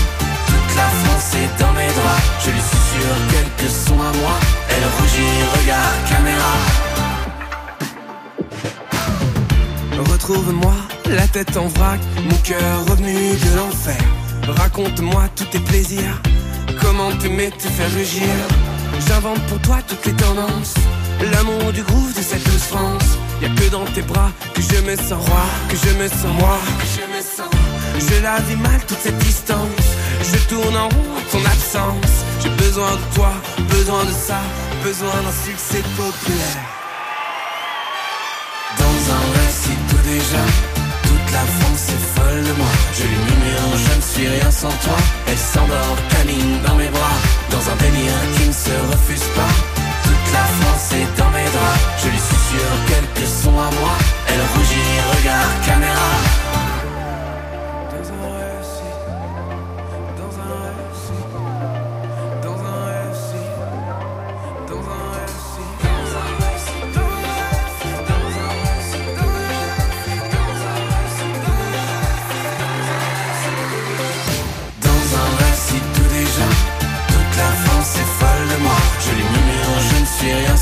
Toute 0.46 0.76
la 0.76 0.88
France 1.02 1.34
est 1.42 1.52
dans 1.60 1.72
mes 1.72 1.92
draps. 1.98 2.22
Je 2.44 2.50
lui 2.50 2.64
susurre 2.70 3.18
quelques 3.34 3.70
sons 3.70 4.00
à 4.00 4.12
moi. 4.22 4.36
Elle 4.70 4.86
rougit, 4.96 5.36
regarde 5.58 6.00
caméra. 6.08 6.54
Retrouve-moi, 10.12 10.74
la 11.10 11.26
tête 11.28 11.56
en 11.56 11.66
vrac, 11.66 12.00
mon 12.24 12.36
cœur 12.38 12.86
revenu 12.88 13.12
de 13.12 13.56
l'enfer. 13.56 14.02
Raconte-moi 14.48 15.28
tous 15.36 15.44
tes 15.44 15.58
plaisirs, 15.58 16.20
comment 16.80 17.12
t'aimer 17.12 17.50
te 17.50 17.68
faire 17.68 17.92
rugir? 17.92 18.28
J'invente 19.06 19.40
pour 19.48 19.58
toi 19.60 19.78
toutes 19.86 20.04
les 20.06 20.12
tendances, 20.12 20.74
l'amour 21.22 21.72
du 21.72 21.82
groove 21.82 22.12
de 22.14 22.22
cette 22.22 22.42
douce 22.44 22.68
France. 22.70 23.18
Y'a 23.42 23.48
que 23.48 23.68
dans 23.70 23.84
tes 23.84 24.02
bras 24.02 24.30
que 24.54 24.62
je 24.62 24.80
me 24.82 24.96
sens 24.96 25.26
roi, 25.26 25.44
que 25.68 25.76
je 25.76 25.94
me 25.94 26.08
sens 26.08 26.32
moi, 26.38 26.58
que 26.78 26.86
je 26.96 27.16
me 27.16 27.20
sens. 27.20 27.50
Je 27.98 28.22
la 28.22 28.40
vis 28.40 28.56
mal 28.56 28.80
toute 28.86 28.98
cette 28.98 29.18
distance, 29.18 29.86
je 30.22 30.38
tourne 30.48 30.76
en 30.76 30.88
rond 30.88 31.14
ton 31.30 31.44
absence. 31.44 32.14
J'ai 32.42 32.50
besoin 32.50 32.92
de 32.92 33.14
toi, 33.14 33.32
besoin 33.70 34.04
de 34.04 34.12
ça, 34.12 34.40
besoin 34.82 35.14
d'un 35.22 35.36
succès 35.46 35.82
populaire. 35.96 36.64
Dans 38.78 38.96
un 39.14 39.50
si 39.50 39.70
tout 39.88 40.02
déjà, 40.08 40.44
toute 41.02 41.32
la 41.32 41.44
France 41.56 41.88
est 41.88 42.04
folle 42.14 42.42
de 42.42 42.52
moi. 42.58 42.72
Je 42.92 43.04
murmure, 43.04 43.78
je 43.86 43.96
ne 43.96 44.02
suis 44.02 44.28
rien 44.28 44.50
sans 44.50 44.68
toi. 44.84 44.96
Elle 45.28 45.38
s'endort, 45.38 45.96
câline 46.10 46.60
dans 46.66 46.74
mes 46.74 46.88
bras, 46.88 47.18
dans 47.50 47.70
un 47.70 47.76
délire 47.76 48.20
qui 48.36 48.48
ne 48.48 48.52
se 48.52 48.74
refuse 48.92 49.28
pas. 49.36 49.83
Toute 50.34 50.40
la 50.40 50.66
France 50.66 50.92
est 50.92 51.18
dans 51.18 51.30
mes 51.30 51.44
draps, 51.44 51.80
je 52.02 52.08
lui 52.08 52.18
susurre 52.18 52.74
quelques 52.88 53.28
sons 53.28 53.50
à 53.50 53.70
moi. 53.80 53.92
Elle 54.26 54.40
rougit, 54.56 55.00
regarde 55.16 55.64
caméra. 55.64 56.43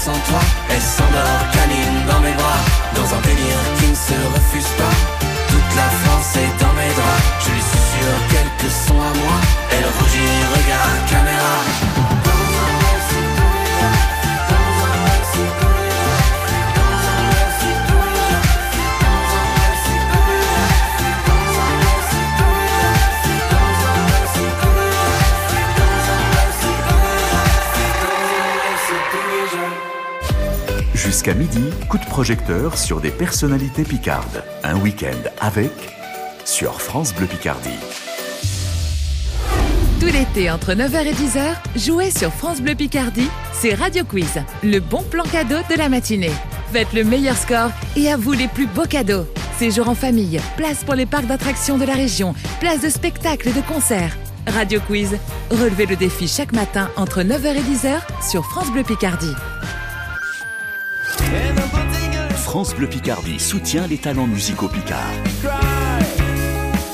Sans 0.05 0.19
toi. 0.29 0.41
Elle 0.69 0.83
s'endort, 0.83 1.43
câline 1.53 2.07
dans 2.09 2.21
mes 2.21 2.33
bras, 2.33 2.61
dans 2.97 3.09
un 3.15 3.21
délire 3.21 3.63
qui 3.79 3.87
ne 3.87 3.95
se 3.95 4.19
refuse 4.35 4.73
pas. 4.81 4.95
Toute 5.49 5.77
la 5.77 5.89
France 6.03 6.37
est 6.37 6.62
Jusqu'à 31.25 31.39
midi, 31.39 31.63
coup 31.89 31.99
de 31.99 32.05
projecteur 32.05 32.77
sur 32.77 33.01
des 33.01 33.13
personnalités 33.13 33.85
picardes. 33.85 34.43
Un 34.65 34.77
week-end 34.81 35.31
avec 35.41 35.71
sur 36.45 36.83
France 36.83 37.15
Bleu 37.15 37.27
Picardie. 37.27 37.79
Tout 40.01 40.07
l'été, 40.07 40.51
entre 40.51 40.73
9h 40.73 41.07
et 41.07 41.13
10h, 41.13 41.55
jouez 41.77 42.11
sur 42.11 42.33
France 42.33 42.61
Bleu 42.61 42.75
Picardie, 42.75 43.31
c'est 43.53 43.75
Radio 43.75 44.03
Quiz, 44.03 44.43
le 44.65 44.81
bon 44.81 45.05
plan 45.05 45.23
cadeau 45.23 45.59
de 45.71 45.79
la 45.79 45.89
matinée. 45.89 46.33
Faites 46.73 46.93
le 46.93 47.05
meilleur 47.05 47.37
score 47.37 47.71
et 47.95 48.11
à 48.11 48.17
vous 48.17 48.33
les 48.33 48.49
plus 48.49 48.67
beaux 48.67 48.89
cadeaux. 48.89 49.29
Séjour 49.61 49.89
en 49.89 49.95
famille, 49.95 50.41
place 50.57 50.83
pour 50.83 50.97
les 50.97 51.07
parcs 51.07 51.27
d'attractions 51.27 51.79
de 51.79 51.85
la 51.85 51.95
région, 51.95 52.35
place 52.59 52.81
de 52.81 52.89
spectacles 52.89 53.51
et 53.51 53.53
de 53.53 53.61
concerts. 53.61 54.17
Radio 54.49 54.81
Quiz, 54.89 55.17
relevez 55.53 55.87
le 55.87 55.95
défi 55.95 56.27
chaque 56.27 56.53
matin 56.53 56.91
entre 56.97 57.23
9h 57.23 57.47
et 57.47 57.61
10h 57.61 58.29
sur 58.29 58.45
France 58.45 58.73
Bleu 58.73 58.83
Picardie. 58.83 59.37
France 62.53 62.75
Bleu 62.75 62.87
Picardie 62.87 63.41
soutient 63.41 63.87
les 63.87 63.97
talents 63.97 64.27
musicaux 64.27 64.69
picards. 64.69 65.15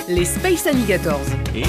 Les 0.07 0.25
Space 0.25 0.69
Alligators. 0.69 1.19
Les 1.53 1.65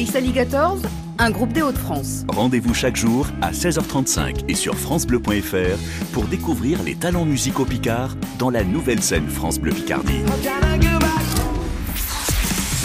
Space 0.00 0.16
Alligators, 0.16 0.78
un 1.18 1.30
groupe 1.30 1.52
des 1.52 1.60
Hauts-de-France. 1.60 2.24
Rendez-vous 2.28 2.72
chaque 2.72 2.96
jour 2.96 3.26
à 3.42 3.52
16h35 3.52 4.44
et 4.48 4.54
sur 4.54 4.74
francebleu.fr 4.78 5.78
pour 6.12 6.24
découvrir 6.24 6.82
les 6.82 6.94
talents 6.94 7.26
musicaux 7.26 7.66
picards 7.66 8.16
dans 8.38 8.48
la 8.48 8.64
nouvelle 8.64 9.02
scène 9.02 9.28
France 9.28 9.58
Bleu 9.58 9.72
Picardie. 9.72 10.22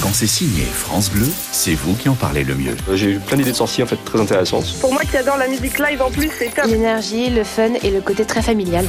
Quand 0.01 0.11
c'est 0.11 0.27
signé 0.27 0.63
France 0.63 1.09
Bleu, 1.09 1.27
c'est 1.53 1.75
vous 1.75 1.93
qui 1.93 2.09
en 2.09 2.15
parlez 2.15 2.43
le 2.43 2.55
mieux. 2.55 2.75
J'ai 2.95 3.13
eu 3.13 3.19
plein 3.19 3.37
d'idées 3.37 3.51
de 3.51 3.55
sorties 3.55 3.83
en 3.83 3.87
fait 3.87 4.03
très 4.03 4.19
intéressantes. 4.19 4.75
Pour 4.81 4.91
moi 4.91 5.03
qui 5.09 5.15
adore 5.15 5.37
la 5.37 5.47
musique 5.47 5.79
live 5.79 6.01
en 6.01 6.11
plus, 6.11 6.29
c'est 6.37 6.53
top. 6.53 6.65
L'énergie, 6.65 7.29
le 7.29 7.45
fun 7.45 7.75
et 7.81 7.91
le 7.91 8.01
côté 8.01 8.25
très 8.25 8.41
familial. 8.41 8.85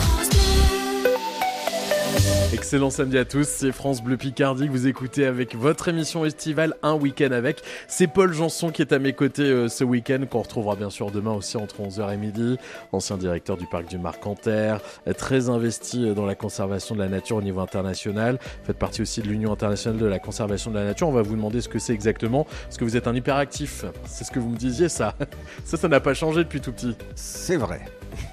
Excellent 2.66 2.90
samedi 2.90 3.16
à 3.16 3.24
tous, 3.24 3.46
c'est 3.46 3.70
France 3.70 4.02
Bleu 4.02 4.16
Picardie 4.16 4.66
que 4.66 4.72
vous 4.72 4.88
écoutez 4.88 5.24
avec 5.24 5.54
votre 5.54 5.86
émission 5.86 6.24
estivale 6.24 6.74
Un 6.82 6.94
week-end 6.94 7.30
avec. 7.30 7.62
C'est 7.86 8.08
Paul 8.08 8.32
Janson 8.32 8.70
qui 8.70 8.82
est 8.82 8.92
à 8.92 8.98
mes 8.98 9.12
côtés 9.12 9.44
euh, 9.44 9.68
ce 9.68 9.84
week-end, 9.84 10.24
qu'on 10.28 10.42
retrouvera 10.42 10.74
bien 10.74 10.90
sûr 10.90 11.12
demain 11.12 11.30
aussi 11.30 11.56
entre 11.56 11.80
11h 11.82 12.12
et 12.12 12.16
midi. 12.16 12.56
Ancien 12.90 13.18
directeur 13.18 13.56
du 13.56 13.66
parc 13.66 13.86
du 13.88 13.98
Marcanterre, 13.98 14.80
euh, 15.06 15.12
très 15.12 15.48
investi 15.48 16.08
euh, 16.08 16.14
dans 16.14 16.26
la 16.26 16.34
conservation 16.34 16.96
de 16.96 17.00
la 17.02 17.08
nature 17.08 17.36
au 17.36 17.42
niveau 17.42 17.60
international. 17.60 18.40
Faites 18.64 18.78
partie 18.78 19.00
aussi 19.00 19.22
de 19.22 19.28
l'Union 19.28 19.52
internationale 19.52 20.00
de 20.00 20.06
la 20.06 20.18
conservation 20.18 20.72
de 20.72 20.76
la 20.76 20.86
nature. 20.86 21.06
On 21.06 21.12
va 21.12 21.22
vous 21.22 21.36
demander 21.36 21.60
ce 21.60 21.68
que 21.68 21.78
c'est 21.78 21.94
exactement, 21.94 22.48
parce 22.64 22.78
que 22.78 22.84
vous 22.84 22.96
êtes 22.96 23.06
un 23.06 23.14
hyperactif. 23.14 23.84
C'est 24.06 24.24
ce 24.24 24.32
que 24.32 24.40
vous 24.40 24.50
me 24.50 24.56
disiez 24.56 24.88
ça. 24.88 25.14
Ça, 25.64 25.76
ça 25.76 25.86
n'a 25.86 26.00
pas 26.00 26.14
changé 26.14 26.42
depuis 26.42 26.60
tout 26.60 26.72
petit. 26.72 26.96
C'est 27.14 27.58
vrai. 27.58 27.82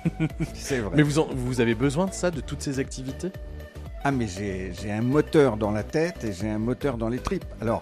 c'est 0.56 0.80
vrai. 0.80 0.92
Mais 0.96 1.04
vous, 1.04 1.20
en- 1.20 1.28
vous 1.32 1.62
avez 1.62 1.76
besoin 1.76 2.08
de 2.08 2.14
ça, 2.14 2.32
de 2.32 2.42
toutes 2.42 2.64
ces 2.64 2.80
activités? 2.80 3.30
Ah 4.06 4.12
mais 4.12 4.28
j'ai 4.28 4.92
un 4.92 5.02
moteur 5.02 5.56
dans 5.56 5.72
la 5.72 5.84
tête 5.84 6.26
et 6.26 6.34
j'ai 6.34 6.50
un 6.50 6.58
moteur 6.58 6.98
dans 6.98 7.08
les 7.08 7.20
tripes. 7.20 7.46
Alors 7.62 7.82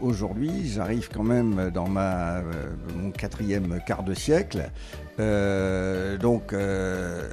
aujourd'hui 0.00 0.66
j'arrive 0.66 1.10
quand 1.12 1.22
même 1.22 1.70
dans 1.74 1.86
ma, 1.86 2.38
euh, 2.38 2.70
mon 2.96 3.10
quatrième 3.10 3.78
quart 3.86 4.02
de 4.02 4.14
siècle. 4.14 4.70
Euh, 5.20 6.16
donc 6.16 6.52
euh, 6.52 7.28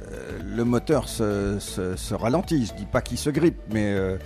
le 0.56 0.64
moteur 0.64 1.08
se, 1.08 1.58
se- 1.60 1.96
se 1.96 2.14
ralentit. 2.14 2.66
Je 2.66 2.74
dis 2.74 2.86
pas 2.86 3.00
qu'il 3.00 3.18
se 3.18 3.30
grippe, 3.30 3.58
mais 3.72 3.94
euh, 3.94 4.16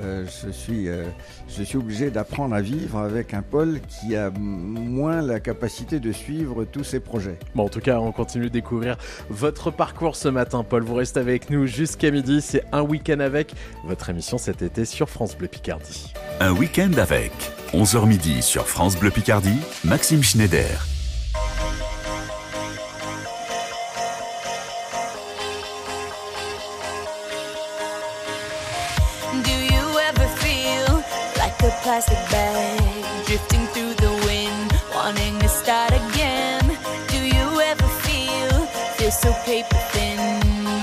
euh, 0.00 0.24
je, 0.44 0.50
suis, 0.50 0.88
euh, 0.88 1.04
je 1.48 1.62
suis 1.62 1.78
obligé 1.78 2.10
d'apprendre 2.10 2.54
à 2.54 2.60
vivre 2.60 2.98
avec 2.98 3.32
un 3.34 3.42
Paul 3.42 3.80
qui 3.88 4.16
a 4.16 4.30
moins 4.30 5.22
la 5.22 5.40
capacité 5.40 5.98
de 6.00 6.12
suivre 6.12 6.64
tous 6.64 6.84
ses 6.84 7.00
projets. 7.00 7.38
Bon, 7.54 7.64
en 7.64 7.68
tout 7.68 7.80
cas, 7.80 7.98
on 8.00 8.12
continue 8.12 8.44
de 8.44 8.50
découvrir 8.50 8.96
votre 9.30 9.70
parcours 9.70 10.16
ce 10.16 10.28
matin, 10.28 10.64
Paul. 10.68 10.82
Vous 10.82 10.94
restez 10.94 11.20
avec 11.20 11.48
nous 11.50 11.66
jusqu'à 11.66 12.10
midi. 12.10 12.40
C'est 12.42 12.64
un 12.72 12.82
week-end 12.82 13.20
avec 13.20 13.54
votre 13.84 14.10
émission 14.10 14.36
cet 14.38 14.62
été 14.62 14.84
sur 14.84 15.08
France 15.08 15.36
Bleu 15.36 15.48
Picardie. 15.48 16.12
Un 16.40 16.52
week-end 16.52 16.90
avec 16.98 17.32
11h 17.72 18.06
midi 18.06 18.42
sur 18.42 18.66
France 18.68 18.96
Bleu 18.98 19.10
Picardie, 19.10 19.58
Maxime 19.84 20.22
Schneider. 20.22 20.86
Plastic 31.96 32.30
bag 32.30 33.24
drifting 33.24 33.66
through 33.68 33.94
the 33.94 34.12
wind, 34.26 34.70
wanting 34.94 35.38
to 35.38 35.48
start 35.48 35.92
again? 35.92 36.62
Do 37.08 37.24
you 37.24 37.46
ever 37.62 37.88
feel 38.04 38.66
feel 38.96 39.10
so 39.10 39.32
paper 39.46 39.80
thin, 39.94 40.18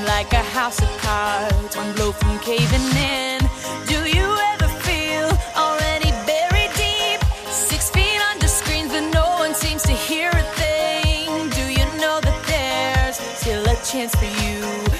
like 0.07 0.33
a 0.33 0.43
house 0.57 0.81
of 0.81 0.89
cards, 0.97 1.77
one 1.77 1.93
blow 1.93 2.13
from 2.13 2.39
caving 2.39 2.87
in? 2.97 3.39
Do 3.85 3.99
you 4.17 4.27
ever 4.53 4.67
feel 4.81 5.29
already 5.55 6.09
buried 6.25 6.73
deep, 6.73 7.21
six 7.47 7.91
feet 7.91 8.19
under 8.31 8.47
screens, 8.47 8.91
but 8.91 9.05
no 9.13 9.27
one 9.37 9.53
seems 9.53 9.83
to 9.83 9.91
hear 9.91 10.31
a 10.33 10.45
thing? 10.61 11.29
Do 11.59 11.65
you 11.77 11.85
know 12.01 12.17
that 12.25 12.39
there's 12.49 13.17
still 13.37 13.61
a 13.61 13.77
chance 13.85 14.15
for 14.15 14.31
you? 14.41 14.57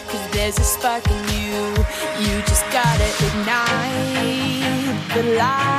Cause 0.10 0.26
there's 0.32 0.60
a 0.60 0.67
spark 0.76 1.08
in 1.10 1.21
you. 1.34 1.58
You 2.26 2.36
just 2.52 2.65
gotta 2.69 3.10
ignite 3.26 4.54
the 5.15 5.23
light 5.38 5.73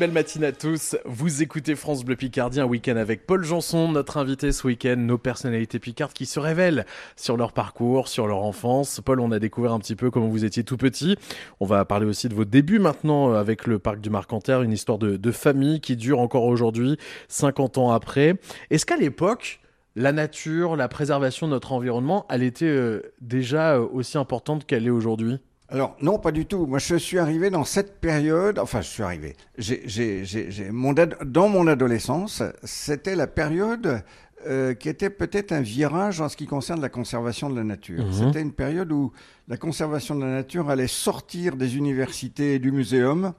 belle 0.00 0.12
matinée 0.12 0.46
à 0.46 0.52
tous. 0.52 0.96
Vous 1.04 1.42
écoutez 1.42 1.76
France 1.76 2.06
Bleu 2.06 2.16
Picardie, 2.16 2.58
un 2.58 2.64
week-end 2.64 2.96
avec 2.96 3.26
Paul 3.26 3.44
Janson, 3.44 3.92
notre 3.92 4.16
invité 4.16 4.50
ce 4.50 4.66
week-end, 4.66 4.96
nos 4.96 5.18
personnalités 5.18 5.78
picardes 5.78 6.14
qui 6.14 6.24
se 6.24 6.40
révèlent 6.40 6.86
sur 7.16 7.36
leur 7.36 7.52
parcours, 7.52 8.08
sur 8.08 8.26
leur 8.26 8.42
enfance. 8.42 9.02
Paul, 9.04 9.20
on 9.20 9.30
a 9.30 9.38
découvert 9.38 9.74
un 9.74 9.78
petit 9.78 9.96
peu 9.96 10.10
comment 10.10 10.28
vous 10.28 10.46
étiez 10.46 10.64
tout 10.64 10.78
petit. 10.78 11.18
On 11.60 11.66
va 11.66 11.84
parler 11.84 12.06
aussi 12.06 12.30
de 12.30 12.34
vos 12.34 12.46
débuts 12.46 12.78
maintenant 12.78 13.30
euh, 13.30 13.38
avec 13.38 13.66
le 13.66 13.78
parc 13.78 14.00
du 14.00 14.08
Marcanterre, 14.08 14.62
une 14.62 14.72
histoire 14.72 14.96
de, 14.96 15.18
de 15.18 15.32
famille 15.32 15.82
qui 15.82 15.96
dure 15.96 16.20
encore 16.20 16.44
aujourd'hui, 16.44 16.96
50 17.28 17.76
ans 17.76 17.90
après. 17.90 18.36
Est-ce 18.70 18.86
qu'à 18.86 18.96
l'époque, 18.96 19.60
la 19.96 20.12
nature, 20.12 20.76
la 20.76 20.88
préservation 20.88 21.46
de 21.46 21.52
notre 21.52 21.72
environnement, 21.72 22.24
elle 22.30 22.42
était 22.42 22.64
euh, 22.64 23.02
déjà 23.20 23.74
euh, 23.74 23.86
aussi 23.92 24.16
importante 24.16 24.64
qu'elle 24.64 24.86
est 24.86 24.90
aujourd'hui? 24.90 25.40
Alors, 25.70 25.96
non, 26.02 26.18
pas 26.18 26.32
du 26.32 26.46
tout. 26.46 26.66
Moi, 26.66 26.78
je 26.80 26.96
suis 26.96 27.18
arrivé 27.18 27.48
dans 27.48 27.64
cette 27.64 28.00
période, 28.00 28.58
enfin, 28.58 28.80
je 28.80 28.88
suis 28.88 29.02
arrivé. 29.04 29.36
J'ai, 29.56 29.82
j'ai, 29.86 30.24
j'ai, 30.24 30.50
j'ai- 30.50 30.70
mon 30.70 30.94
dans 31.24 31.48
mon 31.48 31.66
adolescence, 31.68 32.42
c'était 32.64 33.14
la 33.14 33.28
période 33.28 34.02
euh, 34.46 34.74
qui 34.74 34.88
était 34.88 35.10
peut-être 35.10 35.52
un 35.52 35.60
virage 35.60 36.20
en 36.20 36.28
ce 36.28 36.36
qui 36.36 36.46
concerne 36.46 36.80
la 36.80 36.88
conservation 36.88 37.48
de 37.50 37.56
la 37.56 37.62
nature. 37.64 38.04
Mhm. 38.04 38.12
C'était 38.12 38.40
une 38.42 38.52
période 38.52 38.90
où 38.90 39.12
la 39.46 39.56
conservation 39.56 40.16
de 40.16 40.22
la 40.24 40.30
nature 40.32 40.70
allait 40.70 40.88
sortir 40.88 41.54
des 41.56 41.76
universités 41.76 42.54
et 42.54 42.58
du 42.58 42.72
muséum 42.72 43.32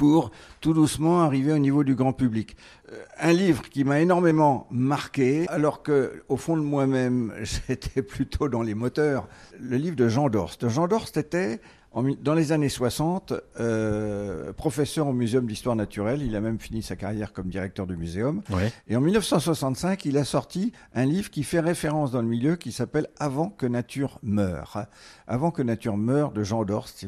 pour 0.00 0.30
tout 0.62 0.72
doucement 0.72 1.20
arriver 1.20 1.52
au 1.52 1.58
niveau 1.58 1.84
du 1.84 1.94
grand 1.94 2.14
public. 2.14 2.56
Euh, 2.90 3.04
un 3.18 3.34
livre 3.34 3.68
qui 3.68 3.84
m'a 3.84 4.00
énormément 4.00 4.66
marqué, 4.70 5.46
alors 5.48 5.82
que 5.82 6.22
au 6.30 6.38
fond 6.38 6.56
de 6.56 6.62
moi-même, 6.62 7.34
j'étais 7.42 8.00
plutôt 8.00 8.48
dans 8.48 8.62
les 8.62 8.72
moteurs. 8.74 9.28
Le 9.60 9.76
livre 9.76 9.96
de 9.96 10.08
Jean 10.08 10.30
Dorst. 10.30 10.70
Jean 10.70 10.88
Dorst 10.88 11.18
était 11.18 11.60
en 11.92 12.04
dans 12.22 12.34
les 12.34 12.52
années 12.52 12.68
60, 12.68 13.32
euh, 13.58 14.52
professeur 14.52 15.08
au 15.08 15.12
Muséum 15.12 15.46
d'histoire 15.46 15.74
naturelle, 15.74 16.22
il 16.22 16.36
a 16.36 16.40
même 16.40 16.60
fini 16.60 16.82
sa 16.82 16.94
carrière 16.94 17.32
comme 17.32 17.48
directeur 17.48 17.86
du 17.86 17.96
muséum. 17.96 18.42
Ouais. 18.50 18.72
Et 18.86 18.94
en 18.96 19.00
1965, 19.00 20.04
il 20.04 20.16
a 20.16 20.24
sorti 20.24 20.72
un 20.94 21.04
livre 21.04 21.30
qui 21.30 21.42
fait 21.42 21.58
référence 21.60 22.12
dans 22.12 22.22
le 22.22 22.28
milieu 22.28 22.54
qui 22.56 22.70
s'appelle 22.70 23.08
Avant 23.18 23.48
que 23.50 23.66
nature 23.66 24.18
meure. 24.22 24.86
Avant 25.26 25.50
que 25.50 25.62
nature 25.62 25.96
meure 25.96 26.30
de 26.30 26.44
Jean 26.44 26.64
Dorst. 26.64 27.06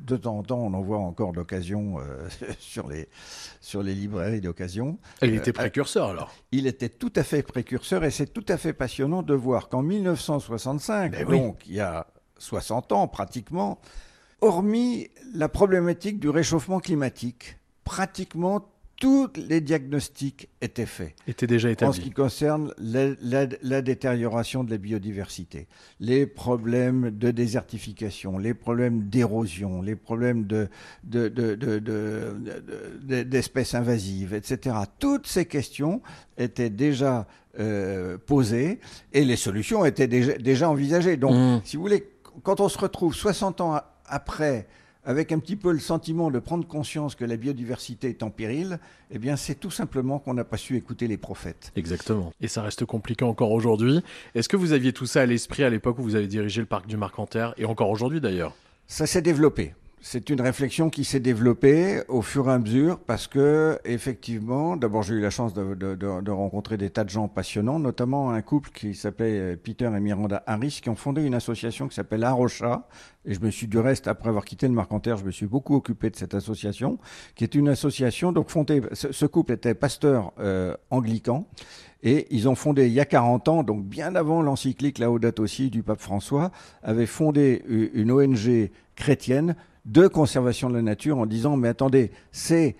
De 0.00 0.16
temps 0.16 0.38
en 0.38 0.42
temps, 0.42 0.58
on 0.60 0.74
en 0.74 0.82
voit 0.82 0.98
encore 0.98 1.32
d'occasion 1.32 1.98
euh, 1.98 2.28
sur, 2.58 2.86
les, 2.88 3.08
sur 3.62 3.82
les 3.82 3.94
librairies 3.94 4.40
d'occasion. 4.42 4.98
Il 5.22 5.34
était 5.34 5.50
Euh, 5.50 5.54
précurseur 5.54 6.08
alors. 6.10 6.34
il 6.52 6.66
était 6.66 6.90
tout 6.90 7.12
à 7.16 7.22
fait 7.22 7.42
précurseur 7.42 8.04
et 8.04 8.10
c'est 8.10 8.26
tout 8.32 8.44
à 8.48 8.58
fait 8.58 8.72
passionnant 8.74 9.22
de 9.22 9.34
voir 9.34 9.68
qu'en 9.70 9.82
1965, 9.82 11.12
Ben 11.12 11.24
oui. 11.28 11.38
donc 11.40 11.62
il 11.66 11.74
y 11.76 11.80
a 11.80 12.06
60 12.38 12.92
ans 12.92 13.08
pratiquement, 13.08 13.80
hormis 14.40 15.08
la 15.34 15.48
problématique 15.48 16.18
du 16.20 16.28
réchauffement 16.28 16.80
climatique, 16.80 17.58
pratiquement 17.84 18.68
tous 19.00 19.28
les 19.36 19.60
diagnostics 19.60 20.48
étaient 20.60 20.84
faits. 20.84 21.14
Était 21.28 21.46
déjà 21.46 21.68
En 21.82 21.92
ce 21.92 22.00
qui 22.00 22.10
concerne 22.10 22.74
la, 22.78 23.10
la- 23.22 23.46
la 23.62 23.80
détérioration 23.80 24.64
de 24.64 24.70
la 24.72 24.76
biodiversité, 24.78 25.68
les 26.00 26.26
problèmes 26.26 27.10
de 27.16 27.30
désertification, 27.30 28.38
les 28.38 28.54
problèmes 28.54 29.04
d'érosion, 29.08 29.82
les 29.82 29.94
problèmes 29.94 30.46
de, 30.48 30.68
de- 31.04 31.28
de- 31.28 31.54
de- 31.54 31.78
de- 31.78 32.36
de- 32.40 32.94
de- 33.04 33.22
d'espèces 33.22 33.74
invasives, 33.76 34.34
etc. 34.34 34.74
Toutes 34.98 35.28
ces 35.28 35.46
questions 35.46 36.02
étaient 36.36 36.70
déjà 36.70 37.26
euh, 37.60 38.18
posées 38.18 38.78
et 39.12 39.24
les 39.24 39.34
solutions 39.36 39.84
étaient 39.84 40.06
déjà, 40.08 40.34
déjà 40.38 40.68
envisagées. 40.70 41.16
Donc, 41.16 41.34
Mm. 41.34 41.60
si 41.64 41.76
vous 41.76 41.82
voulez, 41.82 42.08
quand 42.44 42.60
on 42.60 42.68
se 42.68 42.78
retrouve 42.78 43.14
60 43.14 43.60
ans 43.60 43.74
a- 43.74 43.97
après 44.08 44.66
avec 45.04 45.32
un 45.32 45.38
petit 45.38 45.56
peu 45.56 45.72
le 45.72 45.78
sentiment 45.78 46.30
de 46.30 46.38
prendre 46.38 46.66
conscience 46.66 47.14
que 47.14 47.24
la 47.24 47.38
biodiversité 47.38 48.10
est 48.10 48.22
en 48.22 48.28
péril, 48.28 48.78
eh 49.10 49.18
bien 49.18 49.36
c'est 49.36 49.54
tout 49.54 49.70
simplement 49.70 50.18
qu'on 50.18 50.34
n'a 50.34 50.44
pas 50.44 50.58
su 50.58 50.76
écouter 50.76 51.08
les 51.08 51.16
prophètes. 51.16 51.72
Exactement. 51.76 52.30
Et 52.42 52.48
ça 52.48 52.60
reste 52.60 52.84
compliqué 52.84 53.24
encore 53.24 53.52
aujourd'hui. 53.52 54.02
Est-ce 54.34 54.50
que 54.50 54.56
vous 54.56 54.72
aviez 54.72 54.92
tout 54.92 55.06
ça 55.06 55.22
à 55.22 55.26
l'esprit 55.26 55.64
à 55.64 55.70
l'époque 55.70 55.98
où 55.98 56.02
vous 56.02 56.14
avez 56.14 56.26
dirigé 56.26 56.60
le 56.60 56.66
parc 56.66 56.86
du 56.86 56.98
Marcanterre 56.98 57.54
et 57.56 57.64
encore 57.64 57.88
aujourd'hui 57.88 58.20
d'ailleurs? 58.20 58.54
Ça 58.86 59.06
s'est 59.06 59.22
développé. 59.22 59.74
C'est 60.00 60.30
une 60.30 60.40
réflexion 60.40 60.90
qui 60.90 61.02
s'est 61.02 61.18
développée 61.18 62.02
au 62.06 62.22
fur 62.22 62.48
et 62.48 62.52
à 62.52 62.58
mesure 62.58 63.00
parce 63.00 63.26
que, 63.26 63.80
effectivement, 63.84 64.76
d'abord 64.76 65.02
j'ai 65.02 65.14
eu 65.14 65.20
la 65.20 65.30
chance 65.30 65.54
de, 65.54 66.30
rencontrer 66.30 66.76
des 66.76 66.90
tas 66.90 67.02
de 67.02 67.10
gens 67.10 67.26
passionnants, 67.26 67.80
notamment 67.80 68.30
un 68.30 68.40
couple 68.40 68.70
qui 68.70 68.94
s'appelait 68.94 69.38
euh, 69.38 69.56
Peter 69.56 69.86
et 69.86 70.00
Miranda 70.00 70.44
Harris, 70.46 70.78
qui 70.80 70.88
ont 70.88 70.94
fondé 70.94 71.24
une 71.24 71.34
association 71.34 71.88
qui 71.88 71.96
s'appelle 71.96 72.22
Arocha. 72.22 72.86
Et 73.24 73.34
je 73.34 73.40
me 73.40 73.50
suis, 73.50 73.66
du 73.66 73.78
reste, 73.78 74.06
après 74.06 74.28
avoir 74.28 74.44
quitté 74.44 74.68
le 74.68 74.74
Marcanterre, 74.74 75.16
je 75.16 75.24
me 75.24 75.32
suis 75.32 75.46
beaucoup 75.46 75.74
occupé 75.74 76.10
de 76.10 76.16
cette 76.16 76.34
association, 76.34 76.98
qui 77.34 77.42
est 77.42 77.56
une 77.56 77.68
association 77.68 78.30
donc 78.30 78.50
fondée. 78.50 78.80
Ce, 78.92 79.26
couple 79.26 79.52
était 79.52 79.74
pasteur 79.74 80.32
euh, 80.38 80.76
anglican. 80.90 81.48
Et 82.04 82.28
ils 82.30 82.48
ont 82.48 82.54
fondé 82.54 82.86
il 82.86 82.92
y 82.92 83.00
a 83.00 83.04
40 83.04 83.48
ans, 83.48 83.62
donc 83.64 83.84
bien 83.84 84.14
avant 84.14 84.40
l'encyclique 84.40 85.00
Laudato 85.00 85.48
Si 85.48 85.68
du 85.68 85.82
pape 85.82 86.00
François, 86.00 86.52
avaient 86.84 87.06
fondé 87.06 87.64
une 87.66 88.12
ONG 88.12 88.70
chrétienne 88.94 89.56
de 89.88 90.06
conservation 90.06 90.68
de 90.68 90.74
la 90.74 90.82
nature 90.82 91.18
en 91.18 91.26
disant 91.26 91.56
mais 91.56 91.68
attendez, 91.68 92.12
c'est 92.30 92.76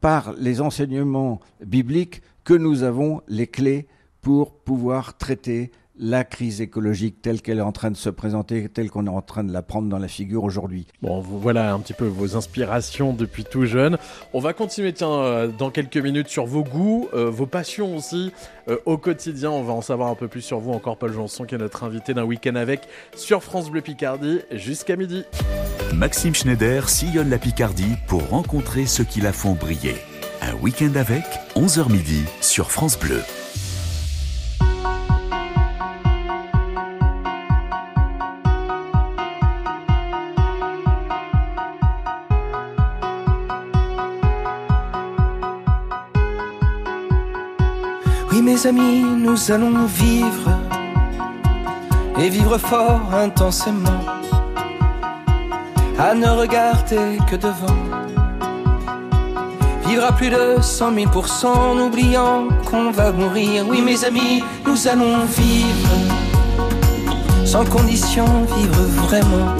par 0.00 0.34
les 0.34 0.60
enseignements 0.60 1.40
bibliques 1.64 2.22
que 2.44 2.54
nous 2.54 2.82
avons 2.82 3.22
les 3.28 3.46
clés 3.46 3.88
pour 4.20 4.54
pouvoir 4.54 5.16
traiter 5.16 5.70
la 6.02 6.24
crise 6.24 6.62
écologique 6.62 7.20
telle 7.20 7.42
qu'elle 7.42 7.58
est 7.58 7.62
en 7.62 7.72
train 7.72 7.90
de 7.90 7.96
se 7.96 8.08
présenter, 8.08 8.70
telle 8.70 8.90
qu'on 8.90 9.06
est 9.06 9.10
en 9.10 9.20
train 9.20 9.44
de 9.44 9.52
la 9.52 9.60
prendre 9.60 9.86
dans 9.90 9.98
la 9.98 10.08
figure 10.08 10.44
aujourd'hui. 10.44 10.86
Bon, 11.02 11.20
vous- 11.20 11.38
voilà 11.38 11.74
un 11.74 11.78
petit 11.78 11.92
peu 11.92 12.06
vos 12.06 12.36
inspirations 12.36 13.12
depuis 13.12 13.44
tout 13.44 13.66
jeune. 13.66 13.98
On 14.32 14.40
va 14.40 14.54
continuer, 14.54 14.94
tiens, 14.94 15.10
euh, 15.10 15.48
dans 15.48 15.70
quelques 15.70 15.98
minutes 15.98 16.28
sur 16.28 16.46
vos 16.46 16.64
goûts, 16.64 17.08
euh, 17.12 17.28
vos 17.28 17.44
passions 17.44 17.94
aussi 17.96 18.32
euh, 18.68 18.78
au 18.86 18.96
quotidien. 18.96 19.50
On 19.50 19.62
va 19.62 19.74
en 19.74 19.82
savoir 19.82 20.08
un 20.08 20.14
peu 20.14 20.26
plus 20.26 20.40
sur 20.40 20.58
vous 20.58 20.72
encore, 20.72 20.96
Paul 20.96 21.12
Janson, 21.12 21.44
qui 21.44 21.54
est 21.54 21.58
notre 21.58 21.84
invité 21.84 22.14
d'un 22.14 22.24
week-end 22.24 22.54
avec 22.54 22.80
sur 23.14 23.42
France 23.42 23.70
Bleu 23.70 23.82
Picardie 23.82 24.40
jusqu'à 24.52 24.96
midi. 24.96 25.24
Maxime 25.94 26.34
Schneider 26.34 26.88
sillonne 26.88 27.28
la 27.28 27.38
Picardie 27.38 27.96
pour 28.06 28.26
rencontrer 28.28 28.86
ceux 28.86 29.04
qui 29.04 29.20
la 29.20 29.34
font 29.34 29.52
briller. 29.52 29.96
Un 30.40 30.54
week-end 30.62 30.92
avec, 30.94 31.24
11h 31.56 31.90
midi, 31.92 32.22
sur 32.40 32.70
France 32.70 32.98
Bleu. 32.98 33.20
Oui 48.40 48.46
mes 48.46 48.66
amis, 48.66 49.02
nous 49.02 49.50
allons 49.50 49.84
vivre 49.84 50.50
et 52.18 52.30
vivre 52.30 52.56
fort 52.56 53.02
intensément, 53.12 54.00
à 55.98 56.14
ne 56.14 56.26
regarder 56.26 57.18
que 57.28 57.36
devant. 57.36 57.76
Vivre 59.86 60.04
à 60.06 60.12
plus 60.12 60.30
de 60.30 60.56
100 60.58 60.92
000% 60.94 61.46
en 61.48 61.78
oubliant 61.80 62.48
qu'on 62.64 62.90
va 62.90 63.12
mourir. 63.12 63.66
Oui 63.68 63.82
mes 63.82 64.02
amis, 64.06 64.42
nous 64.66 64.88
allons 64.88 65.18
vivre 65.26 65.90
sans 67.44 67.66
condition, 67.66 68.24
vivre 68.56 68.82
vraiment. 69.06 69.54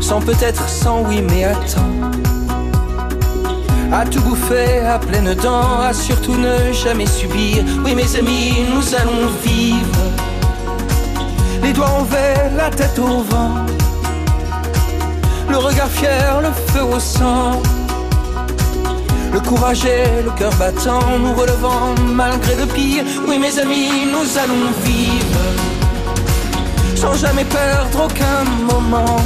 Sans 0.00 0.20
peut-être 0.20 0.68
sans 0.68 1.02
oui 1.08 1.22
mais 1.28 1.42
attends 1.42 2.29
à 3.92 4.04
tout 4.04 4.20
bouffer 4.20 4.80
à 4.86 4.98
pleines 4.98 5.34
dents, 5.34 5.80
à 5.80 5.92
surtout 5.92 6.36
ne 6.36 6.72
jamais 6.72 7.06
subir. 7.06 7.64
Oui, 7.84 7.94
mes 7.94 8.16
amis, 8.16 8.64
nous 8.72 8.94
allons 8.94 9.28
vivre. 9.42 10.00
Les 11.62 11.72
doigts 11.72 11.90
en 11.90 12.04
verre, 12.04 12.50
la 12.56 12.70
tête 12.70 12.98
au 12.98 13.22
vent. 13.22 13.66
Le 15.48 15.56
regard 15.56 15.88
fier, 15.88 16.40
le 16.40 16.50
feu 16.72 16.82
au 16.82 17.00
sang. 17.00 17.62
Le 19.32 19.40
courage 19.40 19.84
et 19.84 20.22
le 20.24 20.30
cœur 20.38 20.52
battant, 20.54 21.18
nous 21.18 21.34
relevant 21.34 21.94
malgré 22.14 22.54
le 22.56 22.66
pire. 22.66 23.04
Oui, 23.28 23.38
mes 23.38 23.58
amis, 23.58 24.06
nous 24.10 24.38
allons 24.38 24.70
vivre. 24.84 25.40
Sans 26.96 27.14
jamais 27.14 27.44
perdre 27.44 28.06
aucun 28.06 28.44
moment. 28.72 29.16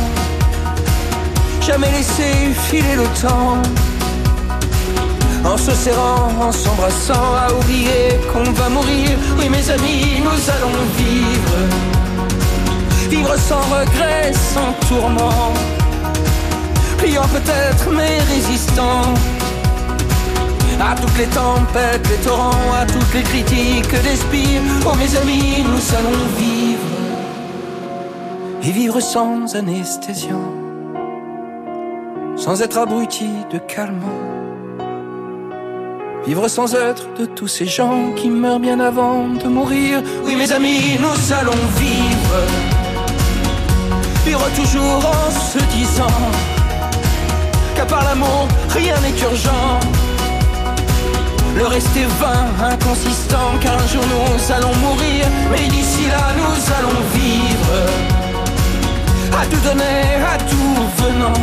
Jamais 1.61 1.91
laisser 1.91 2.53
filer 2.69 2.97
le 2.97 3.05
temps 3.21 3.63
en 5.45 5.57
se 5.57 5.73
serrant, 5.73 6.29
en 6.41 6.53
s'embrassant, 6.53 7.35
à 7.37 7.53
oublier 7.53 8.19
qu'on 8.33 8.51
va 8.53 8.69
mourir. 8.69 9.11
Oui, 9.39 9.49
mes 9.49 9.71
amis, 9.71 10.21
nous 10.23 10.51
allons 10.55 10.79
vivre. 10.97 11.59
Vivre 13.11 13.37
sans 13.37 13.61
regret, 13.61 14.33
sans 14.33 14.73
tourment. 14.89 15.53
Pliant 16.99 17.29
peut-être, 17.29 17.91
mais 17.93 18.19
résistant. 18.35 19.15
À 20.81 20.95
toutes 20.97 21.17
les 21.19 21.27
tempêtes, 21.27 22.09
les 22.11 22.25
torrents, 22.27 22.73
à 22.81 22.85
toutes 22.85 23.15
les 23.15 23.23
critiques 23.23 24.03
des 24.03 24.17
spires. 24.17 24.63
Oh, 24.87 24.95
mes 24.97 25.17
amis, 25.17 25.63
nous 25.63 25.97
allons 25.97 26.25
vivre. 26.37 26.81
Et 28.63 28.73
vivre 28.73 29.01
sans 29.01 29.55
anesthésion. 29.55 30.41
sans 32.37 32.61
être 32.63 32.79
abruti 32.79 33.31
de 33.53 33.59
calmant. 33.59 34.34
Vivre 36.27 36.49
sans 36.49 36.75
être 36.75 37.07
de 37.19 37.27
tous 37.27 37.49
ces 37.49 37.67
gens 37.67 38.13
qui 38.17 38.31
meurent 38.31 38.59
bien 38.59 38.81
avant 38.81 39.29
de 39.29 39.47
mourir. 39.47 40.03
Oui, 40.25 40.37
mes 40.37 40.51
amis, 40.53 40.99
nous 40.99 41.33
allons 41.35 41.63
vivre. 41.77 42.37
Vivre 44.25 44.49
toujours 44.57 45.05
en 45.05 45.31
se 45.31 45.59
disant 45.77 46.17
qu'à 47.77 47.85
part 47.85 48.05
l'amour, 48.05 48.49
rien 48.71 48.99
n'est 49.01 49.21
urgent. 49.21 49.81
Le 51.57 51.67
reste 51.67 51.95
est 51.95 52.09
vain, 52.19 52.71
inconsistant, 52.73 53.59
car 53.61 53.75
un 53.75 53.87
jour 53.87 54.03
nous 54.15 54.53
allons 54.53 54.75
mourir. 54.77 55.27
Mais 55.51 55.69
d'ici 55.69 56.07
là, 56.09 56.33
nous 56.39 56.57
allons 56.79 57.01
vivre. 57.13 57.75
À 59.39 59.45
tout 59.45 59.61
donner, 59.69 60.25
à 60.25 60.39
tout 60.39 61.05
venant. 61.05 61.41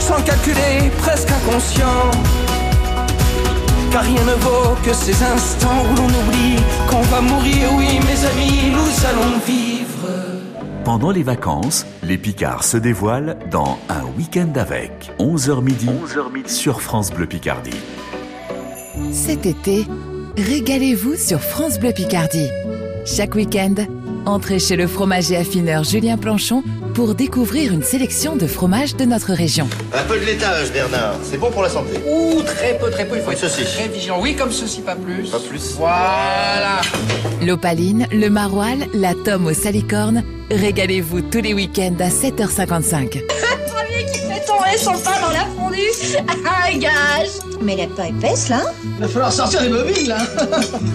Sans 0.00 0.20
calculer, 0.20 0.90
presque 0.98 1.30
inconscient. 1.30 2.10
Car 3.90 4.02
rien 4.02 4.24
ne 4.24 4.34
vaut 4.42 4.74
que 4.84 4.92
ces 4.92 5.22
instants 5.22 5.84
où 5.90 5.96
l'on 5.96 6.06
oublie 6.06 6.56
qu'on 6.88 7.02
va 7.02 7.20
mourir. 7.20 7.68
Oui, 7.76 7.98
mes 8.06 8.24
amis, 8.26 8.72
nous 8.72 9.06
allons 9.06 9.38
vivre. 9.46 9.76
Pendant 10.84 11.10
les 11.10 11.22
vacances, 11.22 11.84
les 12.02 12.16
Picards 12.16 12.62
se 12.62 12.76
dévoilent 12.76 13.36
dans 13.50 13.78
Un 13.88 14.04
week-end 14.16 14.52
avec 14.54 15.10
11h 15.18 15.60
midi, 15.62 15.90
sur 16.46 16.80
France 16.80 17.10
Bleu 17.10 17.26
Picardie. 17.26 17.70
Cet 19.12 19.46
été, 19.46 19.86
régalez-vous 20.36 21.16
sur 21.16 21.40
France 21.40 21.80
Bleu 21.80 21.92
Picardie. 21.92 22.48
Chaque 23.04 23.34
week-end, 23.34 23.74
entrez 24.26 24.58
chez 24.58 24.76
le 24.76 24.86
fromager 24.86 25.36
affineur 25.36 25.84
Julien 25.84 26.16
Planchon 26.16 26.62
pour 26.94 27.14
découvrir 27.14 27.72
une 27.72 27.82
sélection 27.82 28.36
de 28.36 28.46
fromages 28.46 28.96
de 28.96 29.04
notre 29.04 29.32
région. 29.32 29.68
Un 29.94 30.02
peu 30.04 30.18
de 30.18 30.24
laitage, 30.24 30.72
Bernard. 30.72 31.14
C'est 31.22 31.38
bon 31.38 31.50
pour 31.50 31.62
la 31.62 31.68
santé. 31.68 32.00
Ouh, 32.08 32.42
très 32.42 32.76
peu, 32.78 32.90
très 32.90 33.06
peu. 33.06 33.16
Il 33.16 33.22
faut 33.22 33.28
Oui, 33.30 33.34
être 33.34 33.48
ceci. 33.48 33.64
très 33.64 33.88
vigilant. 33.88 34.18
Oui, 34.20 34.34
comme 34.34 34.50
ceci, 34.52 34.80
pas 34.80 34.96
plus. 34.96 35.28
Pas 35.30 35.38
plus. 35.38 35.74
Voilà. 35.78 36.80
L'opaline, 37.44 38.06
le 38.12 38.28
maroilles, 38.28 38.88
la 38.94 39.14
tome 39.14 39.46
aux 39.46 39.54
salicornes. 39.54 40.22
Régalez-vous 40.50 41.22
tous 41.22 41.40
les 41.40 41.54
week-ends 41.54 41.96
à 42.00 42.08
7h55. 42.08 43.08
Premier 43.66 44.04
qui 44.12 44.18
fait 44.20 44.44
tomber 44.46 44.76
son 44.78 44.92
pain 44.92 45.20
dans 45.20 45.32
la 45.32 45.46
fondue. 45.56 45.76
Ah, 46.48 46.72
gage. 46.72 47.28
Mais 47.62 47.74
elle 47.74 47.80
est 47.80 47.86
pas 47.94 48.08
épaisse, 48.08 48.48
là 48.48 48.60
Il 48.84 49.00
va 49.02 49.08
falloir 49.08 49.32
sortir 49.32 49.62
les 49.62 49.68
bobines, 49.68 50.08
là. 50.08 50.18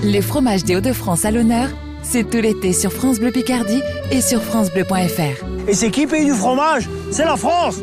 Les 0.04 0.22
fromages 0.22 0.64
des 0.64 0.76
Hauts-de-France 0.76 1.26
à 1.26 1.32
l'honneur, 1.32 1.70
c'est 2.04 2.30
tout 2.30 2.40
l'été 2.40 2.74
sur 2.74 2.92
France 2.92 3.20
Bleu 3.20 3.32
Picardie 3.32 3.82
et 4.12 4.22
sur 4.22 4.42
francebleu.fr. 4.42 5.46
Et 5.68 5.74
c'est 5.74 5.92
qui 5.92 6.08
paye 6.08 6.26
du 6.26 6.34
fromage? 6.34 6.90
C'est 7.12 7.26
la 7.26 7.38
France 7.38 7.82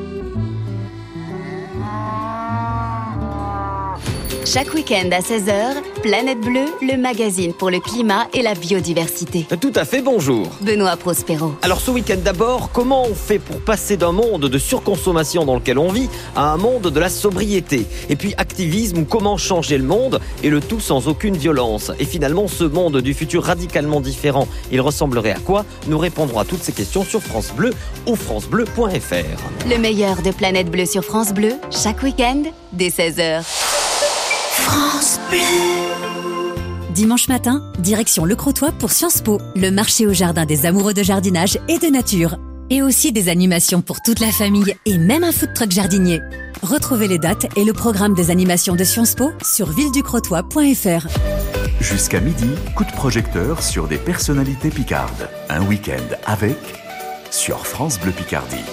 Chaque 4.50 4.72
week-end 4.72 5.10
à 5.12 5.20
16h, 5.20 5.74
Planète 6.02 6.40
Bleue, 6.40 6.64
le 6.80 6.96
magazine 6.96 7.52
pour 7.52 7.68
le 7.68 7.80
climat 7.80 8.28
et 8.32 8.40
la 8.40 8.54
biodiversité. 8.54 9.46
Tout 9.60 9.72
à 9.74 9.84
fait, 9.84 10.00
bonjour. 10.00 10.46
Benoît 10.62 10.96
Prospero. 10.96 11.52
Alors 11.60 11.82
ce 11.82 11.90
week-end 11.90 12.16
d'abord, 12.24 12.70
comment 12.72 13.02
on 13.02 13.14
fait 13.14 13.38
pour 13.38 13.60
passer 13.60 13.98
d'un 13.98 14.12
monde 14.12 14.48
de 14.48 14.58
surconsommation 14.58 15.44
dans 15.44 15.56
lequel 15.56 15.78
on 15.78 15.92
vit 15.92 16.08
à 16.34 16.50
un 16.50 16.56
monde 16.56 16.90
de 16.90 16.98
la 16.98 17.10
sobriété? 17.10 17.84
Et 18.08 18.16
puis 18.16 18.32
activisme, 18.38 19.04
comment 19.04 19.36
changer 19.36 19.76
le 19.76 19.84
monde 19.84 20.18
et 20.42 20.48
le 20.48 20.62
tout 20.62 20.80
sans 20.80 21.08
aucune 21.08 21.36
violence? 21.36 21.92
Et 21.98 22.06
finalement 22.06 22.48
ce 22.48 22.64
monde 22.64 23.02
du 23.02 23.12
futur 23.12 23.44
radicalement 23.44 24.00
différent, 24.00 24.48
il 24.72 24.80
ressemblerait 24.80 25.32
à 25.32 25.40
quoi? 25.40 25.66
Nous 25.88 25.98
répondrons 25.98 26.40
à 26.40 26.46
toutes 26.46 26.62
ces 26.62 26.72
questions 26.72 27.04
sur 27.04 27.20
France 27.20 27.52
Bleu 27.54 27.74
ou 28.06 28.16
francebleu.fr. 28.16 29.68
Le 29.68 29.76
meilleur 29.76 30.22
de 30.22 30.30
Planète 30.30 30.70
Bleue 30.70 30.86
sur 30.86 31.04
France 31.04 31.34
Bleu, 31.34 31.52
chaque 31.70 32.02
week-end, 32.02 32.44
dès 32.72 32.88
16h. 32.88 33.44
France 34.58 35.20
Bleu. 35.30 35.38
Dimanche 36.92 37.28
matin, 37.28 37.62
direction 37.78 38.24
Le 38.24 38.34
Crotoy 38.34 38.72
pour 38.72 38.90
Sciences 38.90 39.20
Po, 39.20 39.40
le 39.54 39.70
marché 39.70 40.06
au 40.06 40.12
jardin 40.12 40.46
des 40.46 40.66
amoureux 40.66 40.94
de 40.94 41.02
jardinage 41.02 41.58
et 41.68 41.78
de 41.78 41.86
nature. 41.86 42.36
Et 42.70 42.82
aussi 42.82 43.12
des 43.12 43.28
animations 43.28 43.80
pour 43.80 44.02
toute 44.02 44.20
la 44.20 44.32
famille 44.32 44.74
et 44.84 44.98
même 44.98 45.24
un 45.24 45.32
food 45.32 45.54
truck 45.54 45.70
jardinier. 45.70 46.20
Retrouvez 46.62 47.08
les 47.08 47.18
dates 47.18 47.46
et 47.56 47.64
le 47.64 47.72
programme 47.72 48.14
des 48.14 48.30
animations 48.30 48.74
de 48.74 48.84
Sciences 48.84 49.14
Po 49.14 49.30
sur 49.42 49.70
villeducrotoy.fr. 49.70 51.06
Jusqu'à 51.80 52.20
midi, 52.20 52.50
coup 52.74 52.84
de 52.84 52.92
projecteur 52.92 53.62
sur 53.62 53.86
des 53.86 53.98
personnalités 53.98 54.70
picardes. 54.70 55.30
Un 55.48 55.64
week-end 55.66 56.16
avec 56.26 56.58
sur 57.30 57.66
France 57.66 58.00
Bleu 58.00 58.12
Picardie. 58.12 58.64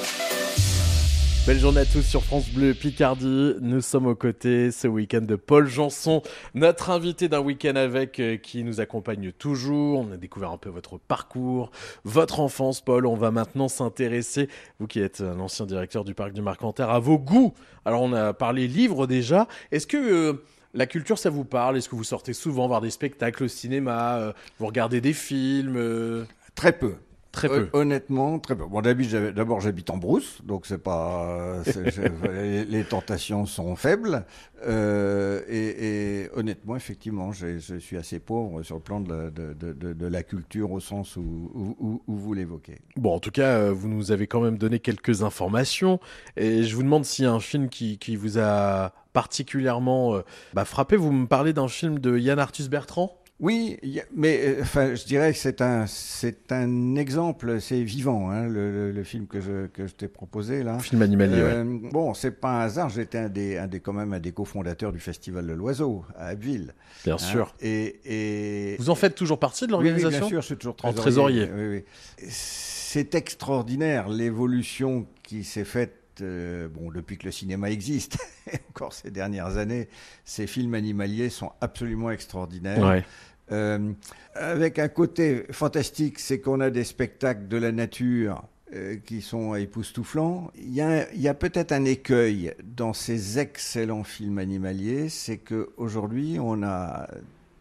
Belle 1.46 1.60
journée 1.60 1.82
à 1.82 1.86
tous 1.86 2.02
sur 2.02 2.24
France 2.24 2.50
Bleu 2.50 2.74
Picardie. 2.74 3.54
Nous 3.62 3.82
sommes 3.82 4.08
aux 4.08 4.16
côtés 4.16 4.72
ce 4.72 4.88
week-end 4.88 5.22
de 5.22 5.36
Paul 5.36 5.68
Janson, 5.68 6.24
notre 6.56 6.90
invité 6.90 7.30
d'un 7.30 7.40
week-end 7.40 7.76
avec 7.76 8.20
euh, 8.20 8.38
qui 8.38 8.64
nous 8.64 8.82
accompagne 8.82 9.32
toujours. 9.32 10.00
On 10.00 10.12
a 10.12 10.18
découvert 10.18 10.50
un 10.50 10.58
peu 10.58 10.70
votre 10.70 10.98
parcours, 10.98 11.70
votre 12.04 12.40
enfance, 12.40 12.82
Paul. 12.82 13.06
On 13.06 13.16
va 13.16 13.30
maintenant 13.30 13.68
s'intéresser, 13.68 14.50
vous 14.80 14.88
qui 14.88 15.00
êtes 15.00 15.22
un 15.22 15.40
ancien 15.40 15.68
directeur 15.68 16.04
du 16.04 16.16
parc 16.16 16.34
du 16.34 16.42
Marcanterre, 16.42 16.90
à 16.90 16.98
vos 16.98 17.20
goûts. 17.20 17.54
Alors 17.86 18.02
on 18.02 18.14
a 18.14 18.34
parlé 18.34 18.68
livres 18.68 19.06
déjà. 19.06 19.48
Est-ce 19.72 19.86
que 19.86 19.98
euh, 19.98 20.44
la 20.74 20.88
culture, 20.88 21.20
ça 21.20 21.30
vous 21.30 21.46
parle? 21.46 21.78
Est-ce 21.78 21.90
que 21.90 21.96
vous 21.96 22.04
sortez 22.04 22.34
souvent 22.34 22.68
voir 22.68 22.82
des 22.82 22.90
spectacles 22.90 23.44
au 23.44 23.48
cinéma 23.48 24.18
euh, 24.18 24.34
Vous 24.58 24.66
regardez 24.66 25.00
des 25.00 25.14
films 25.14 26.26
Très 26.56 26.72
peu. 26.72 26.96
Très 27.36 27.48
peu. 27.50 27.70
Honnêtement, 27.74 28.40
très 28.40 28.56
peu. 28.56 28.66
Bon, 28.66 28.82
d'abord, 28.82 29.60
j'habite 29.62 29.90
en 29.90 29.98
brousse, 29.98 30.40
donc 30.44 30.66
c'est 30.66 30.78
pas, 30.82 31.58
les, 32.34 32.66
les 32.66 32.84
tentations 32.84 33.46
sont 33.46 33.76
faibles. 33.76 34.26
Euh, 34.66 35.42
et, 35.48 36.24
et 36.24 36.30
honnêtement, 36.34 36.76
effectivement, 36.76 37.32
je 37.32 37.58
suis 37.80 37.98
assez 37.98 38.20
pauvre 38.20 38.64
sur 38.64 38.76
le 38.76 38.82
plan 38.82 39.00
de 39.02 39.14
la, 39.14 39.30
de, 39.30 39.54
de- 39.54 39.74
de- 39.74 39.94
de 39.94 40.08
la 40.08 40.24
culture 40.24 40.72
au 40.72 40.80
sens 40.80 41.18
où, 41.18 41.22
où- 41.54 41.76
où- 41.80 42.02
où 42.08 42.16
vous 42.16 42.34
l'évoquez. 42.34 42.80
Bon, 42.96 43.14
en 43.16 43.20
tout 43.20 43.32
cas, 43.32 43.58
euh, 43.60 43.72
vous 43.74 43.90
nous 43.90 44.12
avez 44.12 44.28
quand 44.28 44.42
même 44.42 44.58
donné 44.58 44.80
quelques 44.80 45.22
informations. 45.22 46.00
Et 46.38 46.64
je 46.64 46.76
vous 46.76 46.84
demande 46.84 47.06
s'il 47.06 47.26
y 47.26 47.28
a 47.28 47.32
un 47.34 47.40
film 47.40 47.70
qui, 47.70 47.98
qui 47.98 48.16
vous 48.16 48.40
a 48.40 48.94
particulièrement 49.14 50.16
euh, 50.16 50.22
bah, 50.54 50.66
frappé. 50.66 50.96
Vous 50.96 51.12
me 51.12 51.28
parlez 51.28 51.54
d'un 51.54 51.68
film 51.68 52.00
de 52.00 52.18
Yann 52.18 52.40
Arthus 52.40 52.70
Bertrand? 52.70 53.18
Oui, 53.42 53.78
mais 54.16 54.40
euh, 54.46 54.62
enfin, 54.62 54.96
je 54.96 55.04
dirais 55.06 55.34
que 55.34 55.38
c'est 55.38 55.62
un, 55.62 55.88
c'est 55.88 56.54
un 56.54 56.96
exemple, 56.96 57.60
c'est 57.60 57.84
vivant, 57.84 58.30
hein, 58.32 58.48
le, 58.48 58.72
le- 58.72 58.92
le 58.94 59.04
film 59.04 59.28
que 59.28 59.42
je, 59.42 59.68
que 59.68 59.88
je 59.88 59.94
t'ai 59.94 60.08
proposé 60.08 60.64
là. 60.64 60.80
Film 60.80 61.02
animalier, 61.02 61.42
Euh, 61.42 61.64
Bon, 61.92 62.14
c'est 62.14 62.32
pas 62.32 62.52
un 62.52 62.60
hasard, 62.62 62.88
j'étais 62.90 63.18
un 63.18 63.28
des, 63.28 63.58
un 63.58 63.68
des, 63.68 63.82
quand 63.82 63.92
même 63.92 64.14
un 64.14 64.20
des 64.22 64.32
cofondateurs 64.32 64.94
du 64.94 65.00
Festival 65.00 65.46
de 65.46 65.52
l'Oiseau 65.52 66.06
à 66.18 66.28
Abbeville. 66.28 66.74
Bien 67.04 67.18
sûr. 67.18 67.54
Et, 67.62 68.00
et 68.06 68.76
Vous 68.80 68.90
en 68.90 68.96
faites 68.96 69.16
toujours 69.16 69.38
partie 69.40 69.68
de 69.68 69.74
Oui, 69.74 69.80
oui, 69.80 69.84
l'organisation 69.90 70.20
bien 70.20 70.30
sûr, 70.30 70.42
je 70.42 70.46
suis 70.46 70.56
toujours 70.58 70.78
En 70.84 70.94
trésorier. 70.94 71.48
trésorier. 71.48 71.68
Oui, 71.70 71.84
oui. 72.20 72.26
C'est 72.30 73.16
extraordinaire 73.16 74.08
l'évolution 74.08 75.06
qui 75.24 75.44
s'est 75.44 75.66
faite. 75.66 75.92
Euh, 76.22 76.68
bon, 76.68 76.92
depuis 76.92 77.18
que 77.18 77.26
le 77.26 77.32
cinéma 77.32 77.70
existe, 77.70 78.18
et 78.52 78.58
encore 78.70 78.94
ces 78.94 79.12
dernières 79.12 79.58
années, 79.58 79.88
ces 80.24 80.48
films 80.48 80.74
animaliers 80.74 81.30
sont 81.30 81.52
absolument 81.62 82.12
extraordinaires. 82.12 82.86
Ouais. 82.86 83.04
Euh, 83.52 83.94
avec 84.34 84.80
un 84.80 84.88
côté 84.88 85.46
fantastique, 85.52 86.20
c'est 86.20 86.40
qu'on 86.40 86.60
a 86.60 86.70
des 86.70 86.84
spectacles 86.84 87.48
de 87.48 87.58
la 87.58 87.72
nature 87.72 88.44
euh, 88.74 88.98
qui 89.06 89.22
sont 89.22 89.54
époustouflants. 89.54 90.52
Il 90.56 90.74
y 90.74 90.82
a, 90.82 91.06
a 91.30 91.34
peut-être 91.34 91.72
un 91.72 91.86
écueil 91.86 92.54
dans 92.64 92.94
ces 92.94 93.38
excellents 93.38 94.04
films 94.04 94.40
animaliers, 94.40 95.10
c'est 95.10 95.38
qu'aujourd'hui, 95.38 96.38
on 96.40 96.64
a 96.64 97.08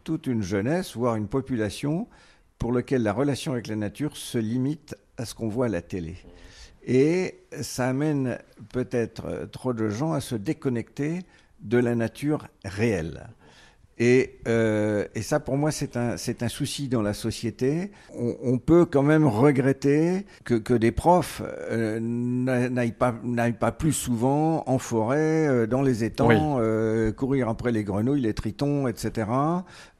toute 0.03 0.27
une 0.27 0.41
jeunesse, 0.41 0.95
voire 0.95 1.15
une 1.15 1.27
population, 1.27 2.07
pour 2.57 2.71
lequel 2.71 3.03
la 3.03 3.13
relation 3.13 3.51
avec 3.51 3.67
la 3.67 3.75
nature 3.75 4.17
se 4.17 4.37
limite 4.37 4.95
à 5.17 5.25
ce 5.25 5.35
qu'on 5.35 5.49
voit 5.49 5.67
à 5.67 5.69
la 5.69 5.81
télé. 5.81 6.15
Et 6.85 7.39
ça 7.61 7.87
amène 7.89 8.37
peut-être 8.71 9.47
trop 9.51 9.73
de 9.73 9.89
gens 9.89 10.13
à 10.13 10.19
se 10.21 10.35
déconnecter 10.35 11.19
de 11.61 11.77
la 11.77 11.95
nature 11.95 12.47
réelle. 12.63 13.27
Et, 13.97 14.39
euh, 14.49 15.05
et 15.15 15.21
ça, 15.21 15.39
pour 15.39 15.55
moi, 15.55 15.71
c'est 15.71 15.95
un, 15.95 16.15
un 16.41 16.47
souci 16.49 16.89
dans 16.89 17.01
la 17.01 17.13
société. 17.13 17.91
On, 18.13 18.35
on 18.43 18.57
peut 18.57 18.83
quand 18.85 19.03
même 19.03 19.25
regretter 19.25 20.25
que, 20.43 20.55
que 20.55 20.73
des 20.73 20.91
profs 20.91 21.41
euh, 21.71 21.97
n'a- 22.01 22.67
n'aillent 22.69 22.91
pas, 22.91 23.15
pas 23.57 23.71
plus 23.71 23.93
souvent 23.93 24.63
en 24.67 24.79
forêt, 24.79 25.47
euh, 25.47 25.65
dans 25.65 25.81
les 25.81 26.03
étangs, 26.03 26.27
Oui. 26.27 26.35
euh, 26.37 27.13
courir 27.13 27.47
après 27.47 27.71
les 27.71 27.85
grenouilles, 27.85 28.19
les 28.19 28.33
tritons, 28.33 28.89
etc. 28.89 29.27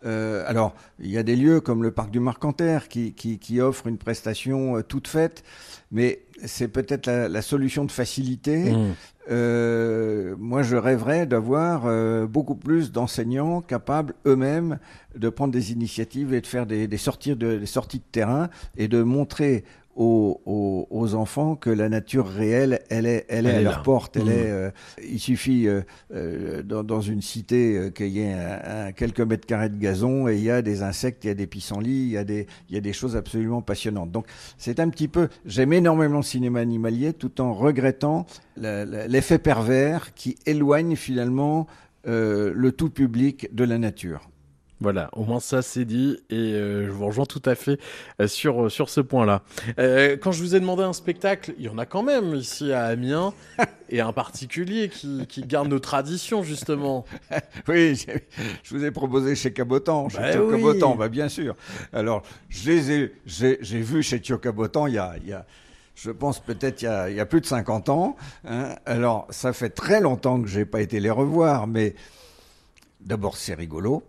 Alors, 0.04 0.76
il 1.00 1.10
y 1.10 1.18
a 1.18 1.24
des 1.24 1.36
lieux 1.38 1.62
comme 1.62 1.82
le 1.82 1.90
parc 1.92 2.12
du 2.12 2.20
Marcanterre 2.20 2.90
qui, 2.90 3.14
qui, 3.14 3.40
qui 3.40 3.60
offre 3.62 3.88
une 3.88 3.98
prestation 3.98 4.82
toute 4.84 5.08
faite, 5.08 5.44
mais 5.92 6.20
c'est 6.44 6.68
peut-être 6.68 7.08
la, 7.08 7.30
la 7.30 7.42
solution 7.42 7.86
de 7.86 7.92
facilité. 7.92 8.72
Mmh. 8.72 8.94
Euh, 9.32 10.36
moi, 10.38 10.62
je 10.62 10.76
rêverais 10.76 11.26
d'avoir 11.26 11.86
euh, 11.86 12.28
beaucoup 12.28 12.56
plus 12.56 12.92
d'enseignants 12.92 13.62
capables 13.62 14.14
eux-mêmes 14.28 14.78
de 15.16 15.30
prendre 15.30 15.54
des 15.54 15.72
initiatives 15.72 16.34
et 16.34 16.42
de 16.42 16.48
faire 16.48 16.66
des, 16.66 16.88
des 16.88 16.98
sorties 16.98 17.36
de, 17.36 17.58
des 17.58 17.66
sorties 17.66 18.00
de 18.00 18.12
terrain 18.12 18.50
et 18.78 18.88
de 18.88 19.02
montrer 19.02 19.64
aux, 19.96 20.42
aux- 20.46 20.88
aux 20.90 21.14
enfants 21.16 21.56
que 21.56 21.70
la 21.70 21.88
nature 21.90 22.28
réelle, 22.28 22.82
elle 22.90 23.06
est, 23.06 23.26
elle 23.30 23.46
est 23.46 23.50
Elle 23.50 23.56
à 23.56 23.60
est 23.62 23.64
leur 23.64 23.74
là. 23.78 23.82
porte. 23.84 24.18
Elle 24.18 24.24
Mhm. 24.26 24.30
est, 24.30 24.52
euh, 24.52 24.70
il 25.08 25.20
suffit 25.20 25.68
euh, 25.68 25.82
euh, 26.14 26.62
dans, 26.64 26.84
dans 26.84 27.02
une 27.02 27.22
cité 27.22 27.92
qu'il 27.96 28.08
y 28.10 28.20
ait 28.22 28.34
un- 28.34 28.88
un- 28.88 28.92
quelques 28.92 29.22
mètres 29.22 29.46
carrés 29.48 29.70
de 29.70 29.78
gazon 29.78 30.28
et 30.28 30.36
il 30.36 30.44
y 30.44 30.52
a 30.52 30.62
des 30.62 30.84
insectes, 30.84 31.24
il 31.24 31.28
y 31.28 31.32
a 31.32 31.34
des 31.34 31.48
pissenlits, 31.48 31.90
il 32.08 32.10
y 32.12 32.18
a 32.18 32.24
des, 32.24 32.46
il 32.70 32.76
y 32.76 32.78
a 32.78 32.82
des 32.82 32.94
choses 32.94 33.16
absolument 33.16 33.62
passionnantes. 33.62 34.12
Donc 34.12 34.26
c'est 34.58 34.80
un 34.80 34.90
petit 34.90 35.08
peu, 35.08 35.30
j'aime 35.46 35.74
énormément 35.74 36.18
le 36.18 36.24
cinéma 36.24 36.60
animalier 36.60 37.14
tout 37.14 37.40
en 37.42 37.54
regrettant 37.54 38.26
l'effet 38.58 39.38
pervers 39.40 40.14
qui 40.14 40.36
éloigne 40.46 40.96
finalement 40.96 41.68
le 42.06 42.70
tout 42.72 42.90
public 42.90 43.54
de 43.56 43.64
la 43.64 43.78
nature. 43.78 44.30
Voilà, 44.82 45.10
au 45.14 45.24
moins 45.24 45.40
ça 45.40 45.62
c'est 45.62 45.86
dit 45.86 46.18
et 46.30 46.36
euh, 46.36 46.86
je 46.88 46.92
vous 46.92 47.06
rejoins 47.06 47.26
tout 47.26 47.42
à 47.46 47.56
fait 47.56 47.80
euh, 48.22 48.28
sur, 48.28 48.70
sur 48.70 48.90
ce 48.90 49.00
point-là. 49.00 49.42
Euh, 49.80 50.18
quand 50.18 50.34
je 50.34 50.42
vous 50.44 50.54
ai 50.54 50.60
demandé 50.60 50.84
un 50.84 50.92
spectacle, 50.92 51.54
il 51.58 51.64
y 51.64 51.70
en 51.70 51.78
a 51.78 51.86
quand 51.86 52.04
même 52.04 52.36
ici 52.36 52.74
à 52.74 52.84
Amiens 52.86 53.34
et 53.90 54.02
un 54.02 54.12
particulier 54.12 54.90
qui, 54.90 55.26
qui 55.28 55.44
garde 55.44 55.70
nos 55.70 55.80
traditions 55.80 56.44
justement. 56.44 57.06
Oui, 57.70 58.06
je 58.64 58.76
vous 58.76 58.84
ai 58.84 58.92
proposé 58.92 59.36
chez 59.36 59.54
Cabotan. 59.54 60.10
Chez 60.10 60.18
Bah 60.18 60.32
Thio 60.34 60.46
oui. 60.50 60.58
Cabotan, 60.58 60.96
bah 60.96 61.08
bien 61.10 61.30
sûr. 61.30 61.56
Alors, 61.94 62.22
je 62.50 63.12
j'ai, 63.26 63.82
vu 63.82 64.04
chez 64.04 64.20
Thio 64.20 64.38
Cabotan 64.38 64.88
il 64.88 64.96
y 64.96 64.98
a, 64.98 65.16
il 65.22 65.30
y 65.30 65.34
a 65.34 65.46
je 65.96 66.12
pense 66.12 66.42
peut-être 66.42 66.82
il 66.82 66.86
y 66.86 66.88
a, 66.90 67.10
il 67.10 67.16
y 67.16 67.20
a 67.22 67.26
plus 67.26 67.40
de 67.40 67.46
50 67.46 67.88
ans. 67.90 68.18
hein. 68.46 68.76
Alors, 68.86 69.26
ça 69.30 69.54
fait 69.54 69.70
très 69.70 70.02
longtemps 70.02 70.42
que 70.42 70.48
j'ai 70.50 70.66
pas 70.66 70.82
été 70.82 71.00
les 71.00 71.10
revoir, 71.10 71.66
mais 71.68 71.96
d'abord 73.00 73.38
c'est 73.38 73.54
rigolo. 73.54 74.04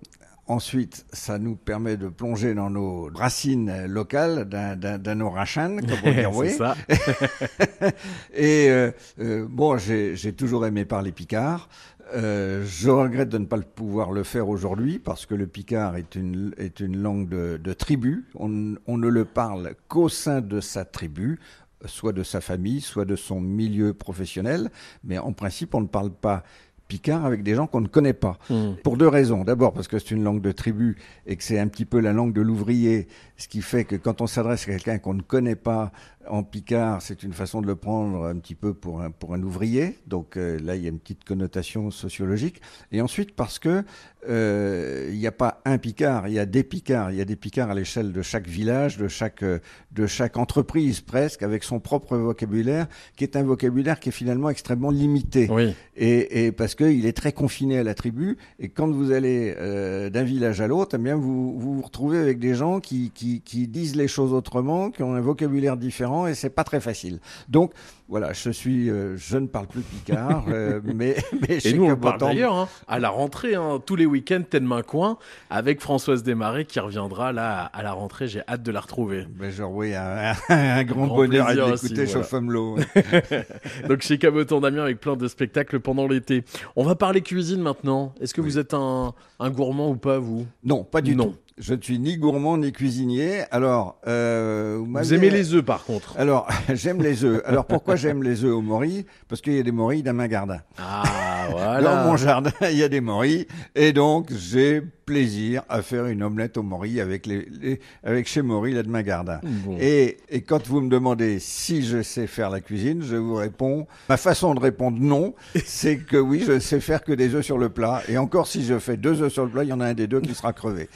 Ensuite, 0.49 1.05
ça 1.12 1.38
nous 1.40 1.57
permet 1.57 1.97
de 1.97 2.09
plonger 2.09 2.55
dans 2.55 2.70
nos 2.70 3.11
racines 3.12 3.86
locales 3.86 4.44
d'un, 4.44 5.20
Orachan, 5.20 5.78
comme 5.78 5.99
on 6.05 6.12
dit, 6.12 6.26
oui. 6.34 6.51
ça. 6.51 6.76
Et 8.32 8.68
euh, 8.68 8.92
euh, 9.18 9.47
bon, 9.51 9.76
j'ai 9.76 10.14
j'ai 10.14 10.32
toujours 10.32 10.64
aimé 10.64 10.84
parler 10.84 11.11
picard. 11.11 11.68
Euh, 12.14 12.64
je 12.64 12.88
regrette 12.90 13.28
de 13.28 13.38
ne 13.38 13.44
pas 13.47 13.59
pouvoir 13.59 14.12
le 14.12 14.22
faire 14.22 14.49
aujourd'hui 14.49 15.01
parce 15.01 15.26
que 15.26 15.34
le 15.34 15.49
picard 15.49 15.97
est 15.97 16.14
une, 16.14 16.55
est 16.59 16.78
une 16.78 17.03
langue 17.03 17.28
de, 17.28 17.57
de 17.57 17.72
tribu. 17.72 18.26
On, 18.36 18.76
on 18.86 18.99
ne 18.99 19.09
le 19.09 19.24
parle 19.24 19.74
qu'au 19.88 20.09
sein 20.09 20.40
de 20.42 20.61
sa 20.61 20.84
tribu, 20.84 21.40
soit 21.86 22.12
de 22.12 22.22
sa 22.22 22.40
famille, 22.40 22.80
soit 22.80 23.05
de 23.05 23.16
son 23.16 23.40
milieu 23.40 23.94
professionnel. 23.94 24.70
Mais 25.03 25.18
en 25.18 25.32
principe, 25.32 25.74
on 25.74 25.80
ne 25.80 25.88
parle 25.88 26.12
pas 26.12 26.44
picard 26.89 27.24
avec 27.24 27.43
des 27.43 27.55
gens 27.55 27.66
qu'on 27.66 27.80
ne 27.80 27.89
connaît 27.89 28.12
pas. 28.12 28.39
Hmm. 28.51 28.72
Pour 28.82 28.97
deux 28.97 29.09
raisons. 29.09 29.45
D'abord 29.45 29.72
parce 29.72 29.89
que 29.89 29.99
c'est 29.99 30.12
une 30.12 30.22
langue 30.22 30.41
de 30.41 30.53
tribu 30.53 30.97
et 31.26 31.37
que 31.37 31.43
c'est 31.43 31.59
un 31.59 31.68
petit 31.68 31.84
peu 31.84 32.01
la 32.01 32.12
langue 32.12 32.32
de 32.32 32.41
l'ouvrier, 32.41 33.09
ce 33.37 33.49
qui 33.49 33.62
fait 33.62 33.84
que 33.84 33.97
quand 33.97 34.20
on 34.20 34.26
s'adresse 34.26 34.62
à 34.64 34.72
quelqu'un 34.72 34.99
qu'on 34.99 35.14
ne 35.14 35.22
connaît 35.22 35.57
pas 35.57 35.93
en 36.28 36.42
picard, 36.42 37.02
c'est 37.02 37.22
une 37.22 37.32
façon 37.32 37.60
de 37.60 37.66
le 37.66 37.76
prendre 37.76 38.24
un 38.24 38.36
petit 38.36 38.54
peu 38.54 38.74
pour 38.74 39.00
un, 39.00 39.10
pour 39.10 39.34
un 39.34 39.42
ouvrier. 39.42 39.98
Donc 40.06 40.36
euh, 40.36 40.58
là, 40.60 40.76
il 40.76 40.82
y 40.82 40.86
a 40.86 40.90
une 40.90 40.98
petite 40.98 41.24
connotation 41.24 41.90
sociologique. 41.90 42.60
Et 42.92 43.00
ensuite 43.00 43.34
parce 43.34 43.58
que 43.58 43.84
euh, 44.28 45.08
il 45.12 45.18
n'y 45.18 45.26
a 45.26 45.32
pas 45.32 45.60
un 45.64 45.78
picard, 45.78 46.26
il 46.26 46.34
y 46.34 46.38
a 46.38 46.46
des 46.46 46.64
picards. 46.64 47.12
Il 47.12 47.18
y 47.18 47.20
a 47.20 47.24
des 47.24 47.36
picards 47.36 47.70
à 47.70 47.74
l'échelle 47.74 48.12
de 48.12 48.22
chaque 48.22 48.48
village, 48.48 48.96
de 48.96 49.08
chaque, 49.08 49.42
euh, 49.42 49.60
de 49.92 50.06
chaque 50.06 50.36
entreprise 50.36 51.00
presque, 51.00 51.42
avec 51.42 51.62
son 51.62 51.78
propre 51.78 52.16
vocabulaire, 52.16 52.88
qui 53.16 53.24
est 53.24 53.36
un 53.36 53.44
vocabulaire 53.44 54.00
qui 54.00 54.08
est 54.08 54.12
finalement 54.12 54.50
extrêmement 54.50 54.90
limité. 54.90 55.48
Oui. 55.50 55.74
Et, 55.96 56.46
et 56.46 56.52
parce 56.52 56.74
qu'il 56.74 57.06
est 57.06 57.16
très 57.16 57.32
confiné 57.32 57.78
à 57.78 57.84
la 57.84 57.94
tribu. 57.94 58.36
Et 58.58 58.68
quand 58.68 58.90
vous 58.90 59.12
allez 59.12 59.54
euh, 59.58 60.10
d'un 60.10 60.24
village 60.24 60.60
à 60.60 60.66
l'autre, 60.66 60.96
eh 60.96 61.02
bien 61.02 61.14
vous, 61.14 61.58
vous 61.58 61.74
vous 61.74 61.82
retrouvez 61.82 62.18
avec 62.18 62.38
des 62.38 62.54
gens 62.54 62.80
qui, 62.80 63.12
qui, 63.14 63.42
qui 63.42 63.68
disent 63.68 63.94
les 63.94 64.08
choses 64.08 64.32
autrement, 64.32 64.90
qui 64.90 65.02
ont 65.02 65.14
un 65.14 65.20
vocabulaire 65.20 65.76
différent, 65.76 66.15
et 66.26 66.34
c'est 66.34 66.50
pas 66.50 66.64
très 66.64 66.80
facile. 66.80 67.18
Donc 67.48 67.72
voilà, 68.08 68.32
je 68.32 68.50
suis, 68.50 68.88
euh, 68.88 69.16
je 69.16 69.36
ne 69.36 69.46
parle 69.48 69.66
plus 69.66 69.80
picard, 69.82 70.44
euh, 70.48 70.80
mais, 70.84 71.16
mais 71.48 71.58
Et 71.64 71.72
nous 71.72 71.84
on 71.86 71.90
le 71.90 71.96
parle 71.98 72.20
d'ailleurs 72.20 72.54
hein, 72.54 72.68
à 72.86 73.00
la 73.00 73.10
rentrée, 73.10 73.56
hein, 73.56 73.82
tous 73.84 73.96
les 73.96 74.06
week-ends, 74.06 74.42
main 74.62 74.82
coin, 74.82 75.18
avec 75.50 75.80
Françoise 75.80 76.22
Desmarais 76.22 76.64
qui 76.64 76.78
reviendra 76.80 77.32
là 77.32 77.64
à 77.64 77.82
la 77.82 77.92
rentrée. 77.92 78.28
J'ai 78.28 78.42
hâte 78.48 78.62
de 78.62 78.70
la 78.70 78.80
retrouver. 78.80 79.26
Ben, 79.28 79.50
genre, 79.50 79.72
oui, 79.72 79.94
un, 79.94 80.32
un 80.48 80.84
grand, 80.84 81.06
Grand 81.06 81.16
bonheur 81.16 81.48
à 81.48 81.52
aussi, 81.72 81.92
voilà. 81.94 82.84
Donc 83.88 84.02
chez 84.02 84.18
Caboton 84.18 84.60
d'Amiens 84.60 84.84
avec 84.84 85.00
plein 85.00 85.16
de 85.16 85.28
spectacles 85.28 85.80
pendant 85.80 86.06
l'été. 86.06 86.44
On 86.76 86.84
va 86.84 86.94
parler 86.94 87.20
cuisine 87.20 87.60
maintenant. 87.60 88.14
Est-ce 88.20 88.34
que 88.34 88.40
vous 88.40 88.58
êtes 88.58 88.74
un, 88.74 89.12
un 89.40 89.50
gourmand 89.50 89.90
ou 89.90 89.96
pas 89.96 90.18
vous? 90.18 90.46
Non, 90.64 90.84
pas 90.84 91.00
du 91.00 91.16
Non. 91.16 91.30
tout. 91.30 91.36
Je 91.59 91.72
ne 91.72 91.80
suis 91.80 91.98
ni 91.98 92.18
gourmand 92.18 92.59
ni 92.59 92.70
cuisinier. 92.70 93.44
Alors, 93.50 93.98
euh, 94.07 94.78
vous, 94.86 95.14
aimez 95.14 95.30
les 95.30 95.54
œufs 95.54 95.64
par 95.64 95.84
contre 95.84 96.14
Alors, 96.18 96.46
j'aime 96.74 97.02
les 97.02 97.24
œufs. 97.24 97.40
Alors, 97.46 97.64
pourquoi 97.64 97.96
j'aime 97.96 98.22
les 98.22 98.44
œufs 98.44 98.52
au 98.52 98.61
morilles 98.61 99.07
Parce 99.26 99.40
qu'il 99.40 99.54
y 99.54 99.59
a 99.59 99.62
des 99.62 99.72
morilles 99.72 100.02
dans 100.02 100.12
ma 100.12 100.28
gardin. 100.28 100.59
Ah 100.76 101.46
voilà. 101.50 101.80
Dans 101.80 102.04
mon 102.11 102.16
jardin, 102.18 102.52
il 102.70 102.76
y 102.76 102.82
a 102.82 102.88
des 102.90 103.00
morilles. 103.00 103.46
Et 103.74 103.94
donc, 103.94 104.30
j'ai 104.34 104.82
plaisir 105.07 105.62
à 105.68 105.82
faire 105.82 106.07
une 106.07 106.22
omelette 106.24 106.57
au 106.59 106.62
morilles 106.64 107.00
avec, 107.00 107.26
les, 107.26 107.48
les- 107.62 107.80
avec 108.02 108.26
chez 108.26 108.42
Morilles, 108.42 108.74
là, 108.74 108.82
de 108.82 108.88
ma. 108.88 109.02
Bon. 109.04 109.76
Et, 109.80 110.16
et 110.28 110.42
quand 110.42 110.66
vous 110.66 110.80
me 110.80 110.90
demandez 110.90 111.38
si 111.38 111.84
je 111.84 112.02
sais 112.02 112.26
faire 112.26 112.50
la 112.50 112.61
cuisine, 112.61 113.02
je 113.02 113.14
vous 113.14 113.36
réponds, 113.36 113.86
ma 114.09 114.16
façon 114.16 114.52
de 114.54 114.59
répondre 114.61 114.98
non, 115.00 115.32
c'est 115.64 115.98
que 115.98 116.16
oui, 116.16 116.42
je 116.44 116.59
sais 116.59 116.80
faire 116.80 117.04
que 117.04 117.12
des 117.12 117.36
œufs 117.36 117.44
sur 117.44 117.57
le 117.57 117.68
plat. 117.68 118.02
Et 118.09 118.18
encore, 118.18 118.48
si 118.48 118.64
je 118.64 118.80
fais 118.80 118.96
deux 118.96 119.22
œufs 119.22 119.32
sur 119.32 119.44
le 119.44 119.50
plat, 119.50 119.62
il 119.62 119.68
y 119.68 119.72
en 119.72 119.80
a 119.80 119.86
un 119.86 119.94
des 119.94 120.09
deux 120.09 120.20
qui 120.20 120.34
sera 120.34 120.52
crevé. 120.52 120.88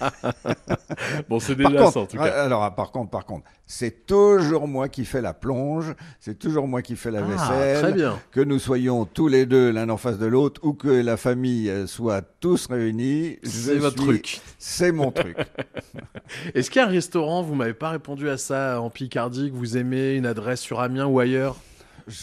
Bon 1.28 1.40
c'est 1.40 1.54
déjà 1.54 1.68
contre, 1.70 1.92
ça 1.92 2.00
en 2.00 2.06
tout 2.06 2.16
cas. 2.16 2.44
Alors, 2.44 2.62
ah, 2.62 2.74
par 2.74 2.90
contre, 2.92 3.10
par 3.10 3.24
contre, 3.24 3.44
c'est 3.66 4.06
toujours 4.06 4.66
moi 4.68 4.88
qui 4.88 5.04
fais 5.04 5.20
la 5.20 5.34
plonge, 5.34 5.94
c'est 6.20 6.38
toujours 6.38 6.66
moi 6.68 6.82
qui 6.82 6.96
fais 6.96 7.10
la 7.10 7.20
Ah, 7.20 7.22
vaisselle. 7.22 7.82
très 7.82 7.92
bien. 7.92 8.18
Que 8.30 8.40
nous 8.40 8.58
soyons 8.58 9.04
tous 9.04 9.28
les 9.28 9.46
deux 9.46 9.70
l'un 9.70 9.88
en 9.88 9.96
face 9.96 10.18
de 10.18 10.26
l'autre 10.26 10.60
ou 10.64 10.72
que 10.74 10.88
la 10.88 11.16
famille 11.16 11.68
euh, 11.70 11.86
soit 11.86 12.22
tous 12.40 12.66
réunis. 12.66 13.38
C'est 13.42 13.76
votre 13.76 13.96
suis- 13.98 14.06
truc. 14.06 14.40
C'est 14.58 14.92
mon 14.92 15.10
truc. 15.10 15.36
Est-ce 16.54 16.70
qu'il 16.70 16.80
y 16.80 16.84
a 16.84 16.88
un 16.88 16.90
restaurant, 16.90 17.42
vous 17.42 17.54
m'avez 17.54 17.74
pas 17.74 17.90
répondu 17.90 18.28
à 18.28 18.36
ça 18.38 18.80
en 18.80 18.90
Picardie, 18.90 19.50
que 19.50 19.56
vous 19.56 19.76
aimez, 19.76 20.14
une 20.14 20.26
adresse 20.26 20.60
sur 20.60 20.80
Amiens 20.80 21.06
ou 21.06 21.18
ailleurs? 21.20 21.56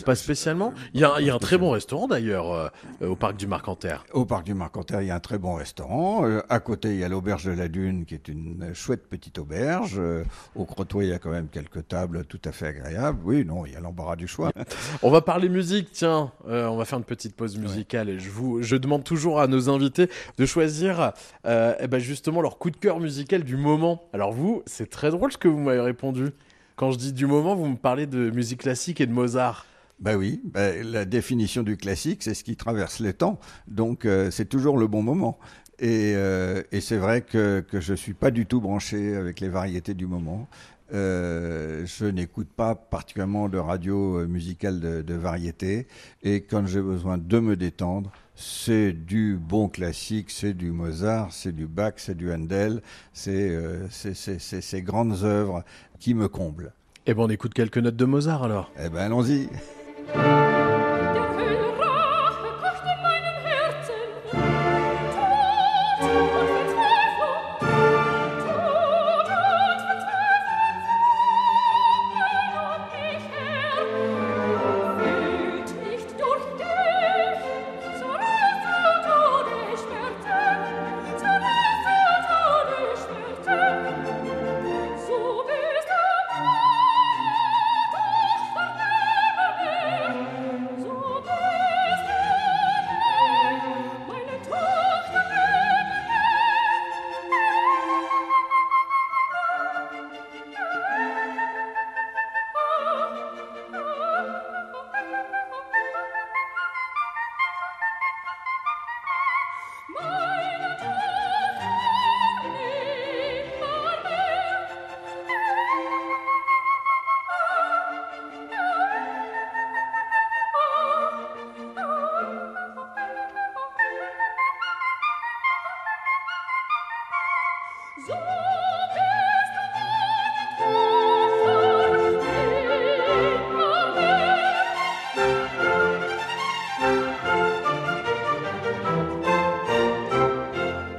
Pas 0.05 0.15
spécialement 0.15 0.73
il 0.93 1.01
y, 1.01 1.03
a, 1.03 1.13
un- 1.15 1.19
il 1.19 1.25
y 1.25 1.29
a 1.29 1.35
un 1.35 1.39
très 1.39 1.57
bon 1.57 1.71
restaurant 1.71 2.07
d'ailleurs 2.07 2.51
euh, 2.51 2.69
au 3.07 3.15
parc 3.15 3.37
du 3.37 3.47
Marcanterre. 3.47 4.05
Au 4.13 4.25
parc 4.25 4.43
du 4.45 4.53
Marcanterre, 4.53 5.01
il 5.01 5.07
y 5.07 5.11
a 5.11 5.15
un 5.15 5.19
très 5.19 5.37
bon 5.37 5.53
restaurant. 5.55 6.25
Euh, 6.25 6.41
à 6.49 6.59
côté, 6.59 6.89
il 6.89 6.97
y 6.99 7.03
a 7.03 7.09
l'auberge 7.09 7.45
de 7.45 7.51
la 7.51 7.67
Dune, 7.67 8.05
qui 8.05 8.13
est 8.15 8.27
une 8.27 8.71
chouette 8.73 9.07
petite 9.07 9.37
auberge. 9.39 9.95
Euh, 9.97 10.23
au 10.55 10.65
Crotoy, 10.65 11.05
il 11.05 11.09
y 11.09 11.13
a 11.13 11.19
quand 11.19 11.29
même 11.31 11.47
quelques 11.49 11.87
tables 11.87 12.25
tout 12.25 12.41
à 12.45 12.51
fait 12.51 12.67
agréables. 12.67 13.19
Oui, 13.23 13.45
non, 13.45 13.65
il 13.65 13.73
y 13.73 13.75
a 13.75 13.79
l'embarras 13.79 14.15
du 14.15 14.27
choix. 14.27 14.51
On 15.03 15.11
va 15.11 15.21
parler 15.21 15.49
musique, 15.49 15.89
tiens, 15.91 16.31
on 16.47 16.75
va 16.77 16.85
faire 16.85 16.97
une 16.97 17.03
petite 17.05 17.35
pause 17.35 17.57
musicale 17.57 18.09
et 18.09 18.19
je 18.19 18.29
vous, 18.29 18.61
je 18.61 18.75
demande 18.75 19.03
toujours 19.03 19.39
à 19.39 19.47
nos 19.47 19.69
invités 19.69 20.09
de 20.37 20.45
choisir, 20.45 21.11
eh 21.45 21.87
ben 21.87 21.99
justement 21.99 22.41
leur 22.41 22.57
coup 22.57 22.71
de 22.71 22.77
cœur 22.77 22.99
musical 22.99 23.43
du 23.43 23.57
moment. 23.57 24.03
Alors 24.13 24.31
vous, 24.31 24.63
c'est 24.65 24.89
très 24.89 25.11
drôle 25.11 25.31
ce 25.31 25.37
que 25.37 25.47
vous 25.47 25.59
m'avez 25.59 25.81
répondu. 25.81 26.27
Quand 26.75 26.91
je 26.91 26.97
dis 26.97 27.13
du 27.13 27.25
moment, 27.25 27.55
vous 27.55 27.67
me 27.67 27.75
parlez 27.77 28.05
de 28.05 28.29
musique 28.31 28.61
classique 28.61 28.99
et 29.01 29.05
de 29.05 29.11
Mozart. 29.13 29.65
Ben 29.99 30.15
oui, 30.15 30.41
ben, 30.43 30.85
la 30.91 31.05
définition 31.05 31.63
du 31.63 31.77
classique, 31.77 32.21
c'est 32.23 32.33
ce 32.33 32.43
qui 32.43 32.55
traverse 32.55 32.99
les 32.99 33.13
temps. 33.13 33.39
Donc, 33.67 34.05
euh, 34.05 34.29
c'est 34.29 34.45
toujours 34.45 34.77
le 34.77 34.87
bon 34.87 35.01
moment. 35.01 35.39
Et, 35.79 36.13
euh, 36.15 36.61
et 36.71 36.81
c'est 36.81 36.97
vrai 36.97 37.21
que, 37.21 37.61
que 37.61 37.79
je 37.79 37.93
suis 37.93 38.13
pas 38.13 38.31
du 38.31 38.45
tout 38.45 38.61
branché 38.61 39.15
avec 39.15 39.39
les 39.39 39.49
variétés 39.49 39.93
du 39.93 40.05
moment. 40.07 40.47
Euh, 40.93 41.85
je 41.85 42.05
n'écoute 42.05 42.47
pas 42.55 42.75
particulièrement 42.75 43.49
de 43.49 43.57
radio 43.57 44.27
musicale 44.27 44.79
de, 44.79 45.01
de 45.01 45.13
variété. 45.15 45.87
Et 46.23 46.41
quand 46.41 46.65
j'ai 46.67 46.81
besoin 46.81 47.17
de 47.17 47.39
me 47.39 47.55
détendre, 47.55 48.11
c'est 48.35 48.91
du 48.91 49.37
bon 49.37 49.69
classique, 49.69 50.29
c'est 50.29 50.53
du 50.53 50.71
Mozart, 50.71 51.31
c'est 51.31 51.53
du 51.53 51.67
Bach, 51.67 51.93
c'est 51.97 52.15
du 52.15 52.31
Handel, 52.31 52.81
c'est 53.13 53.49
euh, 53.49 53.87
ces 53.89 54.81
grandes 54.81 55.23
œuvres 55.23 55.63
qui 55.99 56.13
me 56.13 56.27
comblent. 56.27 56.73
Eh 57.07 57.13
ben 57.13 57.23
on 57.23 57.29
écoute 57.29 57.53
quelques 57.53 57.77
notes 57.77 57.95
de 57.95 58.05
Mozart 58.05 58.43
alors. 58.43 58.71
Eh 58.77 58.89
ben 58.89 58.99
allons-y. 58.99 59.47
So 60.13 60.13
bist 60.13 60.54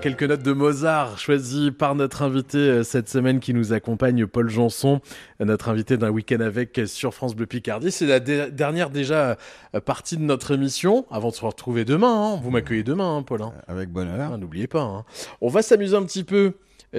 quelques 0.06 0.22
notes 0.22 0.42
de 0.44 0.52
Mozart 0.52 1.18
choisies 1.18 1.72
par 1.72 1.96
notre 1.96 2.22
invité 2.22 2.58
euh, 2.58 2.82
cette 2.84 3.08
semaine 3.08 3.40
qui 3.40 3.52
nous 3.52 3.72
accompagne, 3.72 4.24
Paul 4.28 4.48
Janson, 4.48 5.00
notre 5.40 5.68
invité 5.68 5.96
d'un 5.96 6.10
week-end 6.10 6.38
avec 6.38 6.78
euh, 6.78 6.86
sur 6.86 7.12
France 7.12 7.34
Bleu 7.34 7.46
Picardie. 7.46 7.90
C'est 7.90 8.06
la 8.06 8.20
dernière 8.20 8.90
déjà 8.90 9.36
euh, 9.74 9.80
partie 9.80 10.16
de 10.16 10.22
notre 10.22 10.54
émission 10.54 11.06
avant 11.10 11.30
de 11.30 11.34
se 11.34 11.44
retrouver 11.44 11.84
demain. 11.84 12.34
hein. 12.34 12.40
Vous 12.40 12.52
m'accueillez 12.52 12.84
demain, 12.84 13.16
hein, 13.16 13.22
Paul. 13.24 13.42
hein. 13.42 13.52
Avec 13.66 13.88
bonheur. 13.90 14.30
Ah, 14.32 14.36
N'oubliez 14.36 14.68
pas. 14.68 14.82
hein. 14.82 15.04
On 15.40 15.48
va 15.48 15.62
s'amuser 15.62 15.96
un 15.96 16.04
petit 16.04 16.22
peu. 16.22 16.52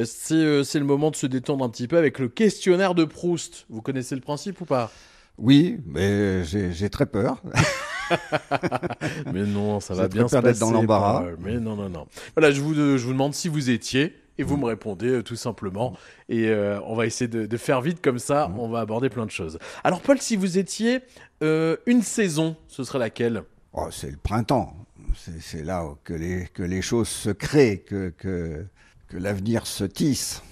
C'est 0.03 0.35
le 0.35 0.83
moment 0.83 1.09
de 1.09 1.15
se 1.15 1.27
détendre 1.27 1.63
un 1.63 1.69
petit 1.69 1.87
peu 1.87 1.95
avec 1.97 2.19
le 2.19 2.27
questionnaire 2.27 2.93
de 2.93 3.05
Proust. 3.05 3.67
Vous 3.69 3.81
connaissez 3.81 4.15
le 4.15 4.21
principe 4.21 4.59
ou 4.59 4.65
pas? 4.65 4.91
Oui, 5.37 5.79
mais 5.85 6.43
j'ai 6.43 6.89
très 6.89 7.05
peur. 7.05 7.41
Mais 9.33 9.43
non, 9.43 9.79
ça 9.79 9.93
va 9.93 10.07
bien 10.07 10.27
se 10.27 10.35
passer. 10.35 10.47
d'être 10.47 10.59
dans 10.59 10.71
l'embarras. 10.71 11.21
Paul. 11.21 11.37
Mais 11.39 11.59
non, 11.59 11.75
non, 11.75 11.89
non. 11.89 12.07
Voilà, 12.35 12.51
je 12.51 12.61
vous, 12.61 12.73
je 12.73 13.03
vous 13.03 13.11
demande 13.13 13.33
si 13.33 13.47
vous 13.47 13.69
étiez 13.69 14.15
et 14.37 14.43
vous 14.43 14.57
me 14.57 14.65
répondez 14.65 15.07
euh, 15.07 15.23
tout 15.23 15.35
simplement. 15.35 15.93
Et 16.29 16.47
euh, 16.49 16.79
on 16.85 16.95
va 16.95 17.05
essayer 17.05 17.27
de, 17.27 17.45
de 17.45 17.57
faire 17.57 17.81
vite 17.81 18.01
comme 18.01 18.19
ça. 18.19 18.51
On 18.57 18.69
va 18.69 18.79
aborder 18.81 19.09
plein 19.09 19.25
de 19.25 19.31
choses. 19.31 19.57
Alors, 19.83 20.01
Paul, 20.01 20.19
si 20.19 20.35
vous 20.35 20.57
étiez 20.57 21.01
euh, 21.43 21.77
une 21.85 22.01
saison, 22.03 22.55
ce 22.67 22.83
serait 22.83 22.99
laquelle? 22.99 23.43
Oh, 23.73 23.87
c'est 23.91 24.11
le 24.11 24.17
printemps. 24.17 24.75
C'est 25.15 25.41
c'est 25.41 25.63
là 25.63 25.83
que 26.03 26.13
les, 26.13 26.47
que 26.53 26.61
les 26.63 26.81
choses 26.81 27.07
se 27.07 27.29
créent, 27.31 27.79
que, 27.79 28.09
que, 28.17 28.65
que 29.07 29.17
l'avenir 29.17 29.65
se 29.65 29.83
tisse. 29.83 30.43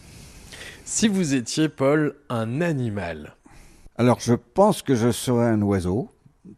Si 0.85 1.07
vous 1.07 1.33
étiez, 1.35 1.69
Paul, 1.69 2.15
un 2.29 2.61
animal? 2.61 3.35
Alors, 3.97 4.19
je 4.19 4.33
pense 4.33 4.81
que 4.81 4.95
je 4.95 5.11
serais 5.11 5.47
un 5.47 5.61
oiseau, 5.61 6.09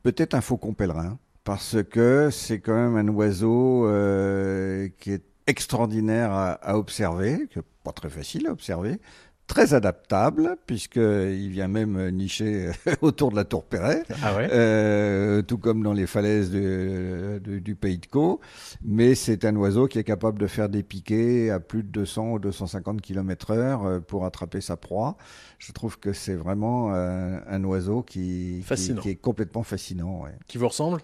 peut-être 0.03 0.33
un 0.33 0.41
faucon 0.41 0.73
pèlerin, 0.73 1.19
parce 1.43 1.77
que 1.83 2.29
c'est 2.31 2.59
quand 2.59 2.75
même 2.75 2.95
un 2.95 3.07
oiseau 3.13 3.87
euh, 3.87 4.89
qui 4.99 5.11
est 5.11 5.23
extraordinaire 5.47 6.31
à, 6.31 6.51
à 6.53 6.77
observer, 6.77 7.47
pas 7.83 7.93
très 7.93 8.09
facile 8.09 8.47
à 8.47 8.51
observer, 8.51 8.99
très 9.47 9.73
adaptable, 9.73 10.57
puisqu'il 10.67 11.49
vient 11.49 11.67
même 11.69 12.09
nicher 12.11 12.69
autour 13.01 13.31
de 13.31 13.37
la 13.37 13.45
tour 13.45 13.63
Perret, 13.63 14.03
Ah 14.21 14.35
ouais 14.35 14.49
euh, 14.51 15.41
tout 15.41 15.57
comme 15.57 15.81
dans 15.83 15.93
les 15.93 16.05
falaises 16.05 16.51
de- 16.51 17.39
de- 17.43 17.59
du 17.59 17.75
pays 17.75 17.97
de 17.97 18.05
Caux. 18.05 18.39
Mais 18.83 19.15
c'est 19.15 19.45
un 19.45 19.55
oiseau 19.55 19.87
qui 19.87 19.99
est 19.99 20.03
capable 20.03 20.37
de 20.39 20.47
faire 20.47 20.67
des 20.69 20.83
piquets 20.83 21.49
à 21.49 21.59
plus 21.59 21.83
de 21.83 21.87
200 21.89 22.31
ou 22.33 22.39
250 22.39 23.01
km 23.01 23.51
heure 23.51 23.85
euh, 23.85 23.99
pour 23.99 24.25
attraper 24.25 24.59
sa 24.61 24.75
proie. 24.75 25.15
Je 25.59 25.71
trouve 25.71 25.97
que 25.97 26.13
c'est 26.13 26.35
vraiment 26.35 26.93
euh, 26.93 27.39
un 27.47 27.63
oiseau 27.63 28.01
qui, 28.03 28.63
qui, 29.01 29.09
est 29.09 29.15
complètement 29.15 29.63
fascinant. 29.63 30.21
ouais. 30.23 30.31
Qui 30.47 30.57
vous 30.57 30.67
ressemble? 30.67 30.99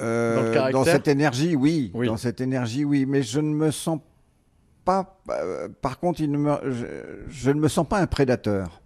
Euh, 0.00 0.36
Dans 0.36 0.42
le 0.44 0.54
caractère? 0.54 0.84
cette 0.84 1.08
énergie, 1.08 1.54
oui. 1.56 1.90
Oui. 1.94 2.06
Dans 2.06 2.16
cette 2.16 2.40
énergie, 2.40 2.84
oui. 2.84 3.04
Mais 3.06 3.22
je 3.22 3.40
ne 3.40 3.52
me 3.52 3.70
sens 3.70 3.98
pas. 4.84 5.20
euh, 5.30 5.68
par 5.80 5.98
contre, 5.98 6.20
il 6.20 6.30
ne 6.30 6.38
me- 6.38 6.70
je, 6.72 6.86
je 7.28 7.50
ne 7.50 7.60
me 7.60 7.68
sens 7.68 7.86
pas 7.88 7.98
un 7.98 8.06
prédateur. 8.06 8.80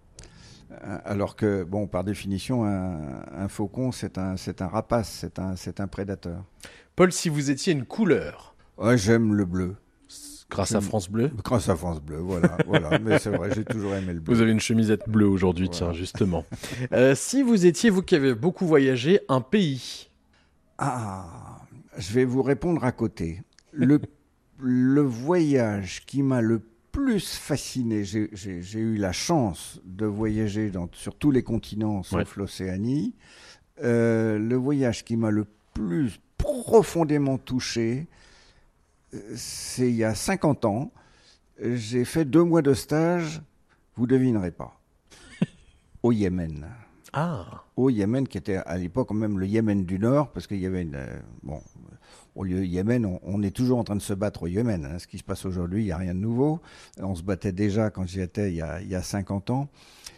Euh, 0.83 0.97
Alors 1.05 1.35
que, 1.35 1.63
bon, 1.63 1.87
par 1.87 2.03
définition, 2.03 2.65
un, 2.65 3.21
un 3.35 3.47
faucon, 3.47 3.91
c'est 3.91 4.17
un, 4.17 4.37
c'est 4.37 4.61
un 4.61 4.67
rapace, 4.67 5.09
c'est 5.21 5.39
un, 5.39 5.55
c'est 5.55 5.79
un 5.79 5.87
prédateur. 5.87 6.43
Paul, 6.95 7.11
si 7.11 7.29
vous 7.29 7.49
étiez 7.51 7.73
une 7.73 7.85
couleur? 7.85 8.55
Ouais, 8.77 8.97
j'aime 8.97 9.33
le 9.33 9.45
bleu. 9.45 9.75
Grâce 10.49 10.73
à 10.75 10.79
France 10.81 11.09
Bleu? 11.09 11.29
Grâce 11.43 11.67
à 11.67 11.75
France 11.75 11.99
Bleu, 12.01 12.17
voilà. 12.19 12.57
voilà. 12.67 12.97
Mais 12.99 13.19
c'est 13.19 13.29
vrai, 13.29 13.51
j'ai 13.53 13.65
toujours 13.65 13.93
aimé 13.95 14.13
le 14.13 14.19
bleu. 14.21 14.33
Vous 14.33 14.41
avez 14.41 14.51
une 14.51 14.61
chemisette 14.61 15.07
bleue 15.09 15.27
aujourd'hui, 15.27 15.69
tiens, 15.69 15.91
justement. 15.93 16.45
Euh, 16.93 17.15
si 17.15 17.43
vous 17.43 17.65
étiez, 17.65 17.89
vous 17.89 18.01
qui 18.01 18.15
avez 18.15 18.33
beaucoup 18.33 18.65
voyagé, 18.65 19.19
un 19.27 19.41
pays? 19.41 20.09
Ah, 20.77 21.61
je 21.97 22.13
vais 22.13 22.23
vous 22.25 22.43
répondre 22.43 22.83
à 22.85 22.91
côté. 22.91 23.41
Le, 23.73 23.99
le 24.59 25.01
voyage 25.01 26.05
qui 26.05 26.23
m'a 26.23 26.41
le 26.41 26.61
plus 26.91 27.35
fasciné, 27.35 28.03
j'ai- 28.03 28.29
eu 28.73 28.97
la 28.97 29.11
chance 29.11 29.79
de 29.85 30.05
voyager 30.05 30.71
dans, 30.71 30.89
sur 30.93 31.13
tous 31.15 31.29
les 31.31 31.43
continents 31.43 32.01
sauf 32.03 32.19
Ouais. 32.19 32.25
l'Océanie. 32.41 33.13
Euh, 33.83 34.39
le 34.39 34.55
voyage 34.55 35.05
qui 35.05 35.15
m'a 35.17 35.29
le 35.29 35.45
plus 35.73 36.19
profondément 36.39 37.37
touché, 37.37 38.07
euh, 39.13 39.19
c'est 39.35 39.89
il 39.89 39.95
y 39.95 40.03
a 40.03 40.15
50 40.15 40.65
ans. 40.65 40.91
J'ai 41.61 42.03
fait 42.05 42.25
deux 42.25 42.43
mois 42.43 42.61
de 42.63 42.73
stage, 42.73 43.41
vous 43.95 44.07
devinerez 44.07 44.51
pas, 44.51 44.79
au 46.03 46.11
Yémen 46.11 46.65
Ah 47.13 47.63
au 47.75 47.89
Yémen, 47.91 48.27
qui 48.27 48.37
était 48.39 48.57
à 48.57 48.75
l'époque 48.77 49.11
même 49.11 49.37
le 49.39 49.45
Yémen 49.45 49.85
du 49.85 49.99
Nord, 49.99 50.31
parce 50.31 50.47
qu'il 50.47 50.59
y 50.59 50.65
avait 50.65 50.81
une. 50.81 50.95
euh, 50.95 51.19
bon, 51.43 51.61
au 52.37 52.43
lieu 52.43 52.65
Yémen, 52.65 53.17
on, 53.23 53.41
est 53.41 53.55
toujours 53.55 53.79
en 53.79 53.83
train 53.83 53.95
de 53.95 54.01
se 54.01 54.13
battre 54.13 54.43
au 54.43 54.47
Yémen. 54.47 54.85
hein. 54.85 54.99
Ce 54.99 55.07
qui 55.07 55.17
se 55.17 55.23
passe 55.23 55.45
aujourd'hui, 55.45 55.81
il 55.81 55.85
n'y 55.85 55.91
a 55.91 55.97
rien 55.97 56.13
de 56.13 56.19
nouveau. 56.19 56.61
On 57.01 57.15
se 57.15 57.23
battait 57.23 57.51
déjà 57.51 57.89
quand 57.89 58.05
j'y 58.05 58.21
étais 58.21 58.51
il 58.51 58.55
y 58.55 58.61
a, 58.61 58.79
il 58.79 58.87
y 58.87 58.95
a 58.95 59.01
50 59.01 59.49
ans. 59.49 59.67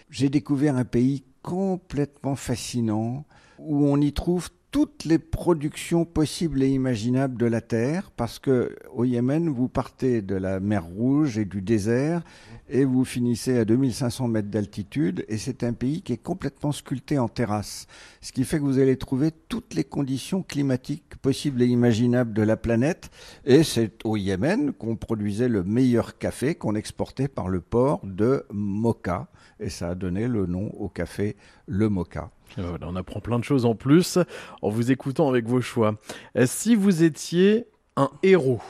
J'ai 0.10 0.30
découvert 0.30 0.76
un 0.76 0.84
pays 0.84 1.24
complètement 1.42 2.36
fascinant, 2.36 3.26
où 3.58 3.86
on 3.86 3.98
y 4.02 4.12
trouve 4.12 4.50
toutes 4.72 5.06
les 5.06 5.18
productions 5.18 6.06
possibles 6.06 6.62
et 6.62 6.70
imaginables 6.70 7.38
de 7.38 7.48
la 7.48 7.62
terre, 7.62 8.12
parce 8.12 8.38
que 8.38 8.76
au 8.94 9.04
Yémen, 9.04 9.50
vous 9.50 9.68
partez 9.68 10.22
de 10.22 10.36
la 10.36 10.60
mer 10.60 10.86
Rouge 10.86 11.40
et 11.40 11.46
du 11.46 11.62
désert, 11.62 12.22
et 12.70 12.86
vous 12.86 13.04
finissez 13.04 13.58
à 13.58 13.66
2500 13.66 14.28
mètres 14.28 14.50
d'altitude, 14.50 15.26
et 15.28 15.38
c'est 15.38 15.64
un 15.64 15.74
pays 15.74 16.04
qui 16.04 16.14
est 16.14 16.22
complètement 16.22 16.72
sculpté 16.72 17.18
en 17.18 17.28
terrasse, 17.28 17.88
ce 18.22 18.32
qui 18.32 18.44
fait 18.44 18.60
que 18.60 18.64
vous 18.64 18.78
allez 18.78 18.98
trouver 18.98 19.32
toutes 19.32 19.74
les 19.74 19.84
conditions 19.84 20.44
climatiques 20.44 21.16
possibles 21.22 21.64
et 21.64 21.68
imaginables 21.68 22.34
de 22.34 22.44
la 22.44 22.58
planète, 22.58 23.10
et 23.46 23.64
c'est 23.64 24.06
au 24.06 24.18
Yémen 24.18 24.72
qu'on 24.74 24.96
produisait 24.96 25.50
le 25.50 25.64
meilleur 25.64 26.20
café 26.20 26.54
qu'on 26.54 26.76
exportait 26.76 27.28
par 27.28 27.50
le 27.50 27.62
port 27.62 28.02
de 28.04 28.46
Mocha, 28.52 29.30
et 29.60 29.70
ça 29.70 29.90
a 29.90 29.96
donné 29.96 30.28
le 30.28 30.46
nom 30.46 30.70
au 30.78 30.90
café 30.90 31.38
Le 31.66 31.90
Mocha. 31.90 32.32
Voilà, 32.58 32.88
on 32.88 32.96
apprend 32.96 33.20
plein 33.20 33.40
de 33.40 33.44
choses 33.44 33.66
en 33.66 33.76
plus 33.76 34.18
en 34.62 34.70
vous 34.70 34.92
écoutant 34.92 35.30
avec 35.30 35.48
vos 35.48 35.62
choix. 35.62 35.96
Euh, 36.38 36.46
si 36.48 36.76
vous 36.76 37.04
étiez 37.04 37.66
un 37.96 38.10
héros 38.24 38.62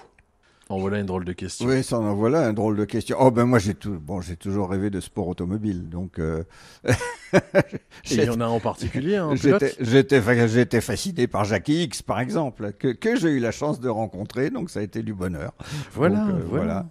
En 0.70 0.80
voilà 0.80 1.00
une 1.00 1.06
drôle 1.06 1.26
de 1.26 1.34
question. 1.34 1.68
Oui, 1.68 1.84
ça 1.84 1.98
en 2.00 2.14
voilà 2.14 2.48
un 2.48 2.54
drôle 2.54 2.76
de 2.78 2.86
question. 2.86 3.18
Oh 3.20 3.32
ben 3.32 3.46
moi 3.46 3.60
j'ai 3.60 3.74
tout, 3.76 3.98
bon 4.00 4.22
j'ai 4.22 4.36
toujours 4.36 4.70
rêvé 4.70 4.90
de 4.90 5.00
sport 5.00 5.28
automobile, 5.28 5.90
donc. 5.90 6.20
euh, 6.20 6.44
Et 8.12 8.16
il 8.16 8.24
y 8.24 8.30
en 8.30 8.42
a 8.42 8.48
en 8.48 8.60
particulier, 8.60 9.18
un 9.18 9.36
J'étais, 9.36 10.82
fasciné 10.82 11.28
par 11.28 11.44
Jackie 11.46 11.84
X, 11.84 12.02
par 12.02 12.20
exemple, 12.20 12.74
que, 12.74 12.88
que 12.88 13.16
j'ai 13.16 13.30
eu 13.30 13.40
la 13.40 13.52
chance 13.52 13.80
de 13.80 13.90
rencontrer, 13.90 14.50
donc 14.50 14.70
ça 14.70 14.80
a 14.80 14.84
été 14.84 15.04
du 15.04 15.14
bonheur. 15.14 15.54
Voilà, 15.94 16.26
Donc, 16.26 16.30
euh, 16.30 16.44
voilà. 16.48 16.86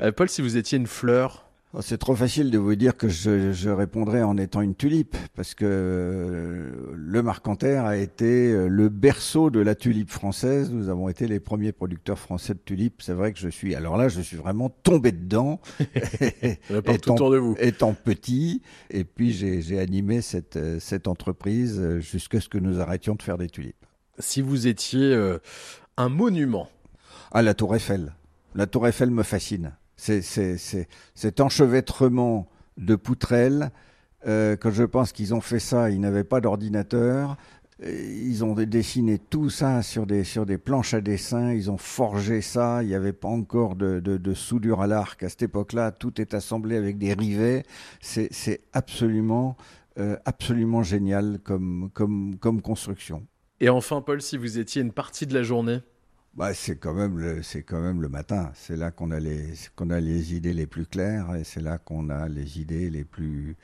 Euh, 0.00 0.12
Paul, 0.12 0.28
si 0.28 0.42
vous 0.42 0.56
étiez 0.56 0.78
une 0.78 0.86
fleur 0.86 1.49
C'est 1.80 1.98
trop 1.98 2.16
facile 2.16 2.50
de 2.50 2.58
vous 2.58 2.74
dire 2.74 2.96
que 2.96 3.08
je, 3.08 3.52
je 3.52 3.70
répondrais 3.70 4.24
en 4.24 4.36
étant 4.36 4.60
une 4.60 4.74
tulipe, 4.74 5.16
parce 5.36 5.54
que 5.54 5.64
euh, 5.64 6.92
le 6.96 7.22
Marcanterre 7.22 7.84
a 7.84 7.96
été 7.96 8.50
euh, 8.50 8.66
le 8.66 8.88
berceau 8.88 9.50
de 9.50 9.60
la 9.60 9.76
tulipe 9.76 10.10
française. 10.10 10.72
Nous 10.72 10.88
avons 10.88 11.08
été 11.08 11.28
les 11.28 11.38
premiers 11.38 11.70
producteurs 11.70 12.18
français 12.18 12.54
de 12.54 12.58
tulipes. 12.58 13.02
C'est 13.02 13.12
vrai 13.12 13.32
que 13.32 13.38
je 13.38 13.48
suis, 13.48 13.76
alors 13.76 13.96
là, 13.96 14.08
je 14.08 14.20
suis 14.20 14.36
vraiment 14.36 14.68
tombé 14.68 15.12
dedans. 15.12 15.60
Partout 16.84 17.12
autour 17.12 17.30
de 17.30 17.36
vous. 17.36 17.54
Étant 17.60 17.94
petit, 17.94 18.62
et 18.90 19.04
puis 19.04 19.32
j'ai, 19.32 19.78
animé 19.78 20.22
cette, 20.22 20.56
euh, 20.56 20.80
cette 20.80 21.06
entreprise 21.06 21.98
jusqu'à 22.00 22.40
ce 22.40 22.48
que 22.48 22.58
nous 22.58 22.80
arrêtions 22.80 23.14
de 23.14 23.22
faire 23.22 23.38
des 23.38 23.48
tulipes. 23.48 23.86
Si 24.20 24.42
vous 24.42 24.66
étiez 24.66 25.14
euh, 25.14 25.38
un 25.96 26.08
monument 26.08 26.68
Ah, 27.32 27.42
la 27.42 27.54
Tour 27.54 27.74
Eiffel. 27.74 28.14
La 28.54 28.66
Tour 28.66 28.86
Eiffel 28.86 29.10
me 29.10 29.22
fascine. 29.22 29.72
C'est, 30.00 30.86
cet 31.14 31.40
enchevêtrement 31.40 32.48
de 32.78 32.96
poutrelles. 32.96 33.70
euh, 34.26 34.56
quand 34.56 34.70
je 34.70 34.84
pense 34.84 35.12
qu'ils 35.12 35.34
ont 35.34 35.40
fait 35.42 35.58
ça, 35.60 35.90
ils 35.90 36.00
n'avaient 36.00 36.24
pas 36.24 36.40
d'ordinateur. 36.40 37.36
Euh, 37.82 37.90
Ils 38.30 38.42
ont 38.44 38.54
dessiné 38.54 39.18
tout 39.18 39.50
ça 39.50 39.82
sur 39.82 40.06
des, 40.06 40.24
sur 40.24 40.46
des 40.46 40.58
planches 40.58 40.94
à 40.94 41.00
dessin. 41.02 41.52
Ils 41.52 41.70
ont 41.70 41.78
forgé 41.78 42.40
ça. 42.40 42.82
Il 42.82 42.88
n'y 42.88 42.94
avait 42.94 43.12
pas 43.12 43.28
encore 43.28 43.76
de, 43.76 44.00
de, 44.00 44.16
de 44.16 44.34
soudure 44.34 44.80
à 44.80 44.86
l'arc 44.86 45.22
à 45.22 45.28
cette 45.28 45.42
époque-là. 45.42 45.90
Tout 45.92 46.20
est 46.20 46.32
assemblé 46.34 46.76
avec 46.76 46.96
des 46.98 47.12
rivets. 47.14 47.64
C'est, 48.00 48.28
c'est 48.30 48.60
absolument, 48.72 49.56
euh, 49.98 50.16
absolument 50.24 50.82
génial 50.82 51.38
comme, 51.44 51.90
comme, 51.92 52.36
comme 52.38 52.62
construction. 52.62 53.26
Et 53.60 53.68
enfin, 53.68 54.00
Paul, 54.00 54.22
si 54.22 54.38
vous 54.38 54.58
étiez 54.58 54.80
une 54.80 54.92
partie 54.92 55.26
de 55.26 55.34
la 55.34 55.42
journée 55.42 55.80
Bah, 56.34 56.54
c'est 56.54 56.76
quand 56.76 56.94
même 56.94 57.18
le, 57.18 57.42
c'est 57.42 57.62
quand 57.62 57.80
même 57.80 58.00
le 58.00 58.08
matin. 58.08 58.52
C'est 58.54 58.76
là 58.76 58.90
qu'on 58.90 59.10
a 59.10 59.18
les, 59.20 59.54
qu'on 59.76 59.90
a 59.90 60.00
les 60.00 60.34
idées 60.34 60.54
les 60.54 60.66
plus 60.66 60.86
claires 60.86 61.34
et 61.34 61.44
c'est 61.44 61.60
là 61.60 61.78
qu'on 61.78 62.08
a 62.08 62.28
les 62.28 62.60
idées 62.60 62.88
les 62.90 63.04
plus, 63.04 63.56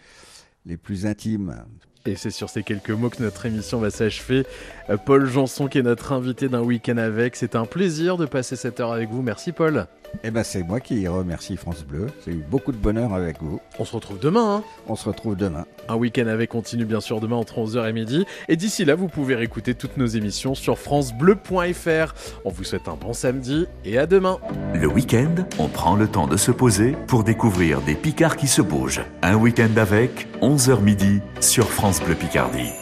les 0.66 0.76
plus 0.76 1.06
intimes. 1.06 1.64
Et 2.06 2.14
c'est 2.14 2.30
sur 2.30 2.48
ces 2.48 2.62
quelques 2.62 2.90
mots 2.90 3.10
que 3.10 3.22
notre 3.22 3.46
émission 3.46 3.80
va 3.80 3.90
s'achever. 3.90 4.46
Euh, 4.90 4.96
Paul 4.96 5.26
Janson 5.26 5.66
qui 5.66 5.78
est 5.78 5.82
notre 5.82 6.12
invité 6.12 6.48
d'un 6.48 6.62
week-end 6.62 6.98
avec. 6.98 7.34
C'est 7.34 7.56
un 7.56 7.64
plaisir 7.64 8.16
de 8.16 8.26
passer 8.26 8.54
cette 8.54 8.78
heure 8.78 8.92
avec 8.92 9.10
vous. 9.10 9.22
Merci 9.22 9.52
Paul. 9.52 9.86
Eh 10.22 10.30
ben 10.30 10.44
c'est 10.44 10.62
moi 10.62 10.80
qui 10.80 11.06
remercie 11.08 11.56
France 11.56 11.84
Bleu. 11.84 12.06
J'ai 12.24 12.32
eu 12.32 12.44
beaucoup 12.48 12.72
de 12.72 12.76
bonheur 12.76 13.12
avec 13.12 13.42
vous. 13.42 13.60
On 13.78 13.84
se 13.84 13.92
retrouve 13.92 14.18
demain. 14.18 14.56
Hein 14.56 14.64
On 14.88 14.94
se 14.94 15.08
retrouve 15.08 15.36
demain. 15.36 15.66
Un 15.88 15.96
week-end 15.96 16.26
avec 16.26 16.50
continue 16.50 16.84
bien 16.84 17.00
sûr 17.00 17.20
demain 17.20 17.36
entre 17.36 17.58
11h 17.58 17.88
et 17.88 17.92
midi. 17.92 18.24
Et 18.48 18.56
d'ici 18.56 18.84
là, 18.84 18.94
vous 18.94 19.08
pouvez 19.08 19.34
réécouter 19.34 19.74
toutes 19.74 19.96
nos 19.96 20.06
émissions 20.06 20.54
sur 20.54 20.78
francebleu.fr. 20.78 22.14
On 22.44 22.50
vous 22.50 22.64
souhaite 22.64 22.88
un 22.88 22.94
bon 22.94 23.12
samedi 23.12 23.66
et 23.84 23.98
à 23.98 24.06
demain. 24.06 24.38
Le 24.74 24.86
week-end, 24.86 25.34
on 25.58 25.68
prend 25.68 25.96
le 25.96 26.08
temps 26.08 26.28
de 26.28 26.36
se 26.36 26.52
poser 26.52 26.94
pour 27.08 27.24
découvrir 27.24 27.80
des 27.82 27.94
Picards 27.94 28.36
qui 28.36 28.46
se 28.46 28.62
bougent. 28.62 29.02
Un 29.22 29.36
week-end 29.36 29.70
avec 29.76 30.28
11h 30.40 30.80
midi 30.80 31.20
sur 31.40 31.68
France 31.68 31.95
Bleu 32.04 32.14
Picardie. 32.14 32.72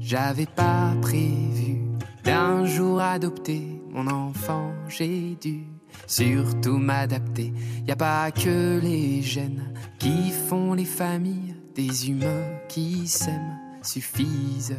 J'avais 0.00 0.46
pas 0.46 0.92
prévu 1.00 1.78
d'un 2.24 2.64
jour 2.66 3.00
adopter 3.00 3.80
mon 3.90 4.06
enfant, 4.08 4.72
j'ai 4.88 5.36
dû 5.40 5.64
surtout 6.06 6.78
m'adapter. 6.78 7.52
Y 7.86 7.92
a 7.92 7.96
pas 7.96 8.30
que 8.30 8.80
les 8.80 9.22
gènes 9.22 9.72
qui 9.98 10.30
font 10.30 10.74
les 10.74 10.84
familles, 10.84 11.54
des 11.74 12.10
humains 12.10 12.58
qui 12.68 13.06
s'aiment 13.06 13.63
suffisent. 13.84 14.76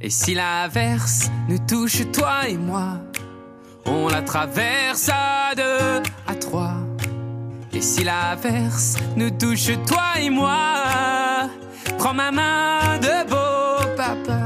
Et 0.00 0.10
si 0.10 0.34
l'inverse 0.34 1.30
nous 1.48 1.58
touche 1.58 2.02
toi 2.12 2.48
et 2.48 2.56
moi, 2.56 3.00
on 3.84 4.08
la 4.08 4.22
traverse 4.22 5.08
à 5.08 5.54
deux, 5.54 6.02
à 6.26 6.34
trois. 6.34 6.74
Et 7.72 7.80
si 7.80 8.04
l'inverse 8.04 8.96
nous 9.16 9.30
touche 9.30 9.70
toi 9.86 10.18
et 10.20 10.30
moi, 10.30 11.48
prends 11.98 12.14
ma 12.14 12.30
main 12.30 12.98
de 12.98 13.28
beau 13.28 13.96
papa. 13.96 14.40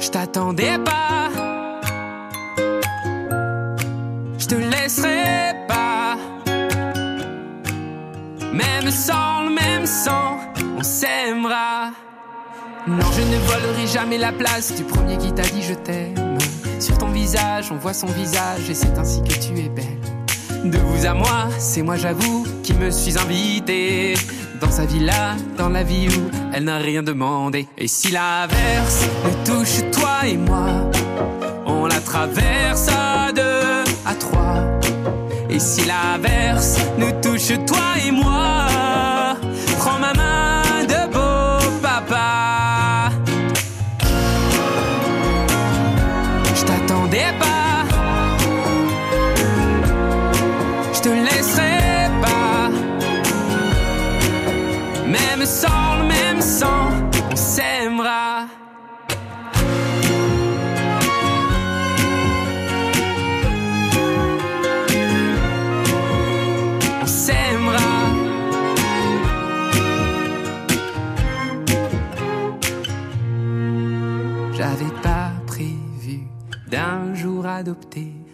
Je 0.00 0.08
t'attendais 0.10 0.78
pas, 0.78 1.30
je 4.38 4.46
te 4.46 4.54
laisserai 4.54 5.54
pas. 5.66 6.16
Même 8.52 8.90
sans 8.90 9.31
on 10.78 10.82
s'aimera. 10.82 11.90
Non, 12.86 13.06
je 13.16 13.22
ne 13.22 13.38
volerai 13.38 13.86
jamais 13.86 14.18
la 14.18 14.32
place 14.32 14.74
du 14.74 14.82
premier 14.84 15.18
qui 15.18 15.32
t'a 15.32 15.42
dit 15.42 15.62
je 15.62 15.74
t'aime. 15.74 16.38
Sur 16.80 16.98
ton 16.98 17.08
visage, 17.08 17.70
on 17.70 17.76
voit 17.76 17.92
son 17.92 18.08
visage 18.08 18.68
et 18.70 18.74
c'est 18.74 18.98
ainsi 18.98 19.22
que 19.22 19.34
tu 19.34 19.58
es 19.58 19.68
belle. 19.68 20.70
De 20.70 20.78
vous 20.78 21.06
à 21.06 21.14
moi, 21.14 21.48
c'est 21.58 21.82
moi 21.82 21.96
j'avoue 21.96 22.46
qui 22.62 22.74
me 22.74 22.90
suis 22.90 23.18
invité 23.18 24.14
dans 24.60 24.70
sa 24.70 24.84
villa, 24.84 25.36
dans 25.58 25.68
la 25.68 25.82
vie 25.82 26.08
où 26.08 26.30
elle 26.54 26.64
n'a 26.64 26.78
rien 26.78 27.02
demandé. 27.02 27.66
Et 27.76 27.88
si 27.88 28.10
l'averse 28.10 29.04
nous 29.24 29.44
touche 29.44 29.82
toi 29.92 30.26
et 30.26 30.36
moi, 30.36 30.90
on 31.66 31.86
la 31.86 32.00
traverse 32.00 32.88
à 32.88 33.32
deux, 33.32 33.84
à 34.06 34.14
trois. 34.14 34.62
Et 35.50 35.58
si 35.58 35.84
l'averse 35.84 36.78
nous 36.98 37.12
touche 37.20 37.52
toi 37.66 37.94
et 38.06 38.10
moi, 38.10 38.66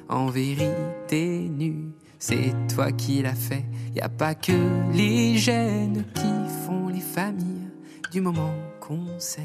en 0.08 0.26
vérité 0.26 1.48
nu. 1.48 1.92
C'est 2.18 2.52
toi 2.74 2.90
qui 2.92 3.22
l'as 3.22 3.34
fait. 3.34 3.64
Y 3.94 4.00
a 4.00 4.08
pas 4.08 4.34
que 4.34 4.52
les 4.92 5.36
gènes 5.36 6.04
qui 6.14 6.64
font 6.64 6.88
les 6.88 7.00
familles 7.00 7.70
du 8.10 8.20
moment 8.20 8.54
qu'on 8.80 9.06
s'aime. 9.18 9.44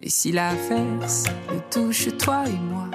Et 0.00 0.08
si 0.08 0.32
l'averse 0.32 1.24
nous 1.52 1.60
touche 1.70 2.16
toi 2.16 2.44
et 2.46 2.52
moi, 2.52 2.88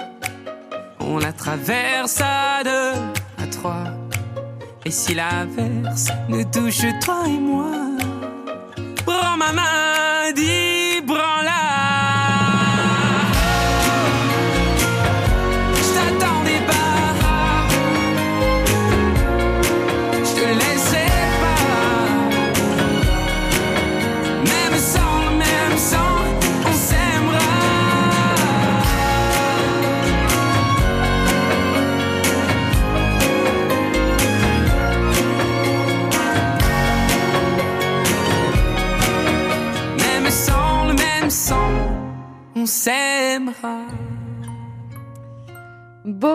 on 1.00 1.18
la 1.18 1.32
traverse 1.32 2.20
à 2.20 2.64
deux, 2.64 2.98
à 3.38 3.46
trois. 3.50 3.84
Et 4.84 4.90
si 4.90 5.14
l'averse 5.14 6.08
nous 6.28 6.44
touche 6.44 6.86
toi 7.04 7.22
et 7.26 7.38
moi, 7.38 7.72
prends 9.04 9.36
ma 9.36 9.52
main, 9.52 10.32
dis 10.34 11.00
branle-la. 11.06 11.55
Je 11.55 11.55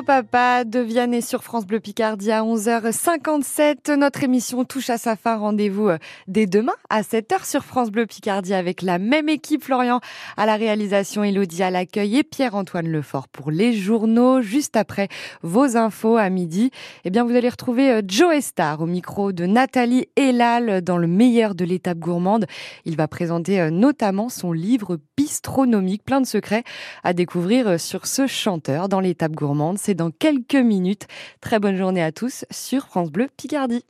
Beau 0.01 0.05
papa 0.05 0.63
de 0.63 0.79
Vianney 0.79 1.21
sur 1.21 1.43
France 1.43 1.67
Bleu 1.67 1.79
Picardie 1.79 2.31
à 2.31 2.41
11h57. 2.41 3.93
Notre 3.93 4.23
émission 4.23 4.65
touche 4.65 4.89
à 4.89 4.97
sa 4.97 5.15
fin. 5.15 5.37
Rendez-vous 5.37 5.89
euh, 5.89 5.97
dès 6.27 6.47
demain 6.47 6.73
à 6.89 7.03
7h 7.03 7.47
sur 7.47 7.63
France 7.63 7.91
Bleu 7.91 8.07
Picardie 8.07 8.55
avec 8.55 8.81
la 8.81 8.97
même 8.97 9.29
équipe. 9.29 9.63
Florian 9.63 9.99
à 10.37 10.47
la 10.47 10.55
réalisation, 10.55 11.23
Elodie 11.23 11.61
à 11.61 11.69
l'accueil 11.69 12.17
et 12.17 12.23
Pierre-Antoine 12.23 12.87
Lefort 12.87 13.27
pour 13.27 13.51
les 13.51 13.73
journaux. 13.73 14.41
Juste 14.41 14.75
après 14.75 15.07
vos 15.43 15.77
infos 15.77 16.17
à 16.17 16.29
midi, 16.31 16.71
eh 17.05 17.11
bien, 17.11 17.23
vous 17.23 17.35
allez 17.35 17.49
retrouver 17.49 17.91
euh, 17.91 18.01
Joe 18.03 18.39
Star 18.39 18.81
au 18.81 18.87
micro 18.87 19.31
de 19.31 19.45
Nathalie 19.45 20.07
Elal 20.15 20.81
dans 20.81 20.97
le 20.97 21.07
meilleur 21.07 21.53
de 21.53 21.63
l'étape 21.63 21.99
gourmande. 21.99 22.47
Il 22.85 22.95
va 22.97 23.07
présenter 23.07 23.61
euh, 23.61 23.69
notamment 23.69 24.29
son 24.29 24.51
livre 24.51 24.97
bistronomique, 25.15 26.03
plein 26.03 26.21
de 26.21 26.27
secrets 26.27 26.63
à 27.03 27.13
découvrir 27.13 27.79
sur 27.79 28.07
ce 28.07 28.25
chanteur 28.25 28.89
dans 28.89 28.99
l'étape 28.99 29.33
gourmande. 29.33 29.77
C'est 29.77 29.90
dans 29.93 30.11
quelques 30.11 30.55
minutes. 30.55 31.07
Très 31.41 31.59
bonne 31.59 31.77
journée 31.77 32.03
à 32.03 32.11
tous 32.11 32.45
sur 32.51 32.87
France 32.87 33.11
Bleu 33.11 33.27
Picardie. 33.37 33.83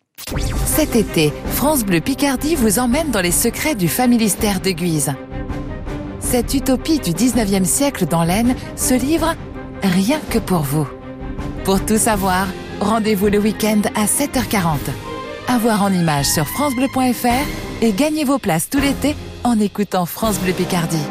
Cet 0.65 0.95
été, 0.95 1.33
France 1.53 1.83
Bleu 1.83 1.99
Picardie 1.99 2.55
vous 2.55 2.79
emmène 2.79 3.11
dans 3.11 3.21
les 3.21 3.31
secrets 3.31 3.75
du 3.75 3.87
familistère 3.87 4.61
de 4.61 4.71
Guise. 4.71 5.13
Cette 6.19 6.53
utopie 6.53 6.99
du 6.99 7.11
19e 7.11 7.65
siècle 7.65 8.05
dans 8.05 8.23
l'Aisne 8.23 8.55
se 8.75 8.93
livre 8.93 9.35
rien 9.81 10.19
que 10.29 10.39
pour 10.39 10.61
vous. 10.61 10.87
Pour 11.65 11.83
tout 11.85 11.97
savoir, 11.97 12.47
rendez-vous 12.79 13.27
le 13.27 13.39
week-end 13.39 13.81
à 13.95 14.05
7h40. 14.05 14.77
À 15.47 15.57
voir 15.57 15.83
en 15.83 15.91
images 15.91 16.29
sur 16.29 16.47
francebleu.fr 16.47 17.81
et 17.81 17.91
gagnez 17.91 18.23
vos 18.23 18.39
places 18.39 18.69
tout 18.69 18.79
l'été 18.79 19.15
en 19.43 19.59
écoutant 19.59 20.05
France 20.05 20.39
Bleu 20.39 20.53
Picardie. 20.53 21.05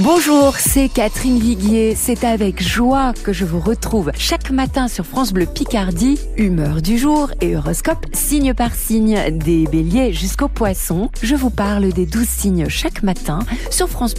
Bonjour, 0.00 0.56
c'est 0.58 0.90
Catherine 0.90 1.38
Viguier. 1.38 1.94
C'est 1.94 2.22
avec 2.24 2.62
joie 2.62 3.14
que 3.24 3.32
je 3.32 3.46
vous 3.46 3.60
retrouve 3.60 4.12
chaque 4.18 4.50
matin 4.50 4.88
sur 4.88 5.06
France 5.06 5.32
Bleu 5.32 5.46
Picardie. 5.46 6.18
Humeur 6.36 6.82
du 6.82 6.98
jour 6.98 7.30
et 7.40 7.56
horoscope 7.56 8.04
signe 8.12 8.52
par 8.52 8.74
signe, 8.74 9.18
des 9.30 9.64
béliers 9.64 10.12
jusqu'aux 10.12 10.48
poissons. 10.48 11.08
Je 11.22 11.34
vous 11.34 11.48
parle 11.48 11.94
des 11.94 12.04
douze 12.04 12.28
signes 12.28 12.68
chaque 12.68 13.02
matin 13.02 13.38
sur 13.70 13.88
France 13.88 14.14